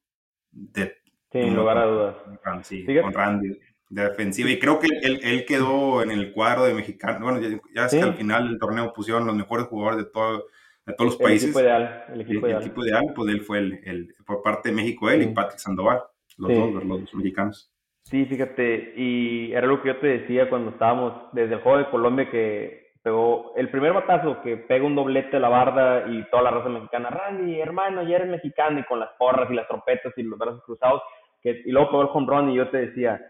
de 0.51 0.95
sin 1.31 1.55
lugar 1.55 1.79
a 1.79 1.85
dudas. 1.85 2.15
Sí, 2.63 2.85
con 3.01 3.11
Randy 3.11 3.59
de 3.89 4.03
defensiva. 4.03 4.49
Y 4.49 4.59
creo 4.59 4.79
que 4.79 4.87
él, 5.01 5.19
él, 5.23 5.45
quedó 5.45 6.01
en 6.01 6.11
el 6.11 6.31
cuadro 6.31 6.65
de 6.65 6.73
mexicano. 6.73 7.19
Bueno, 7.25 7.39
ya, 7.73 7.85
es 7.85 7.91
que 7.91 8.01
al 8.01 8.15
final 8.15 8.49
del 8.49 8.59
torneo 8.59 8.93
pusieron 8.93 9.25
los 9.25 9.35
mejores 9.35 9.67
jugadores 9.67 10.05
de, 10.05 10.11
todo, 10.11 10.45
de 10.85 10.93
todos 10.93 11.11
los 11.11 11.17
países. 11.17 11.43
El 11.43 11.49
equipo 11.49 11.61
ideal. 11.61 12.05
El 12.13 12.21
equipo, 12.21 12.47
ideal. 12.47 12.61
equipo 12.61 12.85
ideal, 12.85 13.13
pues 13.15 13.33
él 13.33 13.41
fue 13.41 13.59
el, 13.59 13.79
el, 13.83 14.15
por 14.25 14.41
parte 14.41 14.69
de 14.69 14.75
México 14.75 15.09
él 15.09 15.23
y 15.23 15.27
Patrick 15.27 15.59
Sandoval, 15.59 16.03
los 16.37 16.51
dos, 16.51 16.85
los 16.85 17.01
dos 17.01 17.15
mexicanos. 17.15 17.69
Sí, 18.03 18.25
fíjate, 18.25 18.93
y 18.97 19.53
era 19.53 19.65
lo 19.65 19.81
que 19.81 19.89
yo 19.89 19.97
te 19.97 20.07
decía 20.07 20.49
cuando 20.49 20.71
estábamos 20.71 21.31
desde 21.31 21.55
el 21.55 21.61
juego 21.61 21.77
de 21.77 21.89
Colombia 21.89 22.29
que 22.29 22.91
pegó 23.01 23.53
el 23.55 23.69
primer 23.69 23.93
batazo 23.93 24.41
que 24.41 24.57
pega 24.57 24.85
un 24.85 24.95
doblete 24.95 25.37
a 25.37 25.39
la 25.39 25.49
barda 25.49 26.05
y 26.09 26.23
toda 26.29 26.43
la 26.43 26.51
raza 26.51 26.69
mexicana, 26.69 27.09
Randy, 27.09 27.59
hermano, 27.59 28.03
ya 28.03 28.17
eres 28.17 28.29
mexicano 28.29 28.79
y 28.79 28.83
con 28.83 28.99
las 28.99 29.09
porras 29.17 29.49
y 29.49 29.55
las 29.55 29.67
trompetas 29.67 30.13
y 30.17 30.23
los 30.23 30.37
brazos 30.37 30.63
cruzados 30.65 31.01
y 31.43 31.71
luego 31.71 31.89
pegó 31.89 32.01
el 32.03 32.09
home 32.13 32.27
run 32.27 32.49
y 32.51 32.55
yo 32.55 32.69
te 32.69 32.77
decía, 32.77 33.21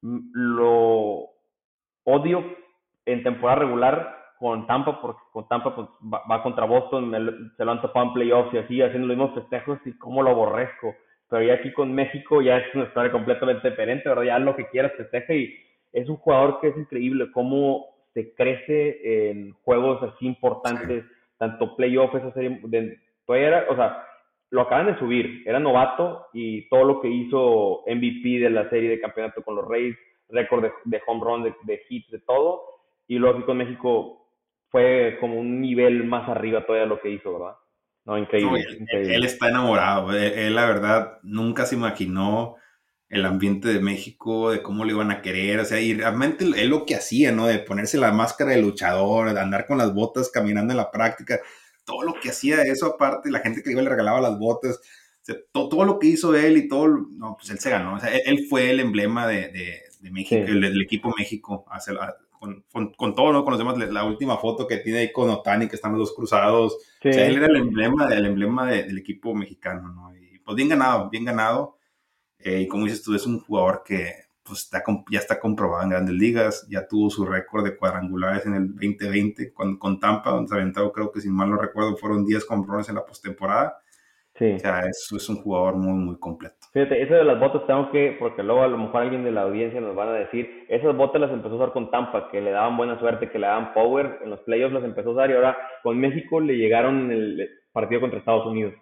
lo 0.00 1.28
odio 2.04 2.44
en 3.04 3.22
temporada 3.22 3.60
regular 3.60 4.18
con 4.38 4.66
Tampa, 4.66 5.00
porque 5.00 5.20
con 5.32 5.46
Tampa 5.48 5.74
pues, 5.74 5.88
va, 6.02 6.42
contra 6.42 6.64
Boston, 6.64 7.52
se 7.56 7.64
lo 7.64 7.70
han 7.70 7.82
topado 7.82 8.06
en 8.06 8.12
playoffs 8.14 8.54
y 8.54 8.58
así, 8.58 8.82
haciendo 8.82 9.06
los 9.06 9.16
mismos 9.16 9.34
festejos 9.34 9.78
y 9.84 9.96
cómo 9.98 10.22
lo 10.22 10.30
aborrezco. 10.30 10.94
Pero 11.32 11.44
ya 11.44 11.54
aquí 11.54 11.72
con 11.72 11.94
México 11.94 12.42
ya 12.42 12.58
es 12.58 12.74
una 12.74 12.84
historia 12.84 13.10
completamente 13.10 13.70
diferente, 13.70 14.06
¿verdad? 14.06 14.24
Ya 14.24 14.38
lo 14.38 14.54
que 14.54 14.66
quieras 14.66 14.92
festeja 14.98 15.32
y 15.32 15.54
es 15.90 16.06
un 16.06 16.16
jugador 16.16 16.60
que 16.60 16.68
es 16.68 16.76
increíble 16.76 17.32
cómo 17.32 17.86
se 18.12 18.34
crece 18.34 19.30
en 19.30 19.54
juegos 19.64 20.02
así 20.02 20.26
importantes, 20.26 21.06
tanto 21.38 21.74
playoffs, 21.74 22.16
esa 22.16 22.34
serie, 22.34 22.60
de, 22.64 22.98
o 23.26 23.74
sea, 23.74 24.04
lo 24.50 24.60
acaban 24.60 24.88
de 24.88 24.98
subir, 24.98 25.42
era 25.46 25.58
novato 25.58 26.26
y 26.34 26.68
todo 26.68 26.84
lo 26.84 27.00
que 27.00 27.08
hizo 27.08 27.82
MVP 27.86 28.40
de 28.40 28.50
la 28.50 28.68
serie 28.68 28.90
de 28.90 29.00
campeonato 29.00 29.42
con 29.42 29.56
los 29.56 29.66
Reyes, 29.66 29.96
récord 30.28 30.66
de, 30.84 31.00
home 31.06 31.24
run, 31.24 31.42
de, 31.44 31.82
hits, 31.88 32.10
de 32.10 32.18
todo, 32.18 32.62
y 33.08 33.16
luego 33.16 33.38
aquí 33.38 33.46
con 33.46 33.56
México 33.56 34.26
fue 34.68 35.16
como 35.18 35.40
un 35.40 35.62
nivel 35.62 36.04
más 36.04 36.28
arriba 36.28 36.66
todavía 36.66 36.86
lo 36.86 37.00
que 37.00 37.08
hizo, 37.08 37.32
¿verdad? 37.32 37.56
No, 38.04 38.18
increíble. 38.18 38.64
Él, 38.90 39.24
está 39.24 39.48
enamorado, 39.48 40.12
él, 40.12 40.54
la 40.54 40.66
verdad 40.66 41.18
nunca 41.22 41.66
se 41.66 41.76
imaginó 41.76 42.56
el 43.08 43.26
ambiente 43.26 43.68
de 43.68 43.78
México, 43.78 44.50
de 44.50 44.62
cómo 44.62 44.84
lo 44.84 44.90
iban 44.90 45.10
a 45.10 45.20
querer, 45.20 45.60
o 45.60 45.64
sea, 45.64 45.80
y 45.80 45.94
realmente 45.94 46.44
él 46.44 46.68
lo 46.68 46.86
que 46.86 46.96
hacía, 46.96 47.30
¿no? 47.30 47.46
De 47.46 47.58
ponerse 47.58 47.98
la 47.98 48.10
máscara 48.10 48.52
de 48.52 48.62
luchador, 48.62 49.32
de 49.32 49.38
andar 49.38 49.66
con 49.66 49.78
las 49.78 49.94
botas 49.94 50.30
caminando 50.30 50.72
en 50.72 50.78
la 50.78 50.90
práctica, 50.90 51.38
todo 51.84 52.02
lo 52.02 52.14
que 52.20 52.30
hacía 52.30 52.62
eso 52.62 52.86
aparte, 52.86 53.30
la 53.30 53.40
gente 53.40 53.62
que 53.62 53.70
iba 53.70 53.82
le 53.82 53.90
regalaba 53.90 54.20
las 54.20 54.38
botas, 54.38 54.76
o 54.78 55.24
sea, 55.24 55.36
todo, 55.52 55.84
lo 55.84 55.98
que 55.98 56.08
hizo 56.08 56.34
él 56.34 56.56
y 56.56 56.68
todo, 56.68 56.88
no, 56.88 57.36
pues 57.36 57.50
él 57.50 57.58
se 57.58 57.70
ganó, 57.70 57.94
o 57.96 58.00
sea, 58.00 58.10
él, 58.16 58.46
fue 58.48 58.70
el 58.70 58.80
emblema 58.80 59.28
de, 59.28 59.82
de, 60.00 60.10
México, 60.10 60.42
el, 60.44 60.60
del 60.60 60.82
equipo 60.82 61.14
México, 61.16 61.66
con, 62.42 62.64
con, 62.72 62.92
con, 62.94 63.14
todo, 63.14 63.32
¿no? 63.32 63.44
Con 63.44 63.52
los 63.52 63.58
demás, 63.58 63.78
la 63.78 64.02
última 64.02 64.36
foto 64.36 64.66
que 64.66 64.78
tiene 64.78 64.98
ahí 64.98 65.12
con 65.12 65.30
Otani, 65.30 65.68
que 65.68 65.76
están 65.76 65.92
los 65.92 66.08
dos 66.08 66.16
cruzados, 66.16 66.74
o 66.74 66.78
sea, 67.00 67.28
él 67.28 67.36
era 67.36 67.46
el 67.46 67.54
emblema, 67.54 68.12
el 68.12 68.26
emblema 68.26 68.66
del 68.66 68.98
equipo 68.98 69.32
mexicano, 69.32 69.88
¿no? 69.94 70.16
Y 70.16 70.40
pues 70.40 70.56
bien 70.56 70.68
ganado, 70.68 71.08
bien 71.08 71.24
ganado 71.24 71.78
eh, 72.40 72.62
y 72.62 72.66
como 72.66 72.86
dices 72.86 73.04
tú, 73.04 73.14
es 73.14 73.26
un 73.26 73.38
jugador 73.38 73.84
que 73.86 74.24
pues, 74.42 74.62
está, 74.62 74.82
ya 75.08 75.20
está 75.20 75.38
comprobado 75.38 75.84
en 75.84 75.90
grandes 75.90 76.16
ligas, 76.16 76.66
ya 76.68 76.88
tuvo 76.88 77.10
su 77.10 77.24
récord 77.24 77.62
de 77.62 77.76
cuadrangulares 77.76 78.44
en 78.44 78.54
el 78.54 78.68
2020 78.70 79.52
con, 79.52 79.78
con 79.78 80.00
Tampa, 80.00 80.30
donde 80.30 80.48
se 80.48 80.56
aventado, 80.56 80.90
creo 80.90 81.12
que 81.12 81.20
si 81.20 81.28
mal 81.28 81.48
no 81.48 81.58
recuerdo, 81.58 81.96
fueron 81.96 82.24
10 82.24 82.44
comprones 82.44 82.88
en 82.88 82.96
la 82.96 83.06
postemporada. 83.06 83.78
Sí. 84.34 84.52
O 84.54 84.58
sea, 84.58 84.80
es, 84.80 85.12
es 85.14 85.28
un 85.28 85.36
jugador 85.36 85.76
muy, 85.76 85.92
muy 85.92 86.18
completo. 86.18 86.56
Fíjate, 86.72 87.02
eso 87.02 87.14
de 87.14 87.24
las 87.24 87.38
botas 87.38 87.66
tengo 87.66 87.90
que, 87.90 88.16
porque 88.18 88.42
luego 88.42 88.62
a 88.62 88.68
lo 88.68 88.78
mejor 88.78 89.02
alguien 89.02 89.24
de 89.24 89.30
la 89.30 89.42
audiencia 89.42 89.78
nos 89.80 89.94
van 89.94 90.08
a 90.08 90.14
decir, 90.14 90.64
esas 90.68 90.96
botas 90.96 91.20
las 91.20 91.30
empezó 91.30 91.54
a 91.54 91.56
usar 91.58 91.72
con 91.72 91.90
Tampa, 91.90 92.30
que 92.30 92.40
le 92.40 92.50
daban 92.50 92.78
buena 92.78 92.98
suerte, 92.98 93.28
que 93.30 93.38
le 93.38 93.46
daban 93.46 93.74
power, 93.74 94.20
en 94.24 94.30
los 94.30 94.40
playoffs 94.40 94.72
las 94.72 94.84
empezó 94.84 95.10
a 95.10 95.12
usar 95.12 95.30
y 95.30 95.34
ahora 95.34 95.58
con 95.82 95.98
México 95.98 96.40
le 96.40 96.56
llegaron 96.56 97.10
en 97.10 97.12
el 97.12 97.50
partido 97.72 98.00
contra 98.00 98.18
Estados 98.18 98.46
Unidos. 98.46 98.74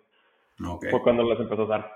Okay. 0.65 0.91
Fue 0.91 1.03
cuando 1.03 1.25
las 1.25 1.41
empezó 1.41 1.63
a 1.63 1.65
usar. 1.65 1.93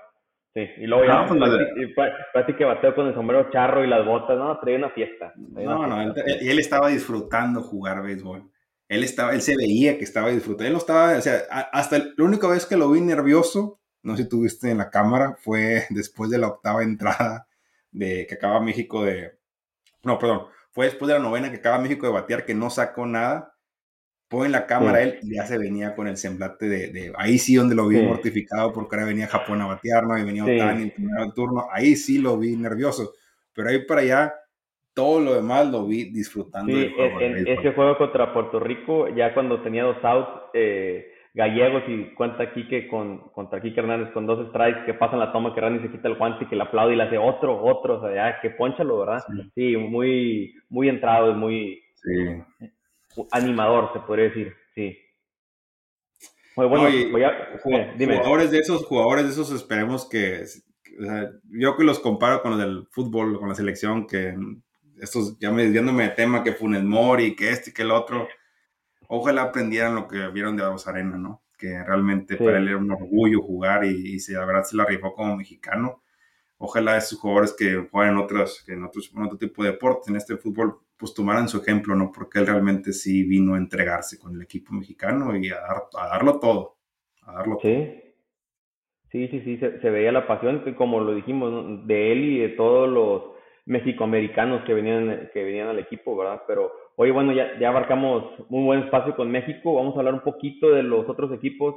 Sí, 0.53 0.67
y 0.77 0.87
luego 0.87 1.05
ya 1.05 1.25
pues, 1.27 2.45
que 2.57 2.63
bateo 2.65 2.95
con 2.95 3.07
el 3.07 3.13
sombrero 3.13 3.49
charro 3.51 3.83
y 3.83 3.87
las 3.87 4.05
botas, 4.05 4.37
no, 4.37 4.57
traía 4.59 4.77
una 4.77 4.89
fiesta. 4.89 5.33
no, 5.35 5.87
no, 5.87 6.03
y 6.03 6.49
él, 6.49 6.59
estaba 6.59 6.89
disfrutando 6.89 7.61
jugar 7.61 8.01
béisbol. 8.01 8.43
Él 8.87 9.03
estaba, 9.03 9.33
él 9.33 9.41
se 9.41 9.55
veía 9.55 9.97
que 9.97 10.03
estaba 10.03 10.29
disfrutando. 10.29 10.67
Él 10.67 10.73
no 10.73 10.79
estaba, 10.79 11.17
o 11.17 11.21
sea, 11.21 11.39
hasta 11.71 11.97
la 11.99 12.23
única 12.23 12.47
vez 12.47 12.65
que 12.65 12.77
lo 12.77 12.91
vi 12.91 13.01
nervioso, 13.01 13.79
no 14.03 14.15
sé 14.15 14.23
si 14.23 14.29
tuviste 14.29 14.69
en 14.69 14.77
la 14.77 14.89
cámara, 14.89 15.37
fue 15.39 15.85
después 15.89 16.29
de 16.29 16.37
la 16.37 16.47
octava 16.47 16.83
entrada 16.83 17.47
de 17.91 18.25
que 18.27 18.35
acaba 18.35 18.59
México 18.59 19.03
de, 19.03 19.37
no, 20.03 20.19
perdón, 20.19 20.47
fue 20.71 20.85
después 20.85 21.07
de 21.07 21.13
la 21.15 21.23
novena 21.23 21.49
que 21.49 21.57
acaba 21.57 21.79
México 21.79 22.05
de 22.05 22.13
batear 22.13 22.45
que 22.45 22.53
no 22.53 22.69
sacó 22.69 23.05
nada 23.05 23.55
en 24.43 24.51
la 24.51 24.65
cámara 24.65 25.01
él 25.01 25.19
y 25.21 25.35
ya 25.35 25.45
se 25.45 25.57
venía 25.57 25.95
con 25.95 26.07
el 26.07 26.17
semblante 26.17 26.67
de, 26.67 27.13
ahí 27.17 27.37
sí 27.37 27.55
donde 27.55 27.75
lo 27.75 27.87
vi 27.87 28.01
mortificado 28.01 28.73
porque 28.73 28.95
ahora 28.95 29.07
venía 29.07 29.27
Japón 29.27 29.61
a 29.61 29.67
batear, 29.67 30.05
¿no? 30.05 30.17
Y 30.17 30.23
venía 30.23 30.43
Otani 30.43 30.83
en 30.83 30.91
primer 30.91 31.31
turno, 31.33 31.67
ahí 31.71 31.95
sí 31.95 32.17
lo 32.17 32.37
vi 32.37 32.57
nervioso, 32.57 33.13
pero 33.53 33.69
ahí 33.69 33.85
para 33.85 34.01
allá 34.01 34.33
todo 34.95 35.19
lo 35.19 35.35
demás 35.35 35.69
lo 35.69 35.85
vi 35.85 36.05
disfrutando. 36.05 36.71
Sí, 36.71 36.91
en, 37.19 37.47
ese 37.47 37.73
juego 37.73 37.97
contra 37.97 38.33
Puerto 38.33 38.59
Rico, 38.59 39.07
ya 39.09 39.33
cuando 39.33 39.61
tenía 39.61 39.83
dos 39.83 40.03
outs 40.03 40.29
eh, 40.53 41.11
gallegos 41.33 41.83
y 41.87 42.15
cuenta 42.15 42.43
aquí 42.43 42.67
que 42.67 42.87
con, 42.87 43.29
contra 43.29 43.61
Kike 43.61 43.79
Hernández 43.79 44.11
con 44.13 44.25
dos 44.25 44.49
strikes 44.49 44.85
que 44.85 44.93
pasan 44.95 45.19
la 45.19 45.31
toma, 45.31 45.53
que 45.53 45.61
Randy 45.61 45.83
se 45.83 45.91
quita 45.91 46.07
el 46.07 46.15
guante 46.15 46.45
y 46.45 46.47
que 46.47 46.55
le 46.55 46.63
aplaude 46.63 46.93
y 46.93 46.97
le 46.97 47.03
hace 47.03 47.17
otro, 47.17 47.63
otro, 47.63 47.99
o 47.99 48.01
sea, 48.01 48.15
ya 48.15 48.41
que 48.41 48.49
ponchalo, 48.49 48.99
¿verdad? 48.99 49.23
Sí, 49.53 49.77
muy, 49.77 50.55
muy 50.69 50.89
entrado, 50.89 51.35
muy... 51.35 51.83
Sí 51.95 52.11
animador, 53.31 53.91
se 53.93 53.99
podría 53.99 54.25
decir, 54.25 54.53
sí. 54.73 54.97
Muy 56.55 56.67
bueno, 56.67 56.89
jugadores 57.61 58.51
de 58.51 58.59
esos, 58.59 58.85
jugadores 58.85 59.25
de 59.25 59.31
esos 59.31 59.51
esperemos 59.51 60.07
que, 60.07 60.45
yo 61.51 61.75
que 61.75 61.83
los 61.83 61.99
comparo 61.99 62.41
con 62.41 62.51
los 62.51 62.59
del 62.59 62.87
fútbol, 62.91 63.37
con 63.39 63.49
la 63.49 63.55
selección, 63.55 64.07
que 64.07 64.35
estos, 64.99 65.37
ya 65.39 65.51
me 65.51 65.63
desviándome 65.63 66.03
de 66.03 66.09
tema, 66.09 66.43
que 66.43 66.53
Funes 66.53 66.83
Mori, 66.83 67.35
que 67.35 67.49
este, 67.49 67.73
que 67.73 67.81
el 67.81 67.91
otro, 67.91 68.27
ojalá 69.07 69.43
aprendieran 69.43 69.95
lo 69.95 70.07
que 70.07 70.27
vieron 70.29 70.55
de 70.55 70.63
Aros 70.63 70.87
Arena, 70.87 71.17
¿no? 71.17 71.43
Que 71.57 71.83
realmente 71.83 72.35
para 72.37 72.57
él 72.57 72.67
era 72.67 72.77
un 72.77 72.91
orgullo 72.91 73.41
jugar 73.41 73.85
y, 73.85 74.15
y 74.15 74.19
se, 74.19 74.33
la 74.33 74.45
verdad 74.45 74.63
se 74.63 74.75
la 74.75 74.85
rifó 74.85 75.13
como 75.13 75.37
mexicano. 75.37 76.03
Ojalá 76.57 76.97
esos 76.97 77.19
jugadores 77.19 77.55
que 77.57 77.87
juegan 77.91 78.13
en, 78.13 78.19
otros, 78.19 78.67
en, 78.67 78.83
otros, 78.83 79.11
en 79.13 79.23
otro 79.23 79.37
tipo 79.37 79.63
de 79.63 79.71
deportes, 79.71 80.07
en 80.07 80.15
este 80.15 80.37
fútbol, 80.37 80.79
pues 80.97 81.13
tomaran 81.13 81.49
su 81.49 81.57
ejemplo, 81.57 81.95
¿no? 81.95 82.11
Porque 82.11 82.39
él 82.39 82.47
realmente 82.47 82.93
sí 82.93 83.23
vino 83.23 83.55
a 83.55 83.57
entregarse 83.57 84.17
con 84.17 84.35
el 84.35 84.41
equipo 84.41 84.73
mexicano 84.73 85.35
y 85.35 85.49
a, 85.49 85.55
dar, 85.55 85.83
a 85.97 86.07
darlo 86.07 86.39
todo. 86.39 86.77
A 87.23 87.33
darlo 87.33 87.59
sí. 87.61 88.01
Sí, 89.11 89.29
sí, 89.29 89.41
sí, 89.45 89.57
se, 89.57 89.89
veía 89.89 90.11
la 90.11 90.27
pasión, 90.27 90.61
como 90.75 90.99
lo 90.99 91.15
dijimos, 91.15 91.87
de 91.87 92.11
él 92.11 92.23
y 92.25 92.39
de 92.39 92.49
todos 92.49 92.89
los 92.89 93.34
mexicoamericanos 93.65 94.63
que 94.63 94.73
venían, 94.73 95.29
que 95.33 95.43
venían 95.43 95.67
al 95.67 95.79
equipo, 95.79 96.15
¿verdad? 96.15 96.43
Pero, 96.47 96.71
oye, 96.95 97.11
bueno, 97.11 97.31
ya, 97.33 97.59
ya 97.59 97.69
abarcamos 97.69 98.33
un 98.49 98.65
buen 98.65 98.83
espacio 98.83 99.15
con 99.15 99.31
México, 99.31 99.73
vamos 99.73 99.95
a 99.95 99.99
hablar 99.99 100.13
un 100.13 100.23
poquito 100.23 100.71
de 100.71 100.83
los 100.83 101.09
otros 101.09 101.31
equipos. 101.33 101.75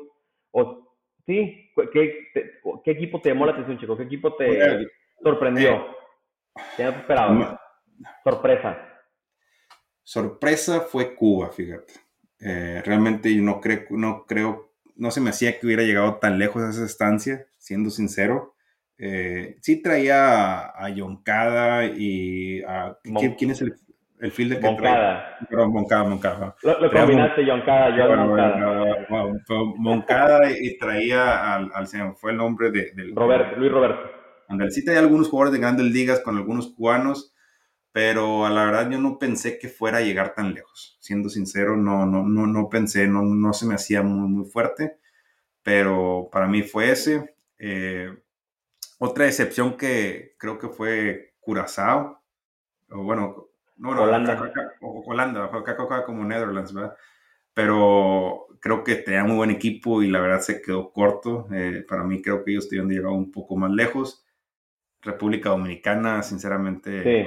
O, 0.51 0.94
sí, 1.27 1.70
¿qué, 1.92 2.29
¿qué 2.85 2.90
equipo 2.90 3.20
te 3.20 3.31
llamó 3.31 3.46
la 3.46 3.53
atención, 3.53 3.79
chico? 3.79 3.96
¿Qué 3.96 4.05
equipo 4.05 4.35
te 4.35 4.87
sorprendió? 5.22 5.72
Eh, 5.72 5.87
¿Qué 6.77 6.85
has 6.85 6.96
esperado? 6.96 7.59
Sorpresa 8.22 8.88
sorpresa 10.09 10.81
fue 10.81 11.14
Cuba, 11.14 11.51
fíjate. 11.51 11.92
Eh, 12.40 12.81
realmente 12.83 13.35
yo 13.35 13.42
no 13.42 13.61
creo, 13.61 13.85
no 13.90 14.24
creo, 14.24 14.72
no 14.96 15.11
se 15.11 15.20
me 15.20 15.29
hacía 15.29 15.59
que 15.59 15.66
hubiera 15.66 15.83
llegado 15.83 16.14
tan 16.16 16.38
lejos 16.38 16.62
a 16.62 16.70
esa 16.70 16.87
estancia, 16.87 17.46
siendo 17.59 17.90
sincero. 17.90 18.55
Eh, 18.98 19.56
sí 19.61 19.80
traía 19.80 20.70
a, 20.70 20.88
Yoncada 20.90 21.84
y 21.84 22.62
a... 22.62 22.98
¿quién, 23.38 23.50
es 23.52 23.62
el, 23.62 23.74
el 24.20 24.32
fielder 24.32 24.61
que 24.61 24.66
Moncada. 24.66 25.38
trae? 25.48 25.66
Moncada, 25.66 26.04
Moncada. 26.04 26.56
Lo, 26.62 26.80
lo 26.80 26.90
combinaste 26.90 27.46
Yoncada, 27.46 27.96
yo 27.96 28.16
Moncada. 28.16 29.46
Moncada 29.76 30.50
y 30.50 30.76
traía 30.78 31.54
al, 31.54 31.70
al, 31.72 31.87
fue 32.16 32.32
el 32.32 32.37
nombre 32.37 32.70
de, 32.70 32.92
del... 32.94 33.14
Roberto, 33.14 33.56
Luis 33.56 33.70
Roberto. 33.70 34.11
Andrés, 34.48 34.74
sí 34.74 34.84
traía 34.84 35.00
algunos 35.00 35.28
jugadores 35.28 35.52
de 35.52 35.61
grandes 35.61 35.87
ligas 35.87 36.20
con 36.20 36.37
algunos 36.37 36.74
cubanos 36.74 37.34
pero 37.98 38.46
a 38.46 38.50
la 38.50 38.64
verdad 38.64 38.90
yo 38.90 38.98
no 38.98 39.18
pensé 39.18 39.58
que 39.58 39.68
fuera 39.68 39.98
a 39.98 40.02
llegar 40.02 40.34
tan 40.34 40.54
lejos. 40.54 40.96
Siendo 41.00 41.28
sincero, 41.28 41.76
no, 41.76 42.06
no, 42.06 42.22
no, 42.22 42.46
no 42.46 42.68
pensé, 42.68 43.08
no, 43.08 43.22
no 43.22 43.52
se 43.52 43.66
me 43.66 43.74
hacía 43.74 44.02
muy, 44.02 44.28
muy 44.28 44.44
fuerte, 44.48 44.98
pero 45.64 46.28
para 46.30 46.46
mí 46.46 46.62
fue 46.62 46.92
ese. 46.92 47.34
Eh, 47.58 48.11
otra 48.98 49.26
excepción 49.26 49.76
que 49.76 50.34
creo 50.38 50.58
que 50.58 50.68
fue 50.68 51.34
Curazao, 51.40 52.22
o 52.90 53.02
bueno, 53.02 53.48
no, 53.76 53.94
no 53.94 54.02
Holanda. 54.02 54.52
O 54.80 55.02
Holanda, 55.06 55.50
como 56.04 56.24
Netherlands, 56.24 56.72
¿verdad? 56.72 56.94
Pero 57.54 58.46
creo 58.61 58.84
que 58.84 58.96
tenía 58.96 59.24
muy 59.24 59.37
buen 59.37 59.50
equipo 59.50 60.02
y 60.02 60.08
la 60.08 60.20
verdad 60.20 60.40
se 60.40 60.61
quedó 60.61 60.92
corto. 60.92 61.46
Eh, 61.52 61.84
para 61.88 62.04
mí 62.04 62.20
creo 62.22 62.44
que 62.44 62.52
ellos 62.52 62.68
tenían 62.68 62.88
llegado 62.88 63.14
un 63.14 63.32
poco 63.32 63.56
más 63.56 63.70
lejos. 63.70 64.24
República 65.00 65.50
Dominicana, 65.50 66.22
sinceramente, 66.22 67.26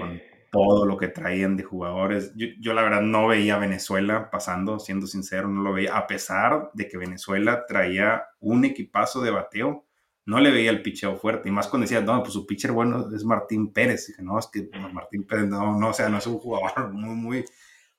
todo 0.52 0.86
lo 0.86 0.98
que 0.98 1.08
traían 1.08 1.56
de 1.56 1.64
jugadores. 1.64 2.34
Yo, 2.36 2.74
la 2.74 2.84
verdad 2.84 3.02
no 3.02 3.28
veía 3.28 3.56
a 3.56 3.60
Venezuela 3.60 4.30
pasando, 4.30 4.80
siendo 4.80 5.08
sincero, 5.08 5.48
no 5.48 5.62
lo 5.62 5.74
veía, 5.74 5.98
a 5.98 6.08
pesar 6.08 6.70
de 6.74 6.90
que 6.90 6.98
Venezuela 6.98 7.66
traía 7.66 8.26
un 8.40 8.66
equipazo 8.66 9.22
de 9.22 9.32
bateo, 9.32 9.86
no 10.32 10.40
le 10.40 10.52
veía 10.52 10.72
el 10.72 10.82
picheo 10.82 11.18
fuerte, 11.18 11.50
y 11.50 11.52
más 11.52 11.68
cuando 11.68 11.84
decía, 11.84 12.02
no, 12.02 12.22
pues 12.22 12.34
su 12.34 12.46
pitcher 12.48 12.72
bueno 12.72 13.08
es 13.14 13.24
Martín 13.24 13.72
Pérez, 13.72 14.08
dije, 14.08 14.24
no, 14.24 14.40
es 14.40 14.48
que 14.48 14.70
Martín 14.92 15.26
Pérez, 15.26 15.48
no, 15.48 15.78
no, 15.78 15.90
o 15.90 15.94
sea, 15.94 16.10
no 16.10 16.18
es 16.18 16.28
un 16.28 16.40
jugador 16.40 16.90
muy, 16.94 17.16
muy, 17.16 17.46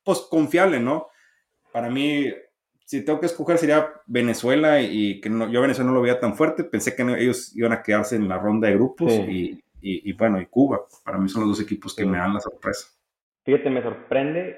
pues 0.03 0.21
confiable, 0.31 0.81
¿no? 0.81 1.09
Para 1.73 1.88
mí, 1.90 2.33
si 2.85 3.05
tengo 3.05 3.21
que 3.21 3.27
escoger 3.27 3.59
sería 3.59 3.88
Venezuela 4.07 4.81
y 4.81 5.21
que 5.21 5.31
no, 5.31 5.51
yo 5.51 5.61
Venezuela 5.61 5.90
no 5.90 5.95
lo 5.95 6.03
veía 6.03 6.21
tan 6.21 6.35
fuerte, 6.35 6.64
pensé 6.64 6.95
que 6.97 7.03
ellos 7.03 7.55
iban 7.57 7.73
a 7.73 7.83
quedarse 7.83 8.16
en 8.16 8.29
la 8.29 8.38
ronda 8.38 8.68
de 8.68 8.75
grupos 8.75 9.12
y 9.12 9.62
y, 9.83 10.12
bueno, 10.12 10.40
y 10.40 10.47
Cuba. 10.47 10.81
Para 11.05 11.18
mí 11.18 11.29
son 11.29 11.42
los 11.42 11.59
dos 11.59 11.66
equipos 11.66 11.95
que 11.95 12.07
me 12.07 12.18
dan 12.18 12.35
la 12.35 12.40
sorpresa. 12.40 12.88
Fíjate, 13.45 13.68
me 13.68 13.83
sorprende 13.83 14.57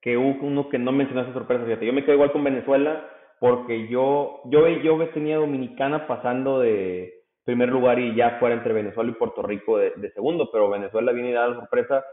que 0.00 0.16
hubo 0.16 0.44
uno 0.44 0.68
que 0.68 0.78
no 0.78 0.92
mencionó 0.92 1.22
esa 1.22 1.32
sorpresa. 1.32 1.64
Fíjate, 1.64 1.86
yo 1.86 1.92
me 1.92 2.04
quedo 2.04 2.14
igual 2.14 2.32
con 2.32 2.42
Venezuela 2.42 3.08
porque 3.38 3.88
yo, 3.88 4.40
yo, 4.46 4.66
yo 4.68 5.08
tenía 5.10 5.36
Dominicana 5.36 6.06
pasando 6.06 6.60
de 6.60 7.16
primer 7.44 7.68
lugar 7.68 7.98
y 7.98 8.14
ya 8.14 8.38
fuera 8.38 8.56
entre 8.56 8.72
Venezuela 8.72 9.10
y 9.10 9.14
Puerto 9.14 9.42
Rico 9.42 9.78
de, 9.78 10.10
segundo, 10.12 10.50
pero 10.50 10.68
Venezuela 10.68 11.12
viene 11.12 11.30
y 11.30 11.32
da 11.32 11.48
la 11.48 11.60
sorpresa, 11.60 12.04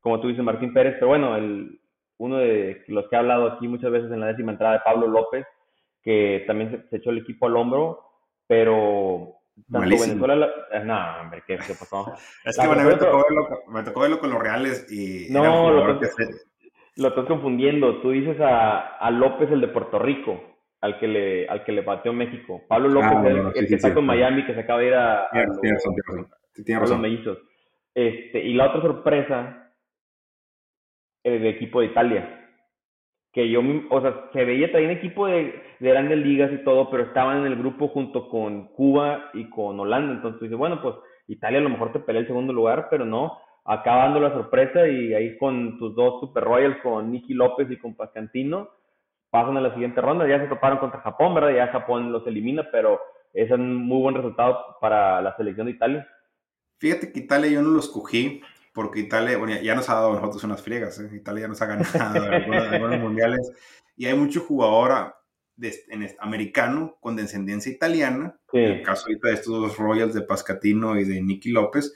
como 0.00 0.20
tú 0.20 0.28
dices, 0.28 0.42
Martín 0.42 0.74
Pérez. 0.74 0.94
Pero 0.94 1.08
bueno, 1.08 1.36
el, 1.36 1.80
uno 2.18 2.38
de 2.38 2.82
los 2.88 3.08
que 3.08 3.16
ha 3.16 3.20
hablado 3.20 3.46
aquí 3.46 3.68
muchas 3.68 3.92
veces 3.92 4.10
en 4.10 4.20
la 4.20 4.26
décima 4.26 4.52
entrada 4.52 4.74
de 4.74 4.80
Pablo 4.84 5.06
López, 5.06 5.46
que 6.02 6.42
también 6.46 6.84
se 6.90 6.96
echó 6.96 7.10
el 7.10 7.18
equipo 7.18 7.46
al 7.46 7.56
hombro, 7.56 8.00
pero 8.48 9.36
tanto 9.70 9.88
Venezuela, 9.88 10.50
eh, 10.72 10.82
no, 10.84 11.20
hombre, 11.20 11.44
¿qué, 11.46 11.56
pasó? 11.56 12.12
es 12.44 12.58
que 12.58 12.66
bueno, 12.66 12.82
me 12.82 12.96
tocó, 12.96 13.22
verlo, 13.22 13.48
me 13.68 13.82
tocó, 13.84 14.00
verlo, 14.00 14.18
con 14.18 14.30
los 14.30 14.42
reales 14.42 14.90
y... 14.90 15.32
No, 15.32 15.70
lo 15.70 15.92
estás, 15.92 16.16
lo 16.96 17.08
estás, 17.08 17.26
confundiendo. 17.26 18.00
Tú 18.00 18.10
dices 18.10 18.40
a, 18.40 18.96
a, 18.96 19.10
López, 19.12 19.50
el 19.52 19.60
de 19.60 19.68
Puerto 19.68 19.98
Rico. 20.00 20.51
Al 20.82 20.98
que 20.98 21.06
le, 21.08 21.48
al 21.48 21.64
que 21.64 21.72
le 21.72 21.82
bateó 21.82 22.12
México. 22.12 22.60
Pablo 22.68 22.88
López, 22.88 23.10
ah, 23.12 23.52
el, 23.54 23.66
que 23.68 23.76
está 23.76 23.94
con 23.94 24.04
Miami, 24.04 24.44
que 24.44 24.52
se 24.52 24.60
acaba 24.60 24.80
de 24.80 24.88
ir 24.88 24.94
a, 24.94 25.28
los, 25.32 26.98
mellizos. 26.98 27.38
Este, 27.94 28.40
y 28.42 28.54
la 28.54 28.66
otra 28.66 28.82
sorpresa, 28.82 29.72
el 31.22 31.46
equipo 31.46 31.80
de 31.80 31.86
Italia. 31.86 32.38
Que 33.32 33.48
yo, 33.48 33.62
o 33.90 34.00
sea, 34.00 34.28
se 34.32 34.44
veía 34.44 34.70
también 34.72 34.90
equipo 34.90 35.26
de, 35.26 35.54
de 35.78 35.88
grandes 35.88 36.18
ligas 36.18 36.52
y 36.52 36.64
todo, 36.64 36.90
pero 36.90 37.04
estaban 37.04 37.38
en 37.38 37.46
el 37.46 37.56
grupo 37.56 37.88
junto 37.88 38.28
con 38.28 38.66
Cuba 38.74 39.30
y 39.34 39.48
con 39.50 39.78
Holanda. 39.78 40.14
Entonces 40.14 40.42
dice, 40.42 40.56
bueno, 40.56 40.82
pues 40.82 40.96
Italia 41.28 41.60
a 41.60 41.62
lo 41.62 41.70
mejor 41.70 41.92
te 41.92 42.00
pelea 42.00 42.22
el 42.22 42.26
segundo 42.26 42.52
lugar, 42.52 42.88
pero 42.90 43.04
no, 43.04 43.38
acabando 43.64 44.18
la 44.18 44.32
sorpresa 44.32 44.88
y 44.88 45.14
ahí 45.14 45.38
con 45.38 45.78
tus 45.78 45.94
dos 45.94 46.20
Super 46.20 46.42
Royals, 46.42 46.78
con 46.82 47.12
Nicky 47.12 47.34
López 47.34 47.70
y 47.70 47.78
con 47.78 47.94
Pascantino, 47.94 48.68
pasan 49.32 49.56
a 49.56 49.62
la 49.62 49.72
siguiente 49.72 50.02
ronda. 50.02 50.28
Ya 50.28 50.38
se 50.38 50.46
toparon 50.46 50.78
contra 50.78 51.00
Japón, 51.00 51.34
¿verdad? 51.34 51.56
Ya 51.56 51.72
Japón 51.72 52.12
los 52.12 52.26
elimina, 52.26 52.68
pero 52.70 53.00
es 53.32 53.50
un 53.50 53.76
muy 53.76 54.02
buen 54.02 54.14
resultado 54.14 54.76
para 54.78 55.22
la 55.22 55.34
selección 55.36 55.66
de 55.66 55.72
Italia. 55.72 56.08
Fíjate 56.78 57.10
que 57.10 57.20
Italia 57.20 57.50
yo 57.50 57.62
no 57.62 57.70
lo 57.70 57.80
escogí 57.80 58.42
porque 58.74 59.00
Italia, 59.00 59.38
bueno, 59.38 59.58
ya 59.62 59.74
nos 59.74 59.88
ha 59.88 59.94
dado 59.94 60.12
a 60.12 60.14
nosotros 60.16 60.44
unas 60.44 60.62
friegas, 60.62 60.98
¿eh? 61.00 61.08
Italia 61.14 61.42
ya 61.42 61.48
nos 61.48 61.62
ha 61.62 61.66
ganado 61.66 62.30
algunos, 62.30 62.98
mundiales 62.98 63.52
y 63.96 64.04
hay 64.04 64.14
mucho 64.14 64.40
jugador 64.40 65.14
de, 65.56 65.74
en, 65.88 66.06
americano 66.20 66.98
con 67.00 67.16
descendencia 67.16 67.72
italiana, 67.72 68.38
en 68.52 68.64
el 68.64 68.82
caso 68.82 69.06
ahorita 69.06 69.28
de 69.28 69.34
estos 69.34 69.60
dos 69.60 69.78
Royals 69.78 70.12
de 70.12 70.22
Pascatino 70.22 70.98
y 70.98 71.04
de 71.04 71.22
Nicky 71.22 71.52
López, 71.52 71.94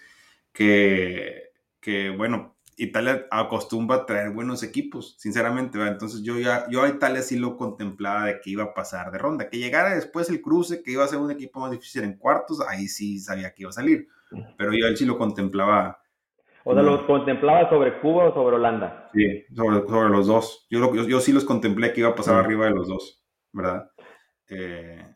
que, 0.52 1.50
que 1.80 2.10
bueno, 2.10 2.55
Italia 2.76 3.26
acostumbra 3.30 3.96
a 3.96 4.06
traer 4.06 4.30
buenos 4.30 4.62
equipos, 4.62 5.16
sinceramente, 5.18 5.80
entonces 5.80 6.22
yo 6.22 6.38
ya, 6.38 6.68
yo 6.68 6.82
a 6.82 6.88
Italia 6.88 7.22
sí 7.22 7.38
lo 7.38 7.56
contemplaba 7.56 8.26
de 8.26 8.40
que 8.40 8.50
iba 8.50 8.64
a 8.64 8.74
pasar 8.74 9.10
de 9.10 9.18
ronda, 9.18 9.48
que 9.48 9.58
llegara 9.58 9.94
después 9.94 10.28
el 10.28 10.42
cruce, 10.42 10.82
que 10.82 10.92
iba 10.92 11.02
a 11.02 11.08
ser 11.08 11.18
un 11.18 11.30
equipo 11.30 11.60
más 11.60 11.70
difícil 11.70 12.04
en 12.04 12.18
cuartos, 12.18 12.60
ahí 12.68 12.86
sí 12.86 13.18
sabía 13.18 13.54
que 13.54 13.62
iba 13.62 13.70
a 13.70 13.72
salir, 13.72 14.08
pero 14.58 14.72
yo 14.74 14.84
a 14.84 14.88
él 14.90 14.96
sí 14.96 15.06
lo 15.06 15.16
contemplaba. 15.16 16.02
O 16.64 16.74
sea, 16.74 16.82
¿lo 16.82 17.06
contemplaba 17.06 17.70
sobre 17.70 17.98
Cuba 18.00 18.28
o 18.28 18.34
sobre 18.34 18.56
Holanda? 18.56 19.08
Sí, 19.14 19.44
sobre, 19.54 19.86
sobre 19.86 20.08
los 20.10 20.26
dos. 20.26 20.66
Yo, 20.68 20.94
yo, 20.94 21.06
yo, 21.06 21.20
sí 21.20 21.32
los 21.32 21.44
contemplé 21.44 21.92
que 21.92 22.00
iba 22.00 22.10
a 22.10 22.14
pasar 22.14 22.34
arriba 22.34 22.66
de 22.66 22.72
los 22.72 22.88
dos, 22.88 23.24
¿verdad? 23.52 23.90
Eh, 24.48 25.15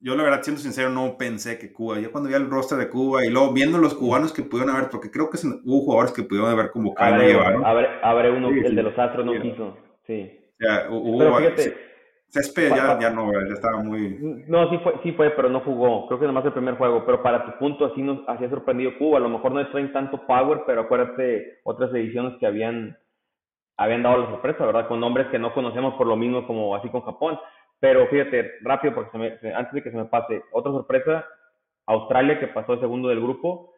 yo 0.00 0.16
la 0.16 0.22
verdad, 0.22 0.42
siendo 0.42 0.60
sincero, 0.60 0.90
no 0.90 1.16
pensé 1.18 1.58
que 1.58 1.72
Cuba, 1.72 2.00
yo 2.00 2.10
cuando 2.10 2.28
vi 2.28 2.34
el 2.34 2.50
roster 2.50 2.78
de 2.78 2.88
Cuba 2.88 3.24
y 3.24 3.30
luego 3.30 3.52
viendo 3.52 3.78
los 3.78 3.94
cubanos 3.94 4.32
que 4.32 4.42
pudieron 4.42 4.74
haber, 4.74 4.90
porque 4.90 5.10
creo 5.10 5.28
que 5.30 5.38
hubo 5.64 5.80
jugadores 5.82 6.12
que 6.12 6.22
pudieron 6.22 6.50
haber 6.50 6.70
convocado 6.70 7.22
y 7.22 7.26
llevaron. 7.26 7.64
Habré, 7.64 8.30
uno, 8.30 8.48
el 8.48 8.74
de 8.74 8.82
los 8.82 8.98
Astros 8.98 9.26
no 9.26 9.40
quiso, 9.40 9.76
sí. 10.06 10.38
O 10.54 10.64
sea, 10.64 10.90
hubo, 10.90 11.18
pero 11.18 11.36
fíjate, 11.36 11.90
Césped 12.30 12.68
ya, 12.70 12.96
ya, 13.00 13.10
no, 13.10 13.32
ya 13.32 13.54
estaba 13.54 13.82
muy... 13.82 14.44
No, 14.46 14.70
sí 14.70 14.78
fue, 14.84 14.94
sí 15.02 15.12
fue, 15.12 15.30
pero 15.30 15.48
no 15.48 15.60
jugó. 15.60 16.06
Creo 16.06 16.20
que 16.20 16.26
nomás 16.26 16.44
el 16.44 16.52
primer 16.52 16.76
juego. 16.76 17.04
Pero 17.04 17.24
para 17.24 17.44
tu 17.44 17.58
punto, 17.58 17.86
así 17.86 18.02
nos 18.02 18.20
ha 18.28 18.38
sorprendido 18.48 18.96
Cuba. 18.98 19.18
A 19.18 19.20
lo 19.20 19.28
mejor 19.28 19.50
no 19.50 19.68
traen 19.70 19.92
tanto 19.92 20.26
power, 20.26 20.62
pero 20.64 20.82
acuérdate 20.82 21.58
otras 21.64 21.92
ediciones 21.92 22.38
que 22.38 22.46
habían, 22.46 22.96
habían 23.76 24.04
dado 24.04 24.18
la 24.18 24.30
sorpresa, 24.30 24.64
¿verdad? 24.64 24.86
Con 24.86 25.00
nombres 25.00 25.26
que 25.32 25.40
no 25.40 25.52
conocemos 25.52 25.94
por 25.94 26.06
lo 26.06 26.16
mismo 26.16 26.46
como 26.46 26.76
así 26.76 26.88
con 26.88 27.02
Japón. 27.02 27.36
Pero 27.80 28.06
fíjate, 28.08 28.58
rápido, 28.60 28.94
porque 28.94 29.16
antes 29.54 29.72
de 29.72 29.82
que 29.82 29.90
se 29.90 29.96
me 29.96 30.04
pase, 30.04 30.42
otra 30.52 30.70
sorpresa, 30.70 31.26
Australia 31.86 32.38
que 32.38 32.48
pasó 32.48 32.74
el 32.74 32.80
segundo 32.80 33.08
del 33.08 33.20
grupo 33.20 33.72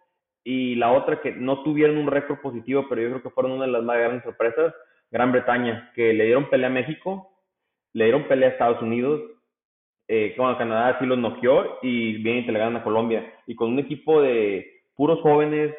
y 0.44 0.74
la 0.74 0.92
otra 0.92 1.20
que 1.20 1.32
no 1.32 1.62
tuvieron 1.62 1.96
un 1.96 2.08
récord 2.08 2.40
positivo, 2.40 2.86
pero 2.88 3.00
yo 3.00 3.08
creo 3.10 3.22
que 3.22 3.30
fueron 3.30 3.52
una 3.52 3.66
de 3.66 3.72
las 3.72 3.82
más 3.82 3.96
grandes 3.96 4.24
sorpresas, 4.24 4.74
Gran 5.10 5.30
Bretaña, 5.30 5.92
que 5.94 6.12
le 6.12 6.24
dieron 6.24 6.50
pelea 6.50 6.68
a 6.68 6.72
México, 6.72 7.30
le 7.92 8.04
dieron 8.04 8.26
pelea 8.26 8.48
a 8.48 8.52
Estados 8.52 8.82
Unidos, 8.82 9.20
eh, 10.08 10.34
Canadá 10.36 10.98
sí 10.98 11.06
los 11.06 11.18
noqueó 11.18 11.78
y 11.80 12.22
bien 12.22 12.44
te 12.44 12.52
le 12.52 12.58
ganan 12.58 12.76
a 12.76 12.84
Colombia. 12.84 13.32
Y 13.46 13.54
con 13.54 13.70
un 13.70 13.78
equipo 13.78 14.20
de 14.20 14.82
puros 14.96 15.20
jóvenes, 15.20 15.74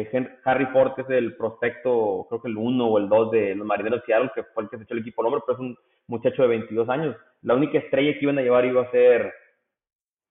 eh, 0.00 0.38
Harry 0.44 0.66
Ford, 0.66 0.94
que 0.94 1.02
es 1.02 1.10
el 1.10 1.36
prospecto, 1.36 2.26
creo 2.28 2.40
que 2.40 2.48
el 2.48 2.56
uno 2.56 2.86
o 2.86 2.98
el 2.98 3.08
dos 3.08 3.30
de 3.30 3.54
los 3.54 3.66
marineros 3.66 4.00
de 4.00 4.06
Seattle, 4.06 4.30
que 4.34 4.42
fue 4.42 4.62
el 4.62 4.70
que 4.70 4.78
se 4.78 4.84
echó 4.84 4.94
el 4.94 5.00
equipo 5.00 5.22
al 5.22 5.42
pero 5.46 5.58
es 5.58 5.60
un 5.60 5.76
muchacho 6.06 6.42
de 6.42 6.48
22 6.48 6.88
años. 6.88 7.16
La 7.42 7.54
única 7.54 7.78
estrella 7.78 8.12
que 8.12 8.24
iban 8.24 8.38
a 8.38 8.42
llevar 8.42 8.64
iba 8.64 8.82
a 8.82 8.90
ser 8.90 9.34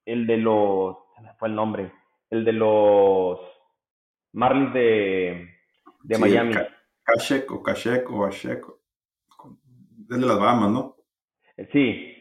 el 0.06 0.26
de 0.26 0.38
los, 0.38 0.98
fue 1.38 1.50
el 1.50 1.56
nombre, 1.56 1.92
el 2.32 2.44
de 2.44 2.54
los 2.54 3.40
Marlins 4.34 4.74
de, 4.74 5.48
de 6.04 6.18
Miami. 6.18 6.56
Kashek 7.04 7.52
o 7.52 7.62
Kashek 7.62 8.10
o 8.10 8.26
Ashek. 8.26 8.66
Es 10.10 10.20
de 10.20 10.26
las 10.26 10.40
Bahamas, 10.40 10.72
¿no? 10.72 10.96
Eh, 11.58 11.70
sí. 11.72 12.18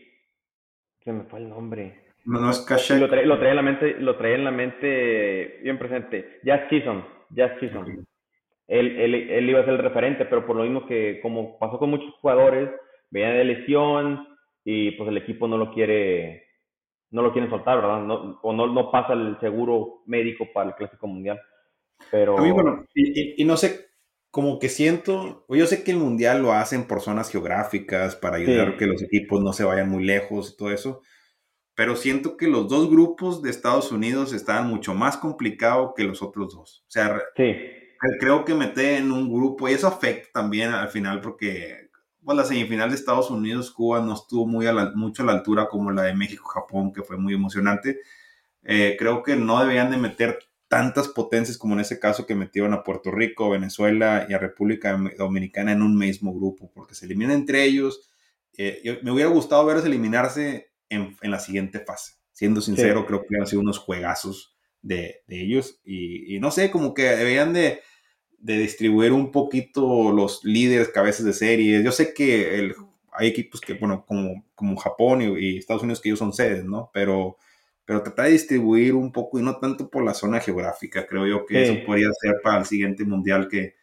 Se 1.03 1.13
me 1.13 1.25
fue 1.25 1.39
el 1.39 1.49
nombre. 1.49 2.09
No, 2.27 2.41
no 2.41 2.51
es 2.51 2.61
Kashek. 2.61 3.01
Lo 3.01 3.09
traía, 3.09 3.25
lo 3.25 3.43
en 3.43 3.57
la 3.57 3.63
mente, 3.63 3.95
lo 3.99 4.17
traía 4.17 4.35
en 4.37 4.45
la 4.45 4.51
mente 4.51 5.61
bien 5.63 5.79
presente. 5.79 6.41
Jazz 6.43 6.69
Chisholm. 6.69 7.03
Jazz 7.31 7.59
Chisholm. 7.61 8.05
Él, 8.69 9.01
él, 9.01 9.15
él, 9.15 9.51
iba 9.51 9.61
a 9.61 9.65
ser 9.65 9.75
el 9.75 9.81
referente, 9.81 10.25
pero 10.27 10.47
por 10.47 10.57
lo 10.57 10.63
mismo 10.63 10.87
que 10.87 11.21
como 11.23 11.59
pasó 11.59 11.79
con 11.79 11.91
muchos 11.91 12.15
jugadores, 12.21 12.71
venía 13.11 13.31
de 13.31 13.45
lesión 13.45 14.27
y 14.65 14.93
pues 14.93 15.09
el 15.09 15.17
equipo 15.17 15.49
no 15.49 15.59
lo 15.59 15.73
quiere 15.73 16.51
no 17.11 17.23
lo 17.23 17.33
quieren 17.33 17.51
soltar, 17.51 17.77
¿verdad? 17.77 18.03
No, 18.03 18.39
o 18.43 18.53
no, 18.53 18.67
no 18.69 18.91
pasa 18.91 19.13
el 19.15 19.39
seguro 19.41 20.03
médico 20.07 20.47
para 20.53 20.71
el 20.71 20.77
Clásico 20.77 21.07
Mundial. 21.07 21.41
Pero... 22.11 22.37
bueno, 22.37 22.87
y, 22.95 23.45
no 23.45 23.57
sé, 23.57 23.89
como 24.31 24.59
que 24.59 24.69
siento, 24.69 25.45
yo 25.49 25.67
sé 25.67 25.83
que 25.83 25.91
el 25.91 25.99
Mundial 25.99 26.41
lo 26.41 26.53
hacen 26.53 26.87
por 26.87 27.01
zonas 27.01 27.31
geográficas 27.31 28.17
para 28.17 28.37
ayudar 28.37 28.69
a 28.69 28.77
que 28.77 28.87
los 28.87 29.03
equipos 29.03 29.43
no 29.43 29.53
se 29.53 29.65
vayan 29.65 29.91
muy 29.91 30.05
lejos 30.05 30.53
y 30.53 30.57
todo 30.57 30.71
eso, 30.71 31.03
pero 31.81 31.97
siento 31.97 32.37
que 32.37 32.47
los 32.47 32.69
dos 32.69 32.91
grupos 32.91 33.41
de 33.41 33.49
Estados 33.49 33.91
Unidos 33.91 34.35
estaban 34.35 34.69
mucho 34.69 34.93
más 34.93 35.17
complicados 35.17 35.93
que 35.97 36.05
los 36.05 36.21
otros 36.21 36.55
dos. 36.55 36.85
O 36.87 36.91
sea, 36.91 37.19
creo 38.19 38.45
que 38.45 38.53
meter 38.53 38.99
en 38.99 39.11
un 39.11 39.33
grupo, 39.33 39.67
y 39.67 39.73
eso 39.73 39.87
afecta 39.87 40.29
también 40.43 40.73
al 40.73 40.91
final 40.91 41.23
porque 41.23 41.89
pues 42.23 42.37
la 42.37 42.45
semifinal 42.45 42.91
de 42.91 42.97
Estados 42.97 43.31
Unidos-Cuba 43.31 44.03
no 44.03 44.13
estuvo 44.13 44.47
muy 44.47 44.67
mucho 44.95 45.23
a 45.23 45.27
la 45.27 45.33
altura 45.33 45.69
como 45.69 45.91
la 45.91 46.03
de 46.03 46.15
México-Japón, 46.15 46.93
que 46.93 47.03
fue 47.03 47.17
muy 47.17 47.33
emocionante. 47.33 48.01
Eh, 48.63 48.97
creo 48.99 49.23
que 49.23 49.37
no 49.37 49.59
deberían 49.59 49.91
de 49.91 49.97
meter 49.97 50.39
tantas 50.69 51.09
potencias 51.09 51.57
como 51.57 51.73
en 51.73 51.81
ese 51.81 51.99
caso 51.99 52.27
que 52.27 52.35
metieron 52.35 52.75
a 52.75 52.83
Puerto 52.83 53.11
Rico, 53.11 53.49
Venezuela 53.49 54.27
y 54.29 54.35
a 54.35 54.39
República 54.39 55.01
Dominicana 55.17 55.73
en 55.73 55.81
un 55.81 55.97
mismo 55.97 56.35
grupo, 56.35 56.71
porque 56.75 56.95
se 56.95 57.07
eliminan 57.07 57.37
entre 57.37 57.65
ellos. 57.65 58.07
Eh, 58.59 59.01
me 59.03 59.13
hubiera 59.13 59.31
gustado 59.31 59.65
verlos 59.65 59.87
eliminarse 59.87 60.70
en, 60.91 61.17
en, 61.23 61.31
la 61.31 61.39
siguiente 61.39 61.81
fase. 61.81 62.15
Siendo 62.33 62.61
sincero, 62.61 63.07
creo 63.07 63.25
que 63.27 63.37
han 63.39 63.47
sido 63.47 63.63
unos 63.63 63.79
juegazos 63.79 64.57
de, 64.83 65.23
de 65.27 65.41
ellos. 65.41 65.81
Y, 65.85 66.37
y, 66.37 66.41
no 66.41 66.51
sé, 66.51 66.71
como 66.71 66.93
que 66.93 67.05
deberían 67.05 67.53
de, 67.53 67.81
de 68.39 68.59
distribuir 68.59 69.13
un 69.13 69.31
poquito 69.31 70.13
los 70.13 70.45
líderes, 70.45 70.89
cabezas 70.89 71.25
de 71.25 71.33
series. 71.33 71.85
Yo 71.85 71.93
sé 71.93 72.15
que 72.15 72.59
el, 72.59 72.75
hay 73.13 73.29
equipos 73.29 73.61
que, 73.61 73.75
bueno, 73.75 74.05
como, 74.07 74.45
como 74.55 74.77
Japón 74.77 75.23
y, 75.23 75.59
Estados 75.59 75.83
Unidos 75.83 76.01
que 76.01 76.09
ellos 76.09 76.19
son 76.19 76.33
sedes, 76.33 76.65
¿no? 76.65 76.91
Pero, 76.93 77.37
pero 77.85 78.03
tratar 78.03 78.27
de 78.27 78.33
distribuir 78.33 78.95
un 78.95 79.13
poco 79.13 79.39
y 79.39 79.43
no 79.43 79.57
tanto 79.59 79.91
por 79.91 80.05
la 80.05 80.15
zona 80.15 80.41
geográfica. 80.41 81.07
Creo 81.07 81.27
yo 81.27 81.47
que 81.47 81.63
eso 81.63 81.75
podría 81.87 82.09
ser 82.13 82.37
para 82.43 82.59
el 82.59 82.65
siguiente 82.65 83.05
mundial 83.05 83.49
que 83.49 83.75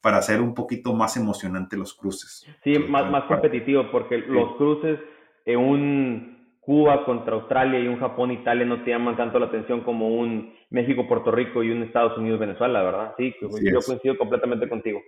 para 0.00 0.18
hacer 0.18 0.40
un 0.40 0.54
poquito 0.54 0.94
más 0.94 1.16
emocionante 1.16 1.76
los 1.76 1.92
cruces. 1.92 2.46
Sí, 2.62 2.78
más, 2.78 3.10
más 3.10 3.24
competitivo 3.24 3.90
porque 3.90 4.18
los 4.18 4.56
cruces 4.56 5.00
en 5.44 5.58
un 5.58 6.37
Cuba 6.68 7.02
contra 7.06 7.34
Australia 7.34 7.80
y 7.80 7.88
un 7.88 7.98
Japón-Italia 7.98 8.66
no 8.66 8.84
te 8.84 8.90
llaman 8.90 9.16
tanto 9.16 9.38
la 9.38 9.46
atención 9.46 9.80
como 9.80 10.08
un 10.08 10.52
México-Puerto 10.68 11.30
Rico 11.30 11.62
y 11.62 11.70
un 11.70 11.82
Estados 11.82 12.18
Unidos-Venezuela, 12.18 12.82
¿verdad? 12.82 13.14
Sí, 13.16 13.34
yo 13.40 13.80
coincido 13.80 14.18
completamente 14.18 14.68
contigo. 14.68 15.00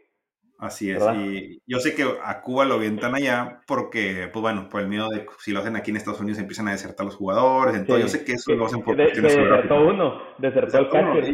Así 0.57 0.91
es, 0.91 1.05
y 1.15 1.61
yo 1.67 1.79
sé 1.81 1.95
que 1.95 2.03
a 2.03 2.41
Cuba 2.41 2.65
lo 2.65 2.77
avientan 2.77 3.15
allá 3.15 3.61
porque, 3.67 4.31
pues 4.33 4.41
bueno, 4.41 4.71
por 4.71 4.81
el 4.81 4.89
miedo 4.89 5.11
de 5.11 5.27
si 5.41 5.53
lo 5.53 5.61
hacen 5.61 5.77
aquí 5.77 5.91
en 5.91 5.99
Estados 5.99 6.21
Unidos 6.21 6.39
empiezan 6.39 6.67
a 6.69 6.73
desertar 6.73 7.05
los 7.05 7.17
jugadores, 7.17 7.77
entonces 7.77 8.05
yo 8.07 8.19
sé 8.19 8.25
que 8.25 8.33
eso 8.33 8.55
lo 8.55 8.65
hacen 8.65 8.83
por 8.83 8.97
de, 8.97 9.11
Desertó 9.11 9.87
uno, 9.87 10.19
desertó 10.39 10.79
el 10.79 10.89
catcher, 10.89 11.25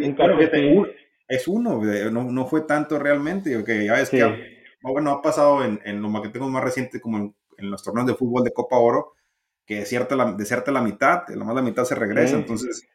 es 1.28 1.46
uno, 1.46 1.80
no, 2.10 2.24
no, 2.24 2.46
fue 2.46 2.62
tanto 2.62 2.98
realmente, 2.98 3.56
okay, 3.56 3.86
ya 3.86 3.92
ves 3.92 4.10
que, 4.10 4.66
bueno, 4.82 5.12
ha 5.12 5.22
pasado 5.22 5.64
en, 5.64 5.80
en 5.84 6.02
lo 6.02 6.20
que 6.20 6.30
tengo 6.30 6.48
más 6.48 6.64
reciente 6.64 7.00
como 7.00 7.18
en, 7.18 7.34
en 7.58 7.70
los 7.70 7.84
torneos 7.84 8.08
de 8.08 8.14
fútbol 8.14 8.42
de 8.42 8.52
Copa 8.52 8.76
Oro, 8.76 9.15
que 9.66 9.80
desierta 9.80 10.14
la, 10.14 10.32
desierta 10.32 10.70
la 10.70 10.80
mitad, 10.80 11.28
la 11.28 11.44
más 11.44 11.54
la 11.54 11.62
mitad 11.62 11.84
se 11.84 11.96
regresa, 11.96 12.36
entonces 12.36 12.88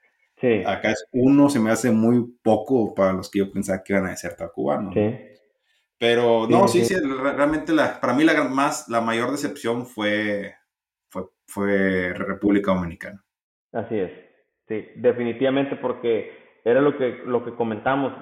acá 0.65 0.91
es 0.91 1.05
uno, 1.11 1.49
se 1.49 1.59
me 1.59 1.69
hace 1.69 1.91
muy 1.91 2.25
poco 2.41 2.95
para 2.95 3.13
los 3.13 3.29
que 3.29 3.39
yo 3.39 3.51
pensaba 3.51 3.83
que 3.83 3.93
iban 3.93 4.07
a 4.07 4.11
desertar 4.11 4.51
Cuba, 4.51 4.81
¿no? 4.81 4.91
Pero 5.97 6.47
no, 6.49 6.67
sí, 6.67 6.83
sí, 6.83 6.95
realmente 6.95 7.73
la, 7.73 7.99
para 7.99 8.13
mí 8.13 8.23
la, 8.23 8.43
más, 8.45 8.89
la 8.89 9.01
mayor 9.01 9.29
decepción 9.29 9.85
fue, 9.85 10.55
fue, 11.09 11.25
fue 11.45 12.13
República 12.13 12.73
Dominicana. 12.73 13.23
Así 13.71 13.99
es, 13.99 14.11
sí, 14.67 14.87
definitivamente 14.95 15.75
porque 15.75 16.31
era 16.63 16.81
lo 16.81 16.97
que, 16.97 17.21
lo 17.25 17.45
que 17.45 17.53
comentamos, 17.53 18.13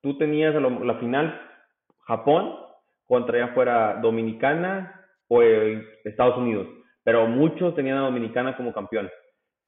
tú 0.00 0.16
tenías 0.16 0.54
la 0.54 0.98
final 1.00 1.40
Japón 2.00 2.54
contra 3.06 3.38
ya 3.38 3.54
fuera 3.54 3.98
Dominicana 4.00 5.00
o 5.26 5.42
Estados 5.42 6.36
Unidos 6.36 6.68
pero 7.04 7.26
muchos 7.28 7.74
tenían 7.74 7.98
a 7.98 8.06
Dominicana 8.06 8.56
como 8.56 8.72
campeón. 8.72 9.10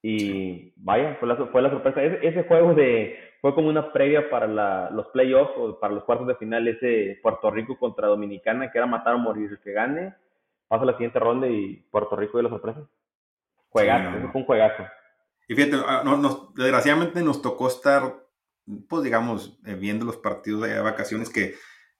Y 0.03 0.73
vaya, 0.77 1.17
fue 1.21 1.29
la, 1.29 1.37
fue 1.37 1.63
la 1.63 1.71
sorpresa. 1.71 2.03
Ese, 2.03 2.45
juego 2.45 2.75
de 2.75 3.19
fue 3.41 3.55
como 3.55 3.69
una 3.69 3.93
previa 3.93 4.31
para 4.31 4.47
la, 4.47 4.91
los 4.91 5.07
playoffs 5.09 5.53
o 5.57 5.79
para 5.79 5.95
los 5.95 6.05
cuartos 6.05 6.27
de 6.27 6.37
final, 6.37 6.67
ese 6.67 7.19
Puerto 7.23 7.51
Rico 7.51 7.79
contra 7.79 8.09
Dominicana, 8.09 8.71
que 8.71 8.79
era 8.79 8.87
matar 8.87 9.15
o 9.15 9.19
morir. 9.19 9.51
El 9.51 9.61
que 9.61 9.73
gane 9.73 10.15
pasa 10.69 10.83
a 10.83 10.87
la 10.87 10.93
siguiente 10.93 11.19
ronda 11.19 11.47
y 11.47 11.77
Puerto 11.91 12.17
Rico 12.17 12.39
de 12.39 12.45
la 12.45 12.51
sorpresa. 12.51 12.81
Juegazo, 13.69 14.29
fue 14.33 14.41
un 14.41 14.47
juegazo. 14.47 14.85
Y 15.49 15.55
fíjate, 15.55 15.77
ah, 15.87 16.03
desgraciadamente 16.55 17.23
nos 17.23 17.43
tocó 17.43 17.69
estar, 17.69 18.15
pues 18.89 19.03
digamos, 19.03 19.61
eh, 19.67 19.75
viendo 19.75 20.05
los 20.05 20.17
partidos 20.17 20.63
de 20.63 20.81
vacaciones 20.81 21.31
que, 21.31 21.55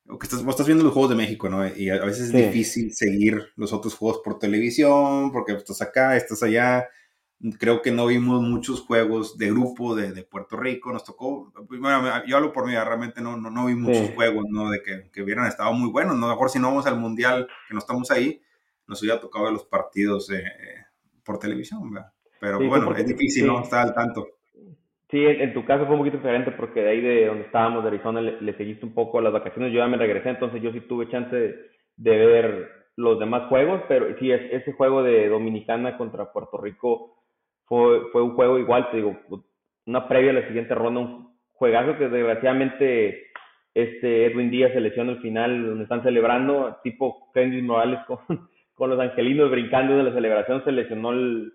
que 0.07 0.27
estás, 0.27 0.45
vos 0.45 0.55
estás 0.55 0.67
viendo 0.67 0.85
los 0.85 0.93
Juegos 0.93 1.11
de 1.11 1.17
México, 1.17 1.49
¿no? 1.49 1.67
Y 1.67 1.91
a 1.91 2.05
veces 2.05 2.27
es 2.27 2.33
difícil 2.33 2.95
seguir 2.95 3.49
los 3.57 3.73
otros 3.73 3.95
juegos 3.95 4.21
por 4.25 4.39
televisión, 4.39 5.33
porque 5.33 5.53
estás 5.53 5.83
acá, 5.83 6.17
estás 6.17 6.43
allá. 6.43 6.89
Creo 7.59 7.83
que 7.83 7.91
no 7.91 8.07
vimos 8.07 8.41
muchos 8.41 8.81
juegos 8.81 9.37
de 9.37 9.51
grupo 9.51 9.95
de, 9.95 10.13
de 10.13 10.23
Puerto 10.23 10.57
Rico, 10.57 10.93
nos 10.93 11.05
tocó, 11.05 11.53
bueno, 11.69 12.25
yo 12.27 12.37
hablo 12.37 12.53
por 12.53 12.67
mí, 12.67 12.73
realmente 12.73 13.21
no, 13.21 13.37
no, 13.37 13.51
no 13.51 13.67
vi 13.67 13.75
muchos 13.75 14.11
juegos, 14.15 14.47
¿no? 14.49 14.71
De 14.71 14.81
que, 14.83 15.11
que, 15.13 15.23
hubieran 15.23 15.47
estado 15.47 15.73
muy 15.75 15.91
buenos, 15.91 16.17
¿no? 16.17 16.29
Mejor 16.29 16.49
si 16.49 16.59
no 16.59 16.69
vamos 16.69 16.87
al 16.87 16.99
Mundial, 16.99 17.47
que 17.69 17.75
no 17.75 17.81
estamos 17.81 18.11
ahí, 18.11 18.41
nos 18.87 19.03
hubiera 19.03 19.21
tocado 19.21 19.45
ver 19.45 19.53
los 19.53 19.67
partidos 19.67 20.31
eh, 20.31 20.45
por 21.25 21.39
televisión, 21.39 21.93
¿verdad? 21.93 22.13
Pero 22.41 22.59
bueno, 22.67 22.95
es 22.95 23.07
difícil, 23.07 23.47
¿no? 23.47 23.63
Estar 23.63 23.87
al 23.87 23.95
tanto. 23.95 24.36
Sí, 25.11 25.25
en, 25.25 25.55
tu 25.55 25.65
caso 25.65 25.87
fue 25.87 25.95
un 25.95 26.01
poquito 26.01 26.17
diferente 26.17 26.51
porque 26.51 26.83
de 26.83 26.91
ahí 26.91 27.01
de 27.01 27.27
donde 27.27 27.45
estábamos, 27.45 27.85
de 27.85 27.91
Arizona, 27.91 28.21
le, 28.21 28.57
seguiste 28.57 28.85
un 28.85 28.93
poco 28.93 29.21
las 29.21 29.33
vacaciones. 29.33 29.73
Yo 29.73 29.79
ya 29.79 29.87
me 29.87 29.97
regresé, 29.97 30.31
entonces 30.31 30.61
yo 30.61 30.73
sí 30.73 30.81
tuve 30.81 31.09
chance 31.09 31.37
de, 31.97 32.27
ver 32.27 32.69
los 32.97 33.19
demás 33.21 33.49
juegos, 33.49 33.83
pero 33.89 34.07
sí, 34.19 34.33
ese 34.33 34.73
juego 34.73 35.03
de 35.05 35.29
Dominicana 35.29 35.97
contra 35.97 36.33
Puerto 36.33 36.59
Rico 36.59 37.23
fue, 37.67 38.11
fue 38.11 38.23
un 38.23 38.35
juego 38.35 38.59
igual, 38.59 38.91
te 38.91 38.97
digo, 38.97 39.17
una 39.87 40.09
previa 40.09 40.31
a 40.31 40.35
la 40.35 40.47
siguiente 40.49 40.75
ronda, 40.75 41.01
un 41.01 41.39
juegazo 41.53 41.97
que 41.99 42.09
desgraciadamente 42.09 43.27
este 43.75 44.27
Edwin 44.27 44.51
Díaz 44.51 44.73
se 44.73 44.81
lesionó 44.81 45.13
al 45.13 45.21
final, 45.21 45.67
donde 45.67 45.85
están 45.85 46.03
celebrando, 46.03 46.79
tipo 46.83 47.31
Kenny 47.33 47.63
Morales 47.63 48.01
con, 48.07 48.19
con 48.75 48.91
los 48.91 48.99
angelinos 48.99 49.51
brincando 49.53 49.97
de 49.97 50.03
la 50.03 50.15
celebración, 50.15 50.65
se 50.65 50.73
lesionó 50.73 51.13
el, 51.13 51.53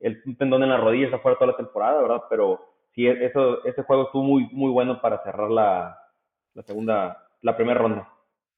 el 0.00 0.22
tendón 0.36 0.64
en 0.64 0.68
la 0.70 0.76
rodilla, 0.78 1.06
está 1.06 1.20
fuera 1.20 1.38
toda 1.38 1.52
la 1.52 1.56
temporada, 1.56 2.02
¿verdad? 2.02 2.22
Pero 2.28 2.69
sí, 2.94 3.06
eso, 3.06 3.64
ese 3.64 3.82
juego 3.82 4.04
estuvo 4.04 4.22
muy, 4.22 4.48
muy 4.52 4.70
bueno 4.70 5.00
para 5.00 5.22
cerrar 5.22 5.50
la, 5.50 5.98
la 6.54 6.62
segunda, 6.62 7.28
la 7.42 7.56
primera 7.56 7.78
ronda. 7.78 8.08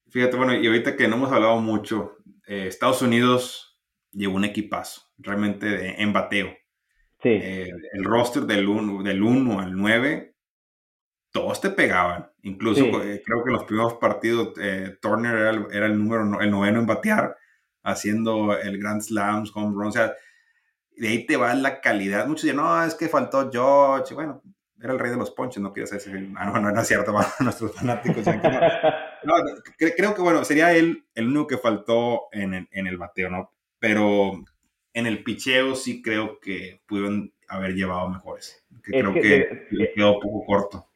Fíjate, 0.09 0.37
bueno, 0.37 0.53
y 0.53 0.65
ahorita 0.67 0.95
que 0.95 1.07
no 1.07 1.15
hemos 1.15 1.31
hablado 1.31 1.59
mucho, 1.59 2.17
eh, 2.47 2.67
Estados 2.67 3.01
Unidos 3.01 3.81
llevó 4.11 4.35
un 4.35 4.45
equipazo, 4.45 5.01
realmente 5.17 6.01
en 6.01 6.13
bateo. 6.13 6.49
Sí. 7.21 7.29
Eh, 7.29 7.71
el 7.93 8.03
roster 8.03 8.43
del 8.43 8.67
1 8.67 9.01
del 9.01 9.23
uno 9.23 9.59
al 9.59 9.75
9, 9.75 10.35
todos 11.31 11.61
te 11.61 11.69
pegaban. 11.69 12.29
Incluso 12.41 12.83
eh, 13.01 13.23
creo 13.25 13.43
que 13.43 13.49
en 13.49 13.53
los 13.53 13.63
primeros 13.63 13.93
partidos 13.95 14.53
Turner 15.01 15.35
era 15.35 15.49
el, 15.51 15.67
era 15.71 15.85
el, 15.85 15.97
número, 15.97 16.41
el 16.41 16.51
noveno 16.51 16.79
en 16.79 16.85
batear 16.85 17.37
haciendo 17.83 18.57
el 18.57 18.77
Grand 18.77 19.01
Slams, 19.01 19.51
home 19.55 19.73
run, 19.75 19.87
o 19.87 19.91
sea, 19.91 20.13
de 20.97 21.07
ahí 21.07 21.25
te 21.25 21.37
va 21.37 21.53
la 21.55 21.81
calidad. 21.81 22.27
Muchos 22.27 22.43
dicen, 22.43 22.57
no, 22.57 22.83
es 22.83 22.95
que 22.95 23.07
faltó 23.07 23.49
George, 23.51 24.13
bueno, 24.13 24.41
era 24.81 24.93
el 24.93 24.99
rey 24.99 25.11
de 25.11 25.17
los 25.17 25.31
ponches, 25.31 25.61
no 25.61 25.71
quiero 25.71 25.89
decir, 25.89 26.29
ah, 26.35 26.45
no, 26.45 26.59
no, 26.59 26.71
no 26.71 26.81
es 26.81 26.87
cierto, 26.87 27.13
nuestros 27.39 27.73
fanáticos. 27.75 28.25
No, 28.25 29.33
creo 29.77 30.13
que, 30.13 30.21
bueno, 30.21 30.43
sería 30.43 30.73
él 30.73 31.05
el 31.15 31.27
único 31.27 31.47
que 31.47 31.57
faltó 31.57 32.23
en 32.31 32.53
el, 32.53 32.67
en 32.71 32.87
el 32.87 32.97
bateo, 32.97 33.29
¿no? 33.29 33.51
Pero 33.79 34.33
en 34.93 35.07
el 35.07 35.23
picheo 35.23 35.75
sí 35.75 36.01
creo 36.01 36.39
que 36.39 36.81
pudieron 36.85 37.33
haber 37.47 37.73
llevado 37.73 38.09
mejores. 38.09 38.65
creo 38.81 39.13
que, 39.13 39.67
le 39.71 39.93
quedó 39.93 40.19
poco 40.19 40.45
corto. 40.45 40.87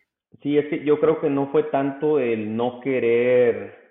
Sí, 0.42 0.58
es 0.58 0.68
que 0.68 0.84
yo 0.84 1.00
creo 1.00 1.20
que 1.20 1.30
no 1.30 1.52
fue 1.52 1.64
tanto 1.64 2.20
el 2.20 2.56
no 2.56 2.80
querer 2.82 3.88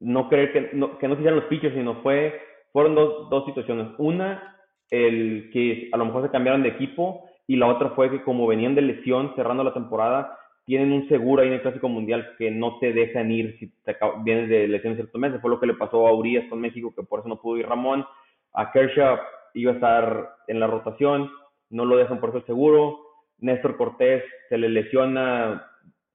no 0.00 0.28
creer 0.28 0.52
que 0.52 0.76
no, 0.76 0.98
que 0.98 1.06
no 1.06 1.14
se 1.14 1.20
hicieran 1.20 1.40
los 1.40 1.48
pichos, 1.48 1.72
sino 1.74 2.02
fue, 2.02 2.40
fueron 2.72 2.94
dos, 2.94 3.28
dos 3.30 3.44
situaciones. 3.46 3.88
Una, 3.98 4.59
el 4.90 5.50
que 5.52 5.88
a 5.92 5.96
lo 5.96 6.04
mejor 6.04 6.22
se 6.22 6.30
cambiaron 6.30 6.62
de 6.62 6.70
equipo 6.70 7.24
y 7.46 7.56
la 7.56 7.66
otra 7.66 7.90
fue 7.90 8.10
que 8.10 8.22
como 8.22 8.46
venían 8.46 8.74
de 8.74 8.82
lesión 8.82 9.32
cerrando 9.34 9.64
la 9.64 9.74
temporada, 9.74 10.36
tienen 10.64 10.92
un 10.92 11.08
seguro 11.08 11.42
ahí 11.42 11.48
en 11.48 11.54
el 11.54 11.62
Clásico 11.62 11.88
Mundial 11.88 12.34
que 12.38 12.50
no 12.50 12.78
te 12.78 12.92
dejan 12.92 13.30
ir 13.30 13.56
si 13.58 13.68
te 13.84 13.96
vienes 14.22 14.48
de 14.48 14.68
lesión 14.68 14.92
en 14.92 14.98
ciertos 14.98 15.20
meses. 15.20 15.40
Fue 15.40 15.50
lo 15.50 15.58
que 15.58 15.66
le 15.66 15.74
pasó 15.74 16.06
a 16.06 16.14
Urias 16.14 16.44
con 16.48 16.60
México, 16.60 16.92
que 16.94 17.02
por 17.02 17.20
eso 17.20 17.28
no 17.28 17.40
pudo 17.40 17.58
ir 17.58 17.68
Ramón. 17.68 18.06
A 18.52 18.70
Kershaw 18.70 19.18
iba 19.54 19.72
a 19.72 19.74
estar 19.74 20.30
en 20.46 20.60
la 20.60 20.68
rotación, 20.68 21.30
no 21.70 21.84
lo 21.84 21.96
dejan 21.96 22.20
por 22.20 22.28
eso 22.28 22.38
el 22.38 22.46
seguro. 22.46 23.00
Néstor 23.38 23.76
Cortés 23.76 24.22
se 24.48 24.58
le 24.58 24.68
lesiona 24.68 25.66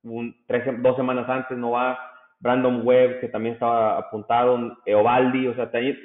un, 0.03 0.35
tres, 0.47 0.63
dos 0.81 0.95
semanas 0.95 1.27
antes, 1.27 1.57
no 1.57 1.71
va 1.71 1.97
Brandon 2.45 2.81
Webb, 2.85 3.21
que 3.21 3.27
también 3.29 3.55
estaba 3.55 3.97
apuntado, 3.97 4.77
Eovaldi, 4.85 5.47
o 5.47 5.55
sea, 5.55 5.71
traía, 5.71 5.95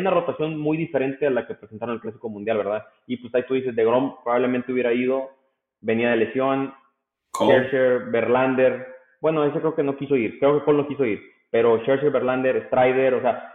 una 0.00 0.10
rotación 0.10 0.58
muy 0.58 0.76
diferente 0.76 1.28
a 1.28 1.30
la 1.30 1.46
que 1.46 1.54
presentaron 1.54 1.94
el 1.94 2.00
Clásico 2.00 2.28
Mundial, 2.28 2.56
¿verdad? 2.56 2.84
Y 3.06 3.18
pues 3.18 3.32
ahí 3.36 3.44
tú 3.46 3.54
dices, 3.54 3.76
de 3.76 3.84
Grom 3.84 4.16
probablemente 4.24 4.72
hubiera 4.72 4.92
ido, 4.92 5.30
venía 5.80 6.10
de 6.10 6.16
lesión, 6.16 6.74
Scherzer, 7.40 8.06
Verlander, 8.10 8.84
bueno, 9.20 9.44
ese 9.44 9.60
creo 9.60 9.76
que 9.76 9.84
no 9.84 9.96
quiso 9.96 10.16
ir, 10.16 10.40
creo 10.40 10.58
que 10.58 10.64
Paul 10.64 10.78
no 10.78 10.88
quiso 10.88 11.04
ir, 11.04 11.22
pero 11.52 11.78
Scherzer, 11.82 12.10
Verlander, 12.10 12.66
Strider, 12.66 13.14
o 13.14 13.22
sea, 13.22 13.54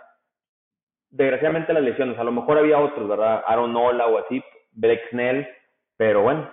desgraciadamente 1.10 1.74
las 1.74 1.84
lesiones, 1.84 2.18
a 2.18 2.24
lo 2.24 2.32
mejor 2.32 2.58
había 2.58 2.80
otros, 2.80 3.10
¿verdad? 3.10 3.44
Aaron 3.46 3.74
Nola 3.74 4.08
o 4.08 4.20
así, 4.20 4.42
Blake 4.72 5.10
Snell, 5.10 5.50
pero 5.98 6.22
bueno, 6.22 6.50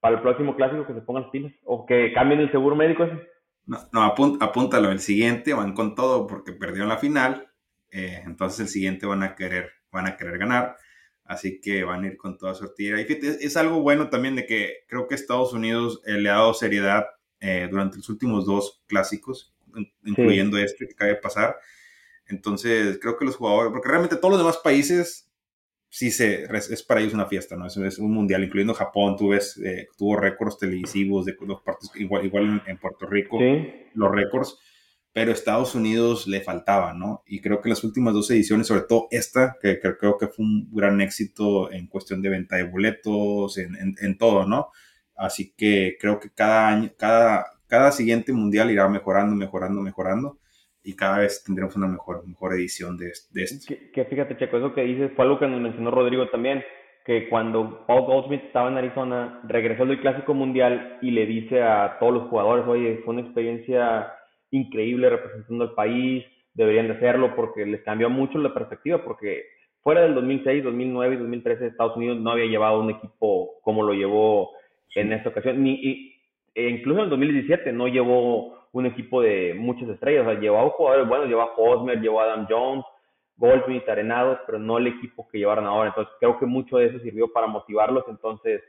para 0.00 0.16
el 0.16 0.22
próximo 0.22 0.56
clásico 0.56 0.86
que 0.86 0.94
se 0.94 1.02
pongan 1.02 1.24
las 1.24 1.30
pilas, 1.30 1.52
o 1.66 1.84
que 1.84 2.10
cambien 2.14 2.40
el 2.40 2.50
seguro 2.50 2.74
médico 2.74 3.04
ese. 3.04 3.18
No, 3.66 3.88
no 3.92 4.02
apúntalo, 4.02 4.90
el 4.90 5.00
siguiente 5.00 5.54
van 5.54 5.74
con 5.74 5.94
todo 5.94 6.26
porque 6.26 6.52
perdieron 6.52 6.88
la 6.88 6.98
final, 6.98 7.50
eh, 7.90 8.22
entonces 8.24 8.60
el 8.60 8.68
siguiente 8.68 9.06
van 9.06 9.22
a 9.22 9.34
querer, 9.34 9.70
van 9.92 10.06
a 10.06 10.16
querer 10.16 10.38
ganar, 10.38 10.76
así 11.24 11.60
que 11.60 11.84
van 11.84 12.04
a 12.04 12.08
ir 12.08 12.16
con 12.16 12.36
toda 12.36 12.54
sortida. 12.54 13.00
Y 13.00 13.06
es 13.08 13.56
algo 13.56 13.80
bueno 13.80 14.10
también 14.10 14.34
de 14.36 14.46
que 14.46 14.84
creo 14.88 15.06
que 15.06 15.14
Estados 15.14 15.52
Unidos 15.52 16.00
eh, 16.04 16.14
le 16.14 16.30
ha 16.30 16.34
dado 16.34 16.54
seriedad 16.54 17.06
eh, 17.40 17.68
durante 17.70 17.98
los 17.98 18.08
últimos 18.08 18.44
dos 18.44 18.82
clásicos, 18.86 19.54
incluyendo 20.04 20.58
este 20.58 20.86
que 20.86 20.94
acaba 20.94 21.10
de 21.10 21.16
pasar. 21.16 21.56
Entonces 22.26 22.98
creo 23.00 23.16
que 23.16 23.24
los 23.24 23.36
jugadores, 23.36 23.72
porque 23.72 23.88
realmente 23.88 24.16
todos 24.16 24.32
los 24.32 24.40
demás 24.40 24.58
países 24.58 25.29
sí 25.90 26.12
se, 26.12 26.44
es 26.44 26.82
para 26.84 27.00
ellos 27.00 27.14
una 27.14 27.26
fiesta, 27.26 27.56
¿no? 27.56 27.66
Es, 27.66 27.76
es 27.76 27.98
un 27.98 28.12
mundial, 28.12 28.44
incluyendo 28.44 28.72
Japón, 28.72 29.16
tú 29.18 29.30
ves, 29.30 29.60
eh, 29.62 29.88
tuvo 29.98 30.16
récords 30.16 30.56
televisivos 30.56 31.26
de 31.26 31.36
los 31.40 31.60
partidos, 31.62 31.94
igual, 31.96 32.24
igual 32.24 32.62
en, 32.64 32.78
Puerto 32.78 33.06
Rico, 33.06 33.38
los 33.94 34.10
récords, 34.12 34.56
pero 35.12 35.32
Estados 35.32 35.74
Unidos 35.74 36.28
le 36.28 36.40
faltaba, 36.42 36.94
¿no? 36.94 37.24
Y 37.26 37.40
creo 37.40 37.60
que 37.60 37.68
las 37.68 37.82
últimas 37.82 38.14
dos 38.14 38.30
ediciones, 38.30 38.68
sobre 38.68 38.82
todo 38.82 39.08
esta, 39.10 39.56
que, 39.60 39.80
creo 39.80 40.16
que 40.16 40.28
fue 40.28 40.44
un 40.44 40.68
gran 40.72 41.00
éxito 41.00 41.72
en 41.72 41.88
cuestión 41.88 42.22
de 42.22 42.28
venta 42.28 42.54
de 42.54 42.62
boletos, 42.62 43.58
en, 43.58 43.74
en, 43.74 43.96
en 44.00 44.16
todo, 44.16 44.46
¿no? 44.46 44.68
Así 45.16 45.52
que 45.56 45.96
creo 46.00 46.20
que 46.20 46.30
cada 46.30 46.68
año, 46.68 46.92
cada, 46.96 47.46
cada 47.66 47.90
siguiente 47.90 48.32
mundial 48.32 48.70
irá 48.70 48.88
mejorando, 48.88 49.34
mejorando, 49.34 49.82
mejorando 49.82 50.38
y 50.82 50.96
cada 50.96 51.18
vez 51.18 51.44
tendremos 51.44 51.76
una 51.76 51.86
mejor, 51.86 52.26
mejor 52.26 52.54
edición 52.54 52.96
de, 52.96 53.12
de 53.30 53.42
esto. 53.42 53.74
Que, 53.92 54.04
fíjate, 54.04 54.36
Checo, 54.36 54.56
eso 54.56 54.74
que 54.74 54.82
dices 54.82 55.12
fue 55.14 55.24
algo 55.24 55.38
que 55.38 55.46
nos 55.46 55.60
mencionó 55.60 55.90
Rodrigo 55.90 56.28
también, 56.28 56.62
que 57.04 57.28
cuando 57.28 57.84
Paul 57.86 58.06
Goldsmith 58.06 58.44
estaba 58.44 58.70
en 58.70 58.78
Arizona, 58.78 59.40
regresó 59.44 59.84
del 59.84 60.00
Clásico 60.00 60.34
Mundial 60.34 60.98
y 61.02 61.10
le 61.10 61.26
dice 61.26 61.62
a 61.62 61.98
todos 61.98 62.14
los 62.14 62.28
jugadores, 62.28 62.66
oye, 62.66 63.00
fue 63.04 63.14
una 63.14 63.22
experiencia 63.22 64.12
increíble 64.50 65.10
representando 65.10 65.64
al 65.64 65.74
país, 65.74 66.24
deberían 66.54 66.88
de 66.88 66.94
hacerlo 66.94 67.34
porque 67.36 67.64
les 67.66 67.82
cambió 67.82 68.10
mucho 68.10 68.38
la 68.38 68.52
perspectiva, 68.52 69.02
porque 69.04 69.44
fuera 69.82 70.02
del 70.02 70.14
2006, 70.14 70.64
2009 70.64 71.14
y 71.14 71.18
2013 71.18 71.66
Estados 71.66 71.96
Unidos 71.96 72.18
no 72.20 72.32
había 72.32 72.46
llevado 72.46 72.80
un 72.80 72.90
equipo 72.90 73.60
como 73.62 73.82
lo 73.82 73.94
llevó 73.94 74.50
en 74.94 75.12
esta 75.12 75.28
ocasión, 75.28 75.62
ni, 75.62 76.14
e 76.54 76.68
incluso 76.68 76.98
en 76.98 77.04
el 77.04 77.10
2017 77.10 77.72
no 77.72 77.86
llevó 77.86 78.59
un 78.72 78.86
equipo 78.86 79.20
de 79.20 79.54
muchas 79.54 79.88
estrellas. 79.88 80.26
O 80.26 80.30
sea, 80.30 80.40
llevaba 80.40 80.70
jugadores 80.70 81.08
buenos, 81.08 81.28
llevaba 81.28 81.52
Hosmer, 81.56 82.00
llevó 82.00 82.20
Adam 82.20 82.46
Jones, 82.48 82.84
Goldschmidt, 83.36 83.88
Arenados, 83.88 84.38
pero 84.46 84.58
no 84.58 84.78
el 84.78 84.86
equipo 84.86 85.28
que 85.28 85.38
llevaron 85.38 85.66
ahora. 85.66 85.88
Entonces, 85.88 86.14
creo 86.20 86.38
que 86.38 86.46
mucho 86.46 86.76
de 86.76 86.86
eso 86.86 86.98
sirvió 87.00 87.32
para 87.32 87.46
motivarlos. 87.46 88.04
Entonces, 88.08 88.62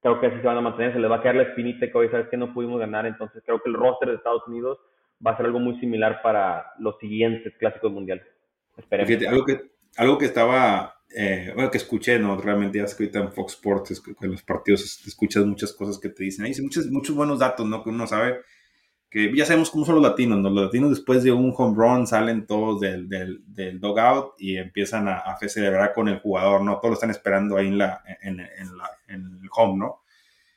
creo 0.00 0.20
que 0.20 0.26
así 0.26 0.36
se 0.36 0.46
van 0.46 0.58
a 0.58 0.62
mantener. 0.62 0.92
Se 0.92 0.98
les 0.98 1.10
va 1.10 1.16
a 1.16 1.22
quedar 1.22 1.36
la 1.36 1.44
espinita 1.44 1.90
que 1.90 1.98
hoy 1.98 2.08
sabes 2.08 2.28
que 2.28 2.36
no 2.36 2.52
pudimos 2.52 2.80
ganar. 2.80 3.06
Entonces, 3.06 3.42
creo 3.44 3.60
que 3.62 3.68
el 3.68 3.76
roster 3.76 4.08
de 4.08 4.16
Estados 4.16 4.46
Unidos 4.48 4.78
va 5.24 5.32
a 5.32 5.36
ser 5.36 5.46
algo 5.46 5.60
muy 5.60 5.78
similar 5.78 6.20
para 6.22 6.72
los 6.78 6.98
siguientes 6.98 7.54
clásicos 7.58 7.92
mundiales. 7.92 8.26
Esperemos. 8.76 9.26
algo 9.28 9.44
que, 9.44 9.60
algo 9.96 10.18
que 10.18 10.24
estaba, 10.24 10.96
eh, 11.16 11.52
bueno, 11.54 11.70
que 11.70 11.78
escuché, 11.78 12.18
¿no? 12.18 12.36
Realmente 12.36 12.78
ya 12.78 12.84
escrita 12.84 13.20
en 13.20 13.30
Fox 13.30 13.54
Sports, 13.54 14.02
en 14.20 14.30
los 14.32 14.42
partidos 14.42 15.06
escuchas 15.06 15.44
muchas 15.44 15.72
cosas 15.72 15.98
que 16.00 16.08
te 16.08 16.24
dicen. 16.24 16.44
Ahí 16.44 16.52
muchos, 16.60 16.90
muchos 16.90 17.14
buenos 17.14 17.38
datos, 17.38 17.64
¿no? 17.64 17.84
Que 17.84 17.90
uno 17.90 18.06
sabe 18.06 18.40
que 19.14 19.32
ya 19.32 19.46
sabemos 19.46 19.70
cómo 19.70 19.84
son 19.84 19.94
los 19.94 20.02
latinos, 20.02 20.40
¿no? 20.40 20.50
Los 20.50 20.64
latinos 20.64 20.90
después 20.90 21.22
de 21.22 21.30
un 21.30 21.54
home 21.56 21.76
run 21.76 22.04
salen 22.04 22.48
todos 22.48 22.80
del, 22.80 23.08
del, 23.08 23.44
del 23.46 23.78
dugout 23.78 24.34
y 24.38 24.56
empiezan 24.56 25.06
a, 25.06 25.18
a, 25.18 25.38
celebrar 25.38 25.94
con 25.94 26.08
el 26.08 26.18
jugador, 26.18 26.62
¿no? 26.62 26.80
Todos 26.80 26.88
lo 26.88 26.94
están 26.94 27.10
esperando 27.10 27.56
ahí 27.56 27.68
en, 27.68 27.78
la, 27.78 28.02
en, 28.22 28.40
en, 28.40 28.76
la, 28.76 28.90
en 29.06 29.38
el 29.40 29.48
home, 29.54 29.78
¿no? 29.78 30.02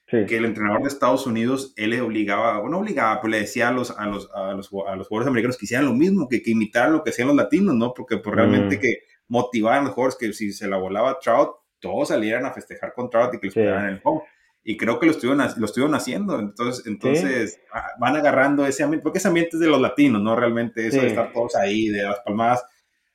Sí. 0.10 0.26
Que 0.26 0.38
el 0.38 0.46
entrenador 0.46 0.82
de 0.82 0.88
Estados 0.88 1.28
Unidos, 1.28 1.72
él 1.78 1.92
le 1.92 2.02
obligaba, 2.02 2.60
bueno, 2.60 2.80
obligaba, 2.80 3.22
pero 3.22 3.30
le 3.30 3.42
decía 3.42 3.68
a 3.68 3.72
los, 3.72 3.92
a 3.92 4.08
los, 4.08 4.28
a 4.34 4.54
los, 4.54 4.72
a 4.88 4.96
los 4.96 5.08
jugadores 5.08 5.28
americanos 5.28 5.56
que 5.56 5.66
hicieran 5.66 5.86
lo 5.86 5.94
mismo, 5.94 6.28
que, 6.28 6.42
que 6.42 6.50
imitaran 6.50 6.94
lo 6.94 7.04
que 7.04 7.12
hacían 7.12 7.28
los 7.28 7.38
latinos, 7.38 7.76
¿no? 7.76 7.94
Porque 7.94 8.18
pues, 8.18 8.36
realmente 8.36 8.78
mm. 8.78 8.80
que 8.80 8.98
motivaban 9.28 9.82
a 9.82 9.84
los 9.84 9.94
jugadores 9.94 10.18
que 10.18 10.34
si 10.34 10.52
se 10.52 10.68
la 10.68 10.78
volaba 10.78 11.20
Trout, 11.20 11.52
todos 11.80 12.08
salieran 12.08 12.48
a 12.48 12.54
festejar 12.54 12.94
con 12.96 13.08
Trout 13.08 13.36
y 13.36 13.40
que 13.40 13.46
lo 13.46 13.50
esperaran 13.50 13.86
en 13.86 13.94
el 13.94 14.02
home 14.04 14.24
y 14.70 14.76
creo 14.76 15.00
que 15.00 15.06
lo 15.06 15.14
estuvieron, 15.14 15.48
lo 15.58 15.66
estuvieron 15.66 15.96
haciendo. 15.96 16.38
Entonces, 16.38 16.86
entonces 16.86 17.64
ah, 17.72 17.88
van 18.02 18.18
agarrando 18.18 18.66
ese 18.66 18.84
ambiente, 18.84 19.02
porque 19.02 19.20
ese 19.20 19.30
ambiente 19.30 19.52
es 19.54 19.62
de 19.62 19.70
los 19.70 19.80
latinos, 19.80 20.22
¿no? 20.22 20.36
Realmente 20.36 20.86
eso 20.86 21.00
de 21.00 21.08
estar 21.08 21.32
todos 21.32 21.56
ahí, 21.56 21.88
de 21.88 22.04
las 22.04 22.20
palmadas. 22.20 22.66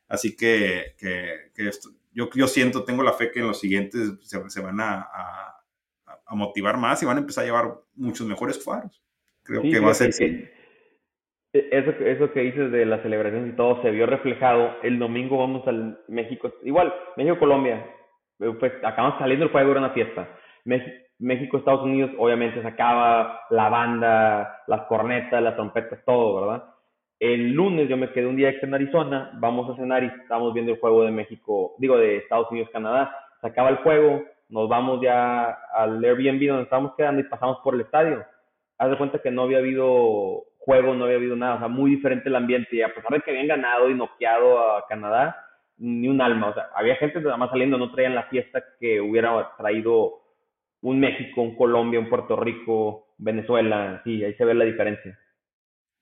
Así 0.09 0.35
que, 0.35 0.95
que, 0.97 1.51
que 1.55 1.69
esto, 1.69 1.91
yo, 2.11 2.31
yo 2.35 2.47
siento, 2.47 2.85
tengo 2.85 3.03
la 3.03 3.13
fe 3.13 3.31
que 3.31 3.41
en 3.41 3.49
los 3.49 3.61
siguientes 3.61 4.15
se, 4.23 4.49
se 4.49 4.61
van 4.63 4.81
a, 4.81 5.03
a, 5.03 5.63
a, 6.25 6.35
motivar 6.35 6.79
más 6.79 7.03
y 7.03 7.07
van 7.07 7.19
a 7.19 7.21
empezar 7.21 7.45
a 7.45 7.47
llevar 7.49 7.75
muchos 7.97 8.27
mejores 8.27 8.65
faros. 8.65 9.05
Creo 9.43 9.61
que 9.61 9.79
va 9.79 9.91
a 9.91 9.95
ser 9.95 10.11
que, 10.17 10.51
Eso, 11.53 11.91
eso 11.91 12.33
que 12.33 12.41
dices 12.41 12.73
de 12.73 12.87
la 12.87 13.03
celebración 13.03 13.51
y 13.51 13.57
todo 13.57 13.83
se 13.83 13.91
vio 13.91 14.07
reflejado. 14.07 14.77
El 14.83 14.99
domingo 14.99 15.37
vamos 15.37 15.69
al 15.69 16.01
México, 16.09 16.51
igual, 16.63 16.95
México-Colombia. 17.19 17.87
Pues 18.39 18.73
acabamos 18.83 19.19
saliendo 19.19 19.45
el 19.45 19.53
juego, 19.53 19.73
era 19.73 19.81
una 19.81 19.91
fiesta. 19.91 20.27
México, 20.65 21.03
México, 21.23 21.57
Estados 21.57 21.85
Unidos, 21.85 22.11
obviamente 22.19 22.61
sacaba 22.63 23.43
la 23.51 23.69
banda, 23.69 24.63
las 24.67 24.83
cornetas, 24.83 25.41
las 25.41 25.55
trompetas, 25.55 26.01
todo, 26.05 26.41
¿verdad? 26.41 26.65
El 27.21 27.53
lunes 27.53 27.89
yo 27.89 27.97
me 27.97 28.11
quedé 28.11 28.27
un 28.27 28.35
día 28.35 28.49
extra 28.49 28.67
en 28.67 28.75
Arizona, 28.75 29.31
vamos 29.35 29.71
a 29.71 29.77
cenar 29.77 30.03
y 30.03 30.07
estamos 30.07 30.53
viendo 30.53 30.73
el 30.73 30.81
juego 30.81 31.05
de 31.05 31.13
México, 31.13 31.77
digo, 31.79 31.97
de 31.97 32.17
Estados 32.17 32.51
Unidos, 32.51 32.71
Canadá. 32.73 33.17
Sacaba 33.41 33.69
el 33.69 33.77
juego, 33.77 34.25
nos 34.49 34.69
vamos 34.69 35.01
ya 35.01 35.45
al 35.73 36.05
Airbnb 36.05 36.45
donde 36.49 36.65
estábamos 36.65 36.97
quedando 36.97 37.21
y 37.21 37.29
pasamos 37.29 37.59
por 37.63 37.77
el 37.77 37.83
estadio. 37.83 38.25
Haz 38.79 38.91
de 38.91 38.99
cuenta 38.99 39.21
que 39.21 39.31
no 39.31 39.43
había 39.43 39.59
habido 39.59 40.43
juego, 40.59 40.93
no 40.95 41.05
había 41.05 41.19
habido 41.19 41.37
nada, 41.37 41.55
o 41.55 41.59
sea, 41.61 41.69
muy 41.69 41.93
diferente 41.93 42.31
el 42.31 42.35
ambiente. 42.35 42.75
Y 42.75 42.83
a 42.83 42.93
pesar 42.93 43.13
de 43.13 43.21
que 43.21 43.31
habían 43.31 43.47
ganado 43.47 43.89
y 43.89 43.95
noqueado 43.95 44.59
a 44.59 44.87
Canadá, 44.89 45.37
ni 45.77 46.09
un 46.09 46.21
alma, 46.21 46.49
o 46.49 46.55
sea, 46.55 46.71
había 46.75 46.97
gente 46.97 47.21
nada 47.21 47.37
más 47.37 47.51
saliendo, 47.51 47.79
no 47.79 47.93
traían 47.93 48.17
la 48.17 48.25
fiesta 48.25 48.61
que 48.81 49.01
hubiera 49.01 49.53
traído 49.57 50.22
un 50.83 51.01
México, 51.01 51.43
un 51.43 51.57
Colombia, 51.57 52.01
un 52.01 52.09
Puerto 52.09 52.37
Rico, 52.37 53.15
Venezuela, 53.19 54.01
sí, 54.05 54.23
ahí 54.25 54.35
se 54.35 54.45
ve 54.45 54.55
la 54.55 54.65
diferencia. 54.65 55.19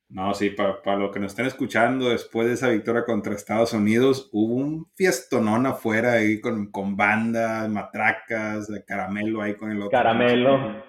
No, 0.09 0.35
sí, 0.35 0.51
para, 0.51 0.83
para 0.83 0.97
lo 0.97 1.13
que 1.13 1.21
nos 1.21 1.33
estén 1.33 1.47
escuchando, 1.47 2.09
después 2.09 2.49
de 2.49 2.55
esa 2.55 2.69
victoria 2.69 3.05
contra 3.05 3.35
Estados 3.35 3.73
Unidos, 3.73 4.29
hubo 4.33 4.55
un 4.55 4.91
fiestonón 4.97 5.67
afuera 5.67 6.15
ahí 6.15 6.41
con, 6.41 6.73
con 6.73 6.97
bandas, 6.97 7.69
matracas, 7.69 8.69
caramelo 8.87 9.41
ahí 9.41 9.55
con 9.55 9.71
el 9.71 9.79
otro. 9.79 9.91
Caramelo. 9.91 10.83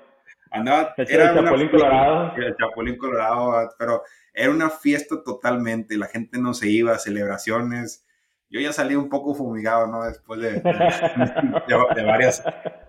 Andaba, 0.49 0.93
era 0.97 1.29
el 1.29 1.35
Chapulín 1.35 1.69
Colorado. 1.69 2.33
El 2.35 2.55
Chapulín 2.55 2.97
Colorado, 2.97 3.69
pero 3.77 4.01
era 4.33 4.49
una 4.49 4.69
fiesta 4.69 5.21
totalmente, 5.23 5.97
la 5.97 6.07
gente 6.07 6.39
no 6.39 6.53
se 6.53 6.69
iba, 6.69 6.97
celebraciones 6.97 8.05
yo 8.51 8.59
ya 8.59 8.73
salí 8.73 8.95
un 8.95 9.07
poco 9.07 9.33
fumigado, 9.33 9.87
¿no? 9.87 10.03
Después 10.03 10.41
de, 10.41 10.59
de, 10.59 12.03
varias, 12.03 12.43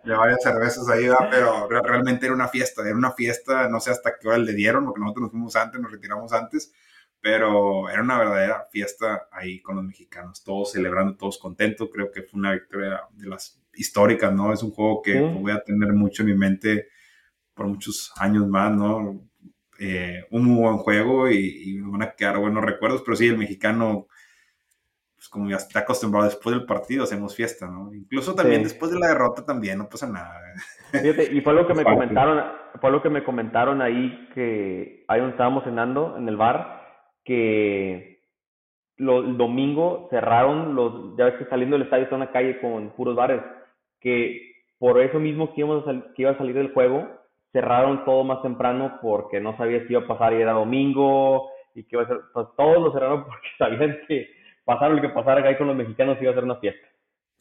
de 0.04 0.14
varias 0.14 0.42
cervezas 0.42 0.88
ahí, 0.88 1.06
pero 1.30 1.68
realmente 1.68 2.26
era 2.26 2.34
una 2.34 2.48
fiesta, 2.48 2.82
era 2.82 2.96
una 2.96 3.12
fiesta, 3.12 3.68
no 3.68 3.80
sé 3.80 3.90
hasta 3.90 4.18
qué 4.18 4.28
hora 4.28 4.38
le 4.38 4.52
dieron, 4.52 4.84
porque 4.84 5.00
nosotros 5.00 5.22
nos 5.22 5.30
fuimos 5.30 5.56
antes, 5.56 5.80
nos 5.80 5.92
retiramos 5.92 6.32
antes, 6.32 6.72
pero 7.20 7.88
era 7.88 8.02
una 8.02 8.18
verdadera 8.18 8.66
fiesta 8.70 9.28
ahí 9.30 9.60
con 9.60 9.76
los 9.76 9.84
mexicanos, 9.84 10.42
todos 10.42 10.72
celebrando, 10.72 11.16
todos 11.16 11.38
contentos, 11.38 11.88
creo 11.92 12.10
que 12.10 12.22
fue 12.22 12.40
una 12.40 12.52
victoria 12.52 13.02
de 13.12 13.28
las 13.28 13.62
históricas, 13.74 14.32
¿no? 14.32 14.52
Es 14.52 14.62
un 14.62 14.72
juego 14.72 15.02
que 15.02 15.20
voy 15.20 15.52
a 15.52 15.62
tener 15.62 15.92
mucho 15.92 16.22
en 16.22 16.28
mi 16.28 16.34
mente 16.34 16.88
por 17.54 17.66
muchos 17.66 18.12
años 18.16 18.46
más, 18.48 18.72
¿no? 18.72 19.22
Eh, 19.78 20.24
un 20.30 20.44
muy 20.44 20.62
buen 20.62 20.78
juego 20.78 21.30
y, 21.30 21.70
y, 21.70 21.78
me 21.80 21.90
van 21.90 22.02
a 22.02 22.12
quedar 22.12 22.38
buenos 22.38 22.64
recuerdos, 22.64 23.02
pero 23.04 23.16
sí, 23.16 23.26
el 23.26 23.38
mexicano 23.38 24.08
pues 25.22 25.28
como 25.28 25.48
ya 25.48 25.54
está 25.54 25.78
acostumbrado 25.78 26.26
después 26.26 26.56
del 26.56 26.66
partido, 26.66 27.04
hacemos 27.04 27.36
fiesta, 27.36 27.68
¿no? 27.68 27.94
Incluso 27.94 28.34
también 28.34 28.64
después 28.64 28.90
de 28.90 28.98
la 28.98 29.06
derrota 29.06 29.46
también, 29.46 29.78
no 29.78 29.88
pasa 29.88 30.08
nada. 30.08 30.40
Fíjate, 30.90 31.32
y 31.32 31.40
fue 31.42 31.52
lo 31.52 31.64
que 31.64 31.74
me 31.74 31.84
comentaron, 31.84 32.42
fue 32.80 32.90
lo 32.90 33.00
que 33.00 33.08
me 33.08 33.22
comentaron 33.22 33.80
ahí 33.80 34.28
que 34.34 35.04
ahí 35.06 35.20
donde 35.20 35.34
estábamos 35.34 35.62
cenando 35.62 36.16
en 36.18 36.28
el 36.28 36.36
bar, 36.36 36.82
que 37.24 38.20
lo, 38.96 39.20
el 39.20 39.36
domingo 39.36 40.08
cerraron 40.10 40.74
los, 40.74 41.16
ya 41.16 41.26
ves 41.26 41.34
que 41.34 41.44
saliendo 41.44 41.76
del 41.76 41.84
estadio 41.84 42.02
está 42.02 42.16
una 42.16 42.32
calle 42.32 42.60
con 42.60 42.90
puros 42.90 43.14
bares, 43.14 43.42
que 44.00 44.56
por 44.80 45.00
eso 45.00 45.20
mismo 45.20 45.54
que, 45.54 45.60
íbamos 45.60 45.86
a 45.86 45.92
que 46.14 46.22
iba 46.22 46.32
a 46.32 46.38
salir 46.38 46.56
del 46.56 46.72
juego, 46.72 47.08
cerraron 47.52 48.04
todo 48.04 48.24
más 48.24 48.42
temprano 48.42 48.98
porque 49.00 49.38
no 49.38 49.56
sabía 49.56 49.86
si 49.86 49.92
iba 49.92 50.02
a 50.02 50.08
pasar 50.08 50.32
y 50.32 50.42
era 50.42 50.50
domingo 50.50 51.48
y 51.76 51.84
que 51.84 51.94
iba 51.94 52.02
a 52.02 52.08
ser, 52.08 52.18
pues 52.34 52.48
todos 52.56 52.82
lo 52.82 52.92
cerraron 52.92 53.22
porque 53.26 53.48
sabían 53.56 53.98
que 54.08 54.41
pasar 54.64 54.90
lo 54.90 55.00
que 55.00 55.08
pasara 55.08 55.46
ahí 55.46 55.56
con 55.56 55.66
los 55.66 55.76
mexicanos 55.76 56.18
iba 56.20 56.30
a 56.30 56.34
ser 56.34 56.44
una 56.44 56.56
fiesta. 56.56 56.88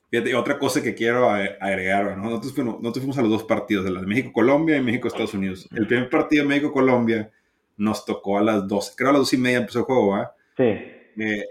Fíjate, 0.10 0.36
otra 0.36 0.60
cosa 0.60 0.84
que 0.84 0.94
quiero 0.94 1.30
agregar, 1.30 2.18
¿no? 2.18 2.26
nosotros, 2.26 2.54
fuimos, 2.54 2.82
nosotros 2.82 3.04
fuimos 3.04 3.18
a 3.18 3.22
los 3.22 3.32
dos 3.32 3.44
partidos, 3.46 3.86
de 3.86 3.92
México-Colombia 3.92 4.76
y 4.76 4.82
México-Estados 4.82 5.34
Unidos. 5.34 5.70
El 5.72 5.88
primer 5.88 6.10
partido 6.10 6.44
de 6.44 6.50
México-Colombia 6.50 7.32
nos 7.78 8.04
tocó 8.06 8.38
a 8.38 8.44
las 8.44 8.68
12, 8.68 8.94
creo 8.98 9.12
a 9.12 9.14
las 9.14 9.22
2 9.22 9.34
y 9.34 9.38
media 9.38 9.58
empezó 9.60 9.80
el 9.80 9.86
juego, 9.86 10.16
¿ah? 10.16 10.36
Sí. 10.58 10.64
Eh, 10.64 11.46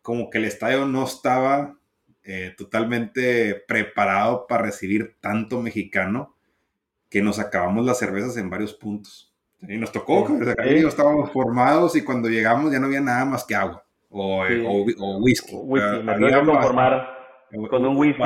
como 0.00 0.30
que 0.30 0.38
el 0.38 0.46
estadio 0.46 0.86
no 0.86 1.04
estaba 1.04 1.76
eh, 2.24 2.54
totalmente 2.56 3.54
preparado 3.66 4.46
para 4.46 4.62
recibir 4.62 5.16
tanto 5.20 5.60
mexicano 5.60 6.34
que 7.10 7.20
nos 7.20 7.38
acabamos 7.38 7.84
las 7.84 7.98
cervezas 7.98 8.38
en 8.38 8.48
varios 8.48 8.72
puntos. 8.72 9.34
Y 9.60 9.76
nos 9.76 9.92
tocó, 9.92 10.26
sí. 10.26 10.84
o 10.84 10.88
estábamos 10.88 11.30
formados 11.30 11.94
y 11.94 12.02
cuando 12.02 12.30
llegamos 12.30 12.72
ya 12.72 12.78
no 12.78 12.86
había 12.86 13.00
nada 13.00 13.26
más 13.26 13.44
que 13.44 13.54
agua 13.54 13.84
o, 14.10 14.44
o, 14.44 15.18
whisky. 15.18 15.52
con 17.68 17.86
un 17.86 17.96
whisky. 17.96 18.22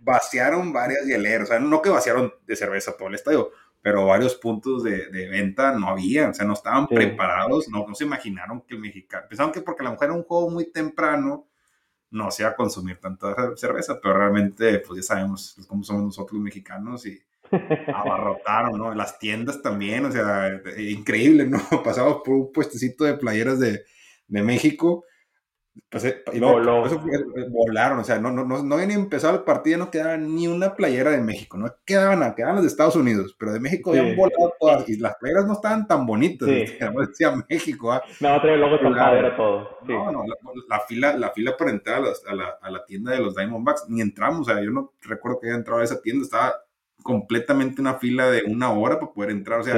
Vaciaron 0.00 0.72
varias 0.72 1.04
hieleras, 1.04 1.48
o 1.48 1.52
sea, 1.52 1.58
no 1.58 1.82
que 1.82 1.90
vaciaron 1.90 2.32
de 2.46 2.56
cerveza 2.56 2.96
todo 2.96 3.08
el 3.08 3.14
estadio, 3.14 3.50
pero 3.82 4.06
varios 4.06 4.36
puntos 4.36 4.84
de, 4.84 5.08
de 5.10 5.28
venta 5.28 5.72
no 5.72 5.88
había, 5.88 6.28
o 6.28 6.34
sea, 6.34 6.46
no 6.46 6.52
estaban 6.52 6.86
preparados, 6.86 7.68
no, 7.68 7.86
no 7.88 7.94
se 7.94 8.04
imaginaron 8.04 8.60
que 8.62 8.74
el 8.74 8.80
mexicano, 8.80 9.26
pensaron 9.28 9.52
que 9.52 9.62
porque 9.62 9.82
la 9.82 9.90
mujer 9.90 10.10
era 10.10 10.16
un 10.16 10.22
juego 10.22 10.48
muy 10.50 10.70
temprano, 10.70 11.48
no 12.10 12.30
se 12.30 12.42
iba 12.42 12.50
a 12.50 12.56
consumir 12.56 12.98
tanta 12.98 13.34
cerveza, 13.56 13.98
pero 14.00 14.16
realmente, 14.16 14.78
pues 14.78 14.98
ya 14.98 15.14
sabemos 15.14 15.56
cómo 15.66 15.82
somos 15.82 16.04
nosotros 16.04 16.34
los 16.34 16.42
mexicanos 16.42 17.04
y 17.04 17.20
abarrotaron, 17.94 18.78
¿no? 18.78 18.94
Las 18.94 19.18
tiendas 19.18 19.60
también, 19.60 20.04
o 20.04 20.12
sea, 20.12 20.60
increíble, 20.78 21.46
¿no? 21.46 21.58
Pasamos 21.84 22.22
por 22.24 22.34
un 22.34 22.52
puestecito 22.52 23.04
de 23.04 23.14
playeras 23.14 23.58
de, 23.58 23.84
de 24.28 24.42
México. 24.42 25.04
Pues, 25.90 26.04
eh, 26.04 26.22
y 26.32 26.38
luego, 26.38 26.86
eso 26.86 26.96
eh, 26.96 27.48
volaron, 27.50 27.98
o 27.98 28.04
sea, 28.04 28.18
no, 28.18 28.30
no, 28.30 28.44
no, 28.44 28.62
no 28.62 28.74
había 28.74 28.86
ni 28.86 28.94
empezado 28.94 29.34
el 29.34 29.44
partido, 29.44 29.78
no 29.78 29.90
quedaba 29.90 30.16
ni 30.16 30.48
una 30.48 30.74
playera 30.74 31.10
de 31.10 31.20
México, 31.20 31.58
no 31.58 31.70
quedaban, 31.84 32.34
quedaban 32.34 32.56
las 32.56 32.64
de 32.64 32.68
Estados 32.68 32.96
Unidos, 32.96 33.36
pero 33.38 33.52
de 33.52 33.60
México 33.60 33.92
sí. 33.92 33.98
habían 33.98 34.16
volado 34.16 34.54
todas, 34.58 34.88
y 34.88 34.96
las 34.96 35.16
playeras 35.16 35.46
no 35.46 35.52
estaban 35.52 35.86
tan 35.86 36.06
bonitas, 36.06 36.48
sí. 36.48 36.54
decía 36.78 37.44
México. 37.48 37.92
¿ah? 37.92 38.02
No, 38.20 38.40
traía 38.40 38.56
luego 38.56 38.76
era 38.76 39.36
todo. 39.36 39.68
Sí. 39.86 39.92
No, 39.92 40.12
no, 40.12 40.24
la, 40.24 40.34
la, 40.68 40.80
fila, 40.80 41.16
la 41.16 41.30
fila 41.30 41.56
para 41.58 41.70
entrar 41.70 41.98
a 41.98 42.00
la, 42.00 42.10
a, 42.26 42.34
la, 42.34 42.58
a 42.62 42.70
la, 42.70 42.84
tienda 42.86 43.12
de 43.12 43.18
los 43.18 43.36
Diamondbacks, 43.36 43.84
ni 43.88 44.00
entramos, 44.00 44.48
o 44.48 44.50
sea, 44.50 44.62
yo 44.62 44.70
no 44.70 44.94
recuerdo 45.02 45.40
que 45.40 45.48
haya 45.48 45.56
entrado 45.56 45.80
a 45.80 45.84
esa 45.84 46.00
tienda, 46.00 46.24
estaba 46.24 46.54
completamente 47.02 47.82
una 47.82 47.94
fila 47.94 48.30
de 48.30 48.44
una 48.44 48.72
hora 48.72 48.98
para 48.98 49.12
poder 49.12 49.30
entrar, 49.30 49.60
o 49.60 49.62
sea, 49.62 49.74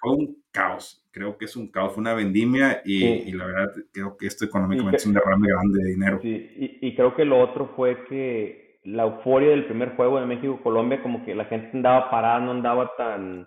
fue 0.00 0.12
un 0.12 0.42
caos 0.50 1.04
creo 1.18 1.36
que 1.36 1.46
es 1.46 1.56
un 1.56 1.68
caos, 1.68 1.92
fue 1.94 2.00
una 2.00 2.14
vendimia 2.14 2.80
y, 2.84 3.00
sí. 3.00 3.24
y 3.26 3.32
la 3.32 3.46
verdad 3.46 3.72
creo 3.92 4.16
que 4.16 4.26
esto 4.26 4.44
económicamente 4.44 4.92
que, 4.92 4.96
es 4.98 5.06
un 5.06 5.14
derrame 5.14 5.48
grande 5.48 5.82
de 5.82 5.90
dinero. 5.90 6.18
Sí, 6.22 6.78
y, 6.80 6.86
y, 6.86 6.94
creo 6.94 7.14
que 7.14 7.24
lo 7.24 7.40
otro 7.40 7.72
fue 7.74 8.04
que 8.04 8.78
la 8.84 9.02
euforia 9.02 9.50
del 9.50 9.66
primer 9.66 9.96
juego 9.96 10.20
de 10.20 10.26
México-Colombia, 10.26 11.02
como 11.02 11.24
que 11.24 11.34
la 11.34 11.46
gente 11.46 11.70
andaba 11.74 12.10
parada, 12.10 12.40
no 12.40 12.52
andaba 12.52 12.92
tan 12.96 13.44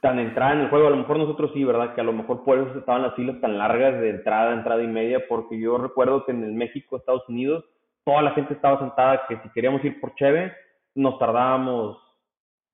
tan 0.00 0.18
entrada 0.18 0.52
en 0.52 0.60
el 0.60 0.68
juego, 0.68 0.88
a 0.88 0.90
lo 0.90 0.96
mejor 0.96 1.18
nosotros 1.18 1.52
sí, 1.54 1.64
¿verdad? 1.64 1.94
Que 1.94 2.00
a 2.00 2.04
lo 2.04 2.12
mejor 2.12 2.44
por 2.44 2.58
eso 2.58 2.78
estaban 2.78 3.02
las 3.02 3.14
filas 3.14 3.40
tan 3.40 3.56
largas 3.56 4.00
de 4.00 4.10
entrada, 4.10 4.52
entrada 4.52 4.82
y 4.82 4.88
media, 4.88 5.26
porque 5.28 5.58
yo 5.58 5.78
recuerdo 5.78 6.24
que 6.24 6.32
en 6.32 6.44
el 6.44 6.52
México, 6.52 6.96
Estados 6.96 7.26
Unidos, 7.28 7.64
toda 8.04 8.22
la 8.22 8.32
gente 8.32 8.54
estaba 8.54 8.78
sentada 8.78 9.22
que 9.28 9.38
si 9.38 9.48
queríamos 9.50 9.84
ir 9.84 10.00
por 10.00 10.14
Cheve, 10.16 10.52
nos 10.94 11.18
tardábamos 11.18 11.98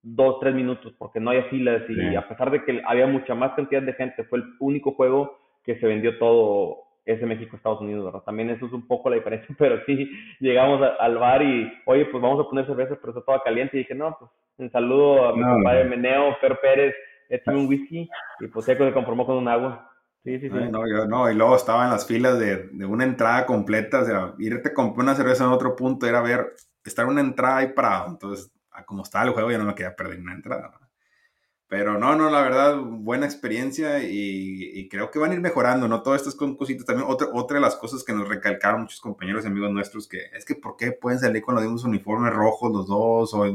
dos, 0.02 0.40
tres 0.40 0.54
minutos 0.54 0.92
porque 0.98 1.20
no 1.20 1.30
había 1.30 1.44
filas 1.44 1.82
y 1.88 1.94
sí. 1.94 2.16
a 2.16 2.28
pesar 2.28 2.50
de 2.50 2.64
que 2.64 2.82
había 2.86 3.06
mucha 3.06 3.34
más 3.34 3.54
cantidad 3.54 3.82
de 3.82 3.92
gente, 3.94 4.24
fue 4.24 4.40
el 4.40 4.44
único 4.58 4.92
juego 4.92 5.38
que 5.64 5.78
se 5.78 5.86
vendió 5.86 6.18
todo 6.18 6.78
ese 7.04 7.26
México-Estados 7.26 7.80
Unidos, 7.80 8.04
¿verdad? 8.04 8.22
También 8.24 8.50
eso 8.50 8.66
es 8.66 8.72
un 8.72 8.86
poco 8.86 9.10
la 9.10 9.16
diferencia, 9.16 9.54
pero 9.58 9.80
sí, 9.86 10.10
llegamos 10.40 10.80
a, 10.82 11.04
al 11.04 11.18
bar 11.18 11.42
y, 11.42 11.72
oye, 11.86 12.06
pues 12.06 12.22
vamos 12.22 12.44
a 12.44 12.48
poner 12.48 12.66
cerveza, 12.66 12.96
pero 13.00 13.12
está 13.12 13.24
toda 13.24 13.42
caliente 13.42 13.76
y 13.76 13.80
dije, 13.80 13.94
no, 13.94 14.16
pues 14.18 14.30
un 14.58 14.70
saludo 14.70 15.28
a 15.28 15.34
mi 15.34 15.40
no, 15.40 15.54
compadre 15.54 15.84
no. 15.84 15.90
Meneo, 15.90 16.36
Fer 16.40 16.58
Pérez, 16.60 16.94
échame 17.28 17.58
un 17.58 17.66
whisky, 17.66 18.08
y 18.40 18.46
pues 18.48 18.64
Seco 18.66 18.84
se 18.84 18.92
conformó 18.92 19.26
con 19.26 19.36
un 19.36 19.48
agua. 19.48 19.88
Sí, 20.22 20.38
sí, 20.38 20.48
sí. 20.48 20.54
no, 20.54 20.86
yo, 20.88 21.04
no, 21.06 21.28
y 21.28 21.34
luego 21.34 21.56
estaba 21.56 21.82
en 21.84 21.90
las 21.90 22.06
filas 22.06 22.38
de, 22.38 22.68
de, 22.68 22.86
una 22.86 23.02
entrada 23.02 23.44
completa, 23.44 24.02
o 24.02 24.04
sea, 24.04 24.34
irte 24.38 24.68
a 24.68 24.74
comprar 24.74 25.02
una 25.02 25.16
cerveza 25.16 25.44
en 25.44 25.50
otro 25.50 25.74
punto 25.74 26.06
era 26.06 26.22
ver, 26.22 26.52
estar 26.84 27.06
una 27.06 27.20
entrada 27.20 27.56
ahí 27.56 27.72
parado, 27.74 28.10
entonces, 28.10 28.52
como 28.86 29.02
estaba 29.02 29.24
el 29.24 29.32
juego, 29.32 29.50
ya 29.50 29.58
no 29.58 29.64
me 29.64 29.74
quería 29.74 29.96
perder 29.96 30.20
una 30.20 30.34
entrada. 30.34 30.72
Pero 31.68 31.98
no, 31.98 32.14
no, 32.16 32.28
la 32.28 32.42
verdad, 32.42 32.76
buena 32.76 33.24
experiencia 33.24 34.02
y, 34.02 34.88
creo 34.90 35.10
que 35.10 35.18
van 35.18 35.30
a 35.30 35.34
ir 35.34 35.40
mejorando, 35.40 35.88
¿no? 35.88 36.02
Todas 36.02 36.20
estas 36.20 36.34
cositas 36.34 36.84
también. 36.84 37.08
Otra, 37.08 37.28
otra 37.32 37.54
de 37.54 37.62
las 37.62 37.76
cosas 37.76 38.04
que 38.04 38.12
nos 38.12 38.28
recalcaron 38.28 38.82
muchos 38.82 39.00
compañeros 39.00 39.44
y 39.44 39.48
amigos 39.48 39.70
nuestros, 39.70 40.06
que 40.06 40.26
es 40.36 40.44
que 40.44 40.54
¿por 40.54 40.76
qué 40.76 40.92
pueden 40.92 41.18
salir 41.18 41.40
con 41.40 41.54
los 41.54 41.64
mismos 41.64 41.84
uniformes 41.84 42.34
rojos 42.34 42.70
los 42.70 42.86
dos? 42.88 43.32
O 43.32 43.46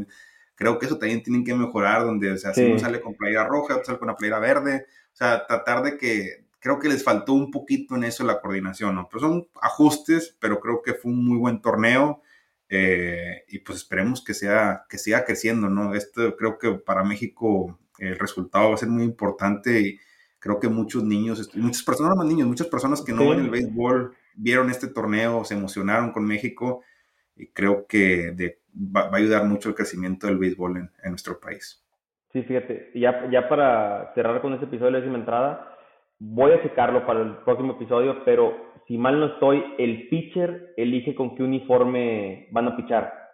creo 0.55 0.79
que 0.79 0.87
eso 0.87 0.97
también 0.97 1.21
tienen 1.21 1.45
que 1.45 1.53
mejorar, 1.53 2.05
donde, 2.05 2.31
o 2.31 2.37
sea, 2.37 2.55
si 2.55 2.65
uno 2.65 2.79
sale 2.79 3.01
con 3.01 3.13
playera 3.13 3.45
roja, 3.45 3.75
otro 3.75 3.85
sale 3.85 3.99
con 3.99 4.09
una 4.09 4.17
playera 4.17 4.39
verde. 4.39 4.87
O 5.13 5.15
sea, 5.15 5.45
tratar 5.45 5.83
de 5.83 5.97
que, 5.99 6.47
creo 6.59 6.79
que 6.79 6.89
les 6.89 7.03
faltó 7.03 7.33
un 7.33 7.51
poquito 7.51 7.95
en 7.95 8.03
eso 8.03 8.23
la 8.23 8.41
coordinación, 8.41 8.95
¿no? 8.95 9.07
Pero 9.09 9.19
son 9.19 9.47
ajustes, 9.61 10.35
pero 10.39 10.59
creo 10.59 10.81
que 10.81 10.95
fue 10.95 11.11
un 11.11 11.23
muy 11.23 11.37
buen 11.37 11.61
torneo. 11.61 12.21
Eh, 12.69 13.43
y 13.47 13.59
pues 13.59 13.79
esperemos 13.79 14.23
que 14.23 14.33
sea 14.33 14.83
que 14.89 14.97
siga 14.97 15.23
creciendo, 15.23 15.69
¿no? 15.69 15.93
Esto 15.93 16.35
creo 16.35 16.57
que 16.57 16.73
para 16.73 17.03
México 17.03 17.79
el 17.99 18.19
resultado 18.19 18.69
va 18.69 18.75
a 18.75 18.77
ser 18.77 18.89
muy 18.89 19.03
importante 19.03 19.81
y 19.81 19.99
creo 20.39 20.59
que 20.59 20.67
muchos 20.67 21.03
niños, 21.03 21.55
muchas 21.55 21.83
personas, 21.83 22.11
no 22.11 22.15
más 22.17 22.27
niños, 22.27 22.47
muchas 22.47 22.67
personas 22.67 23.01
que 23.01 23.13
no 23.13 23.29
ven 23.29 23.39
el 23.39 23.49
béisbol 23.49 24.13
vieron 24.35 24.69
este 24.69 24.87
torneo, 24.87 25.43
se 25.43 25.55
emocionaron 25.55 26.11
con 26.11 26.25
México 26.25 26.83
y 27.35 27.47
creo 27.47 27.87
que 27.87 28.59
va, 28.75 29.09
a 29.11 29.15
ayudar 29.15 29.45
mucho 29.45 29.69
el 29.69 29.75
crecimiento 29.75 30.27
del 30.27 30.37
béisbol 30.37 30.77
en, 30.77 31.09
nuestro 31.09 31.39
país. 31.39 31.83
Sí, 32.31 32.43
fíjate, 32.43 32.91
ya, 32.93 33.29
ya 33.31 33.47
para 33.47 34.13
cerrar 34.13 34.41
con 34.41 34.53
este 34.53 34.65
episodio 34.65 34.91
de 34.91 34.99
décima 34.99 35.17
entrada, 35.17 35.76
voy 36.19 36.51
a 36.51 36.61
checarlo 36.61 37.05
para 37.05 37.21
el 37.21 37.37
próximo 37.37 37.73
episodio, 37.73 38.23
pero 38.25 38.55
si 38.87 38.97
mal 38.97 39.19
no 39.19 39.27
estoy, 39.27 39.63
el 39.77 40.07
pitcher 40.09 40.73
elige 40.77 41.15
con 41.15 41.35
qué 41.35 41.43
uniforme 41.43 42.47
van 42.51 42.67
a 42.67 42.77
pichar. 42.77 43.27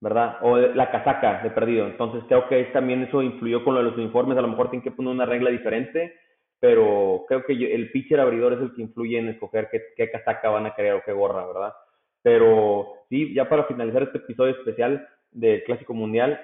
¿verdad? 0.00 0.36
O 0.42 0.56
la 0.58 0.90
casaca 0.90 1.42
de 1.42 1.50
perdido. 1.50 1.86
Entonces 1.86 2.22
creo 2.28 2.48
que 2.48 2.64
también 2.66 3.02
eso 3.02 3.22
influyó 3.22 3.64
con 3.64 3.74
lo 3.74 3.80
de 3.80 3.90
los 3.90 3.98
uniformes. 3.98 4.36
A 4.36 4.42
lo 4.42 4.48
mejor 4.48 4.70
tienen 4.70 4.84
que 4.84 4.90
poner 4.90 5.12
una 5.12 5.26
regla 5.26 5.50
diferente, 5.50 6.14
pero 6.60 7.24
creo 7.28 7.44
que 7.44 7.52
el 7.52 7.90
pitcher 7.90 8.20
abridor 8.20 8.54
es 8.54 8.60
el 8.60 8.74
que 8.74 8.82
influye 8.82 9.18
en 9.18 9.28
escoger 9.28 9.68
qué, 9.70 9.82
qué 9.96 10.10
casaca 10.10 10.50
van 10.50 10.66
a 10.66 10.74
querer 10.74 10.94
o 10.94 11.02
qué 11.04 11.12
gorra, 11.12 11.46
¿verdad? 11.46 11.72
Pero 12.22 13.04
sí, 13.08 13.34
ya 13.34 13.48
para 13.48 13.64
finalizar 13.64 14.02
este 14.02 14.18
episodio 14.18 14.52
especial 14.52 15.08
del 15.30 15.62
Clásico 15.64 15.94
Mundial, 15.94 16.40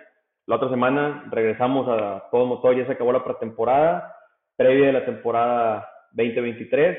la 0.46 0.56
otra 0.56 0.70
semana 0.70 1.28
regresamos 1.30 1.88
a 1.88 2.28
todo 2.30 2.46
motor, 2.46 2.76
ya 2.76 2.86
se 2.86 2.92
acabó 2.92 3.12
la 3.12 3.24
pretemporada, 3.24 4.14
previa 4.56 4.86
de 4.86 4.92
la 4.92 5.04
temporada 5.04 5.88
2023, 6.12 6.98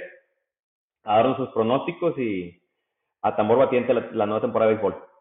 a 1.04 1.18
darnos 1.18 1.38
sus 1.38 1.49
pronósticos 1.49 2.18
y 2.18 2.62
a 3.22 3.36
tambor 3.36 3.58
batiente 3.58 3.93
la, 3.93 4.10
la 4.12 4.26
nueva 4.26 4.41
temporada 4.41 4.70
de 4.70 4.76
béisbol. 4.76 5.14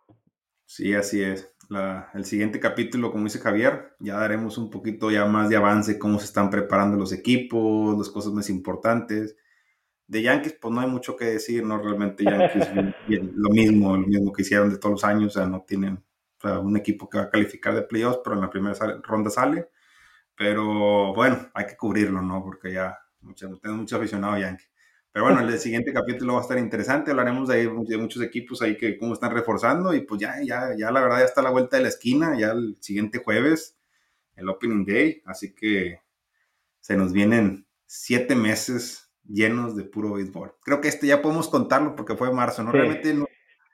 Sí, 0.65 0.95
así 0.95 1.23
es. 1.23 1.55
el 2.15 2.25
siguiente 2.25 2.59
capítulo, 2.59 3.13
como 3.13 3.25
dice 3.25 3.39
Javier, 3.41 3.95
ya 4.01 4.17
daremos 4.17 4.57
un 4.59 4.71
poquito 4.71 5.11
ya 5.11 5.27
más 5.27 5.49
de 5.51 5.57
avance, 5.57 5.99
cómo 5.99 6.19
se 6.19 6.25
están 6.27 6.51
preparando 6.51 6.97
los 6.97 7.13
equipos, 7.13 7.99
las 7.99 8.09
cosas 8.09 8.33
más 8.33 8.49
importantes. 8.49 9.37
De 10.07 10.23
Yankees, 10.23 10.59
pues 10.61 10.73
no 10.75 10.81
hay 10.81 10.89
mucho 10.89 11.17
que 11.17 11.27
decir, 11.27 11.65
¿no? 11.65 11.79
Realmente 11.79 12.25
Yankees, 12.25 12.69
lo 13.37 13.51
mismo, 13.51 13.97
lo 13.97 14.07
mismo 14.07 14.33
que 14.33 14.43
hicieron 14.43 14.71
de 14.71 14.79
todos 14.79 14.93
los 14.93 15.05
años, 15.05 15.37
o 15.37 15.41
sea, 15.41 15.47
no 15.47 15.63
tienen 15.63 16.03
un 16.45 16.77
equipo 16.77 17.09
que 17.09 17.19
va 17.19 17.25
a 17.25 17.31
calificar 17.31 17.75
de 17.75 17.83
playoffs, 17.83 18.21
pero 18.25 18.37
en 18.37 18.43
la 18.43 18.51
primera 18.51 18.75
ronda 19.03 19.31
sale. 19.31 19.69
Pero 20.37 21.15
bueno, 21.15 21.51
hay 21.55 21.67
que 21.67 21.77
cubrirlo, 21.77 22.23
¿no? 22.23 22.43
Porque 22.43 22.73
ya 22.73 22.99
mucho, 23.21 23.59
tengo 23.59 23.77
mucho 23.77 23.97
aficionado 23.97 24.35
a 24.35 24.41
Yankees. 24.41 24.69
Pero 25.13 25.27
bueno, 25.27 25.41
el 25.41 25.59
siguiente 25.59 25.93
capítulo 25.93 26.35
va 26.35 26.39
a 26.39 26.43
estar 26.43 26.59
interesante. 26.59 27.11
Hablaremos 27.11 27.49
de, 27.49 27.69
de, 27.87 27.97
muchos 27.99 28.23
equipos 28.23 28.63
ahí 28.63 28.79
que 28.79 28.97
cómo 28.97 29.13
están 29.13 29.33
reforzando. 29.33 29.93
Y 29.93 30.01
pues 30.01 30.21
ya, 30.23 30.37
ya, 30.43 30.75
ya 30.77 30.91
la 30.91 31.03
verdad 31.03 31.19
ya 31.19 31.25
está 31.27 31.43
a 31.43 31.45
la 31.45 31.51
vuelta 31.51 31.77
de 31.77 31.83
la 31.83 31.91
esquina. 31.91 32.39
Ya 32.39 32.53
el 32.53 32.79
siguiente 32.81 33.19
jueves, 33.19 33.77
el 34.37 34.49
Opening 34.49 34.87
Day. 34.87 35.23
Así 35.27 35.55
que 35.55 36.01
se 36.81 36.97
nos 36.97 37.13
vienen 37.13 37.67
siete 37.85 38.35
meses 38.35 39.11
llenos 39.29 39.77
de 39.77 39.85
puro 39.85 40.15
béisbol. 40.15 40.55
Creo 40.63 40.81
que 40.81 40.89
este 40.89 41.07
ya 41.07 41.21
podemos 41.21 41.49
contarlo 41.49 41.95
porque 41.95 42.17
fue 42.17 42.33
marzo. 42.33 42.63
¿no? 42.63 42.73
Realmente 42.73 43.15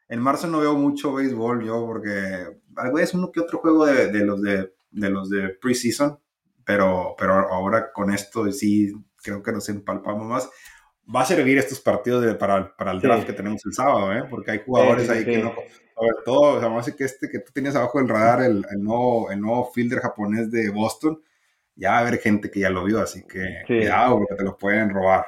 en 0.08 0.20
marzo 0.20 0.48
no 0.48 0.60
veo 0.60 0.74
mucho 0.74 1.14
béisbol 1.14 1.64
yo 1.64 1.86
porque 1.86 2.60
algo 2.76 2.98
es 2.98 3.14
uno 3.14 3.30
que 3.30 3.40
otro 3.40 3.58
juego 3.58 3.86
de, 3.86 4.10
de 4.10 4.24
los 4.24 4.42
de, 4.42 4.74
de 4.90 5.10
los 5.10 5.30
de 5.30 5.50
preseason. 5.50 6.18
Pero, 6.68 7.14
pero 7.18 7.32
ahora 7.50 7.90
con 7.94 8.12
esto 8.12 8.52
sí 8.52 8.92
creo 9.22 9.42
que 9.42 9.52
nos 9.52 9.66
empalpamos 9.70 10.26
más 10.26 10.50
va 11.14 11.22
a 11.22 11.24
servir 11.24 11.56
estos 11.56 11.80
partidos 11.80 12.22
de, 12.22 12.34
para, 12.34 12.76
para, 12.76 12.92
el 12.92 13.00
draft 13.00 13.24
que 13.24 13.32
tenemos 13.32 13.64
el 13.64 13.72
sábado, 13.72 14.12
¿eh? 14.12 14.24
porque 14.28 14.50
hay 14.50 14.58
jugadores 14.58 15.08
ahí 15.08 15.24
que 15.24 15.38
no, 15.38 15.54
sobre 15.94 16.24
todo, 16.24 16.56
o 16.56 16.60
sea, 16.60 16.92
a 16.92 16.96
que 16.96 17.04
este 17.04 17.28
que 17.28 17.38
tú 17.38 17.50
tenías 17.52 17.74
abajo 17.74 17.98
del 17.98 18.08
radar, 18.08 18.42
el, 18.42 18.64
el, 18.70 18.82
nuevo, 18.82 19.30
el 19.30 19.40
nuevo 19.40 19.70
fielder 19.72 20.00
japonés 20.00 20.50
de 20.50 20.70
Boston, 20.70 21.18
ya 21.74 21.92
va 21.92 21.96
a 21.98 22.00
haber 22.00 22.18
gente 22.18 22.50
que 22.50 22.60
ya 22.60 22.70
lo 22.70 22.84
vio, 22.84 23.00
así 23.00 23.26
que 23.26 23.62
cuidado, 23.66 24.18
porque 24.18 24.34
te 24.34 24.44
lo 24.44 24.58
pueden 24.58 24.90
robar. 24.90 25.24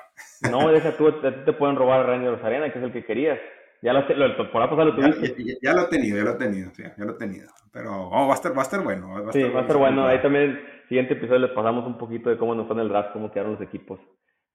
No, 0.50 0.70
deja 0.70 0.96
tú, 0.96 1.08
a 1.08 1.44
te 1.44 1.52
pueden 1.54 1.76
robar 1.76 2.06
Rangers 2.06 2.44
Arena, 2.44 2.72
que 2.72 2.78
es 2.78 2.84
el 2.84 2.92
que 2.92 3.04
querías. 3.04 3.38
Ya 3.82 3.94
lo, 3.94 4.06
lo, 4.06 4.28
lo 4.28 4.94
tuviste. 4.94 5.42
Ya, 5.42 5.54
ya, 5.62 5.72
lo 5.72 5.82
he 5.82 5.88
tenido, 5.88 6.18
ya 6.18 6.24
lo 6.24 6.30
he 6.32 6.34
tenido, 6.34 6.70
sí, 6.74 6.82
ya 6.82 7.04
lo 7.04 7.12
he 7.12 7.16
tenido. 7.16 7.48
Pero 7.72 8.10
oh, 8.10 8.26
va, 8.26 8.32
a 8.32 8.36
estar, 8.36 8.52
va 8.52 8.60
a 8.60 8.64
estar 8.64 8.82
bueno. 8.82 9.22
Va 9.24 9.30
a 9.30 9.32
sí, 9.32 9.42
va 9.42 9.60
a 9.60 9.62
estar 9.62 9.78
bueno. 9.78 10.06
Ahí 10.06 10.20
también, 10.20 10.60
siguiente 10.90 11.14
episodio 11.14 11.38
les 11.38 11.52
pasamos 11.52 11.86
un 11.86 11.96
poquito 11.96 12.30
de 12.30 12.36
cómo 12.36 12.52
nos 12.52 12.66
fue 12.66 12.74
en 12.74 12.82
el 12.82 12.88
draft, 12.88 13.12
cómo 13.12 13.30
quedaron 13.30 13.52
los 13.52 13.62
equipos. 13.62 14.00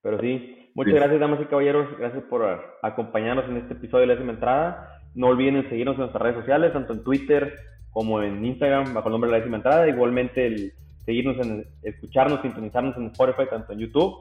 Pero 0.02 0.20
sí, 0.20 0.70
muchas 0.74 0.94
gracias, 0.94 1.18
damas 1.18 1.40
y 1.40 1.46
caballeros. 1.46 1.88
Gracias 1.98 2.22
por 2.24 2.44
acompañarnos 2.82 3.46
en 3.46 3.56
este 3.56 3.72
episodio 3.72 4.02
de 4.02 4.06
la 4.08 4.12
décima 4.12 4.34
entrada. 4.34 5.00
No 5.14 5.28
olviden 5.28 5.66
seguirnos 5.70 5.94
en 5.94 6.00
nuestras 6.00 6.22
redes 6.22 6.36
sociales, 6.36 6.74
tanto 6.74 6.92
en 6.92 7.02
Twitter 7.02 7.54
como 7.90 8.22
en 8.22 8.44
Instagram, 8.44 8.92
bajo 8.92 9.08
el 9.08 9.12
nombre 9.12 9.28
de 9.28 9.32
la 9.32 9.38
décima 9.38 9.56
entrada. 9.56 9.88
Igualmente, 9.88 10.46
el 10.46 10.72
seguirnos 11.06 11.38
en, 11.38 11.64
escucharnos, 11.82 12.42
sintonizarnos 12.42 12.94
en 12.98 13.06
Spotify, 13.06 13.48
tanto 13.48 13.72
en 13.72 13.78
YouTube. 13.78 14.14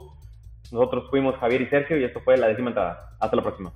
Nosotros 0.72 1.10
fuimos 1.10 1.36
Javier 1.36 1.64
y 1.64 1.68
Sergio 1.68 2.00
y 2.00 2.06
esto 2.06 2.22
fue 2.22 2.38
la 2.38 2.48
décima 2.48 2.70
entrada. 2.70 3.10
Hasta 3.20 3.36
la 3.36 3.42
próxima. 3.42 3.74